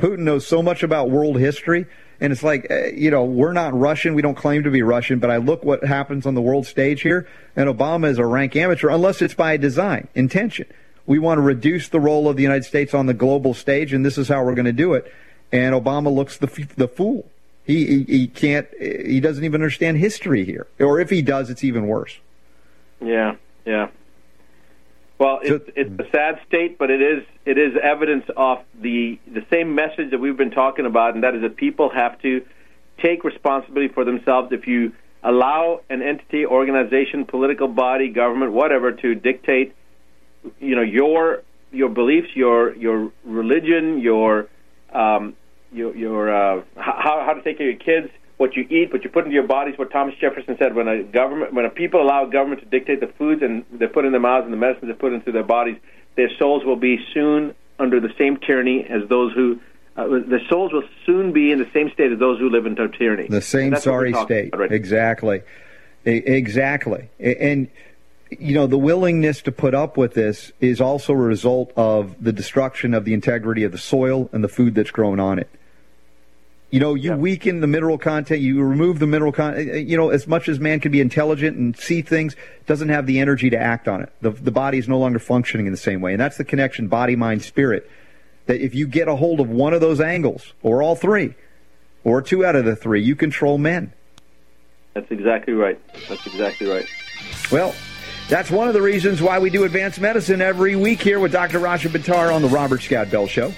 Putin 0.04 0.18
knows 0.18 0.46
so 0.46 0.62
much 0.62 0.82
about 0.82 1.08
world 1.08 1.38
history, 1.38 1.86
and 2.20 2.30
it's 2.30 2.42
like, 2.42 2.70
uh, 2.70 2.88
you 2.88 3.10
know, 3.10 3.24
we're 3.24 3.54
not 3.54 3.72
Russian. 3.72 4.14
We 4.14 4.20
don't 4.20 4.34
claim 4.34 4.62
to 4.64 4.70
be 4.70 4.82
Russian, 4.82 5.18
but 5.18 5.30
I 5.30 5.38
look 5.38 5.64
what 5.64 5.82
happens 5.82 6.26
on 6.26 6.34
the 6.34 6.42
world 6.42 6.66
stage 6.66 7.00
here, 7.00 7.26
and 7.56 7.70
Obama 7.70 8.10
is 8.10 8.18
a 8.18 8.26
rank 8.26 8.54
amateur, 8.54 8.90
unless 8.90 9.22
it's 9.22 9.32
by 9.32 9.56
design, 9.56 10.08
intention. 10.14 10.66
We 11.06 11.18
want 11.18 11.38
to 11.38 11.42
reduce 11.42 11.88
the 11.88 12.00
role 12.00 12.28
of 12.28 12.36
the 12.36 12.42
United 12.42 12.64
States 12.64 12.92
on 12.92 13.06
the 13.06 13.14
global 13.14 13.54
stage, 13.54 13.94
and 13.94 14.04
this 14.04 14.18
is 14.18 14.28
how 14.28 14.44
we're 14.44 14.54
going 14.54 14.66
to 14.66 14.72
do 14.72 14.92
it. 14.92 15.10
And 15.50 15.74
Obama 15.74 16.14
looks 16.14 16.36
the 16.36 16.48
the 16.76 16.88
fool. 16.88 17.26
He, 17.64 17.86
he 17.86 18.02
he 18.02 18.26
can't. 18.26 18.68
He 18.78 19.20
doesn't 19.20 19.42
even 19.42 19.62
understand 19.62 19.96
history 19.96 20.44
here, 20.44 20.66
or 20.78 21.00
if 21.00 21.08
he 21.08 21.22
does, 21.22 21.48
it's 21.48 21.64
even 21.64 21.86
worse. 21.86 22.18
Yeah, 23.00 23.36
yeah. 23.64 23.88
Well, 25.16 25.40
it's, 25.42 25.70
it's 25.74 25.98
a 25.98 26.10
sad 26.10 26.40
state, 26.46 26.76
but 26.76 26.90
it 26.90 27.00
is 27.00 27.24
it 27.46 27.58
is 27.58 27.74
evidence 27.82 28.24
of 28.36 28.58
the 28.80 29.18
the 29.26 29.44
same 29.50 29.74
message 29.74 30.10
that 30.10 30.18
we've 30.18 30.36
been 30.36 30.50
talking 30.50 30.86
about, 30.86 31.14
and 31.14 31.24
that 31.24 31.34
is 31.34 31.42
that 31.42 31.56
people 31.56 31.90
have 31.90 32.20
to 32.22 32.44
take 33.02 33.24
responsibility 33.24 33.92
for 33.92 34.04
themselves. 34.04 34.48
If 34.52 34.66
you 34.66 34.92
allow 35.22 35.80
an 35.90 36.02
entity, 36.02 36.46
organization, 36.46 37.24
political 37.26 37.68
body, 37.68 38.08
government, 38.08 38.52
whatever, 38.52 38.92
to 38.92 39.14
dictate, 39.14 39.74
you 40.58 40.74
know, 40.74 40.82
your 40.82 41.42
your 41.70 41.90
beliefs, 41.90 42.28
your 42.34 42.74
your 42.76 43.12
religion, 43.24 43.98
your 43.98 44.48
um, 44.92 45.34
your, 45.72 45.94
your 45.94 46.34
uh, 46.34 46.62
how 46.76 47.24
how 47.26 47.34
to 47.34 47.42
take 47.42 47.58
care 47.58 47.68
of 47.68 47.74
your 47.74 48.02
kids, 48.02 48.12
what 48.38 48.56
you 48.56 48.62
eat, 48.70 48.90
what 48.92 49.04
you 49.04 49.10
put 49.10 49.24
into 49.24 49.34
your 49.34 49.46
bodies. 49.46 49.74
What 49.76 49.90
Thomas 49.90 50.14
Jefferson 50.18 50.56
said: 50.58 50.74
when 50.74 50.88
a 50.88 51.02
government, 51.02 51.52
when 51.52 51.66
a 51.66 51.70
people 51.70 52.00
allow 52.00 52.24
government 52.24 52.62
to 52.62 52.66
dictate 52.66 53.00
the 53.00 53.12
foods 53.18 53.42
and 53.42 53.64
they 53.70 53.86
put 53.86 54.04
in 54.04 54.12
their 54.12 54.20
mouths 54.20 54.44
and 54.44 54.52
the 54.52 54.56
medicines 54.56 54.90
they 54.90 54.96
put 54.98 55.12
into 55.12 55.32
their 55.32 55.42
bodies, 55.42 55.76
their 56.16 56.30
souls 56.38 56.64
will 56.64 56.76
be 56.76 57.04
soon 57.12 57.54
under 57.78 58.00
the 58.00 58.12
same 58.18 58.36
tyranny 58.36 58.84
as 58.84 59.08
those 59.08 59.32
who. 59.32 59.60
Uh, 59.96 60.08
their 60.26 60.44
souls 60.48 60.72
will 60.72 60.82
soon 61.06 61.32
be 61.32 61.52
in 61.52 61.60
the 61.60 61.70
same 61.72 61.88
state 61.92 62.10
as 62.10 62.18
those 62.18 62.40
who 62.40 62.50
live 62.50 62.66
in 62.66 62.74
tyranny. 62.74 63.28
The 63.28 63.40
same 63.40 63.76
sorry 63.76 64.12
state. 64.12 64.56
Right 64.56 64.72
exactly. 64.72 65.42
Exactly. 66.04 67.08
And 67.20 67.68
you 68.30 68.54
know, 68.54 68.66
the 68.66 68.78
willingness 68.78 69.42
to 69.42 69.52
put 69.52 69.74
up 69.74 69.96
with 69.96 70.14
this 70.14 70.52
is 70.60 70.80
also 70.80 71.12
a 71.12 71.16
result 71.16 71.72
of 71.76 72.22
the 72.22 72.32
destruction 72.32 72.94
of 72.94 73.04
the 73.04 73.14
integrity 73.14 73.64
of 73.64 73.72
the 73.72 73.78
soil 73.78 74.28
and 74.32 74.42
the 74.42 74.48
food 74.48 74.74
that's 74.74 74.90
grown 74.90 75.20
on 75.20 75.38
it. 75.38 75.48
You 76.74 76.80
know, 76.80 76.94
you 76.94 77.12
weaken 77.12 77.60
the 77.60 77.68
mineral 77.68 77.98
content, 77.98 78.40
you 78.40 78.60
remove 78.60 78.98
the 78.98 79.06
mineral 79.06 79.30
content. 79.30 79.68
Eh, 79.68 79.72
eh, 79.74 79.76
you 79.76 79.96
know, 79.96 80.10
as 80.10 80.26
much 80.26 80.48
as 80.48 80.58
man 80.58 80.80
can 80.80 80.90
be 80.90 81.00
intelligent 81.00 81.56
and 81.56 81.76
see 81.78 82.02
things, 82.02 82.34
doesn't 82.66 82.88
have 82.88 83.06
the 83.06 83.20
energy 83.20 83.48
to 83.50 83.56
act 83.56 83.86
on 83.86 84.02
it. 84.02 84.12
The, 84.22 84.30
the 84.30 84.50
body 84.50 84.78
is 84.78 84.88
no 84.88 84.98
longer 84.98 85.20
functioning 85.20 85.66
in 85.66 85.72
the 85.72 85.78
same 85.78 86.00
way. 86.00 86.14
And 86.14 86.20
that's 86.20 86.36
the 86.36 86.42
connection 86.42 86.88
body, 86.88 87.14
mind, 87.14 87.42
spirit. 87.42 87.88
That 88.46 88.60
if 88.60 88.74
you 88.74 88.88
get 88.88 89.06
a 89.06 89.14
hold 89.14 89.38
of 89.38 89.48
one 89.48 89.72
of 89.72 89.80
those 89.80 90.00
angles, 90.00 90.52
or 90.64 90.82
all 90.82 90.96
three, 90.96 91.36
or 92.02 92.20
two 92.20 92.44
out 92.44 92.56
of 92.56 92.64
the 92.64 92.74
three, 92.74 93.04
you 93.04 93.14
control 93.14 93.56
men. 93.56 93.92
That's 94.94 95.12
exactly 95.12 95.52
right. 95.52 95.80
That's 96.08 96.26
exactly 96.26 96.66
right. 96.66 96.88
Well, 97.52 97.72
that's 98.28 98.50
one 98.50 98.66
of 98.66 98.74
the 98.74 98.82
reasons 98.82 99.22
why 99.22 99.38
we 99.38 99.48
do 99.48 99.62
advanced 99.62 100.00
medicine 100.00 100.40
every 100.40 100.74
week 100.74 101.00
here 101.00 101.20
with 101.20 101.30
Dr. 101.30 101.60
Rashid 101.60 101.92
Buttar 101.92 102.34
on 102.34 102.42
the 102.42 102.48
Robert 102.48 102.82
Scott 102.82 103.12
Bell 103.12 103.28
Show. 103.28 103.52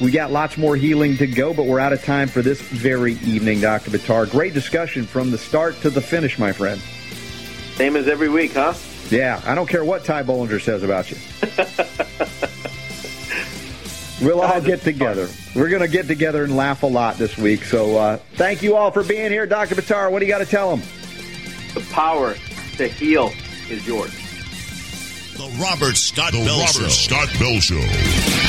We 0.00 0.10
got 0.10 0.32
lots 0.32 0.56
more 0.56 0.76
healing 0.76 1.16
to 1.18 1.26
go, 1.26 1.52
but 1.52 1.66
we're 1.66 1.80
out 1.80 1.92
of 1.92 2.02
time 2.02 2.28
for 2.28 2.40
this 2.40 2.60
very 2.60 3.14
evening, 3.14 3.60
Dr. 3.60 3.90
Buttar. 3.90 4.30
Great 4.30 4.54
discussion 4.54 5.04
from 5.04 5.30
the 5.30 5.38
start 5.38 5.76
to 5.82 5.90
the 5.90 6.00
finish, 6.00 6.38
my 6.38 6.52
friend. 6.52 6.80
Same 7.74 7.96
as 7.96 8.08
every 8.08 8.28
week, 8.28 8.54
huh? 8.54 8.72
Yeah, 9.10 9.42
I 9.44 9.54
don't 9.54 9.68
care 9.68 9.84
what 9.84 10.04
Ty 10.04 10.22
Bollinger 10.22 10.60
says 10.60 10.82
about 10.82 11.10
you. 11.10 11.16
We'll 14.20 14.42
all 14.42 14.60
get 14.60 14.82
together. 14.82 15.28
We're 15.54 15.70
going 15.70 15.80
to 15.80 15.88
get 15.88 16.06
together 16.06 16.44
and 16.44 16.54
laugh 16.54 16.82
a 16.82 16.86
lot 16.86 17.16
this 17.16 17.38
week. 17.38 17.64
So 17.64 17.96
uh, 17.96 18.16
thank 18.34 18.62
you 18.62 18.76
all 18.76 18.90
for 18.90 19.02
being 19.02 19.30
here. 19.30 19.46
Dr. 19.46 19.74
Buttar, 19.74 20.10
what 20.10 20.18
do 20.18 20.26
you 20.26 20.32
got 20.32 20.38
to 20.38 20.46
tell 20.46 20.76
them? 20.76 20.86
The 21.74 21.80
power 21.92 22.34
to 22.76 22.88
heal 22.88 23.32
is 23.70 23.86
yours. 23.86 24.12
The 25.38 25.58
Robert 25.62 25.96
Scott 25.96 26.32
Bell 26.32 26.66
Show. 26.66 26.88
Scott 26.88 27.30
Bell 27.38 27.60
Show. 27.60 28.39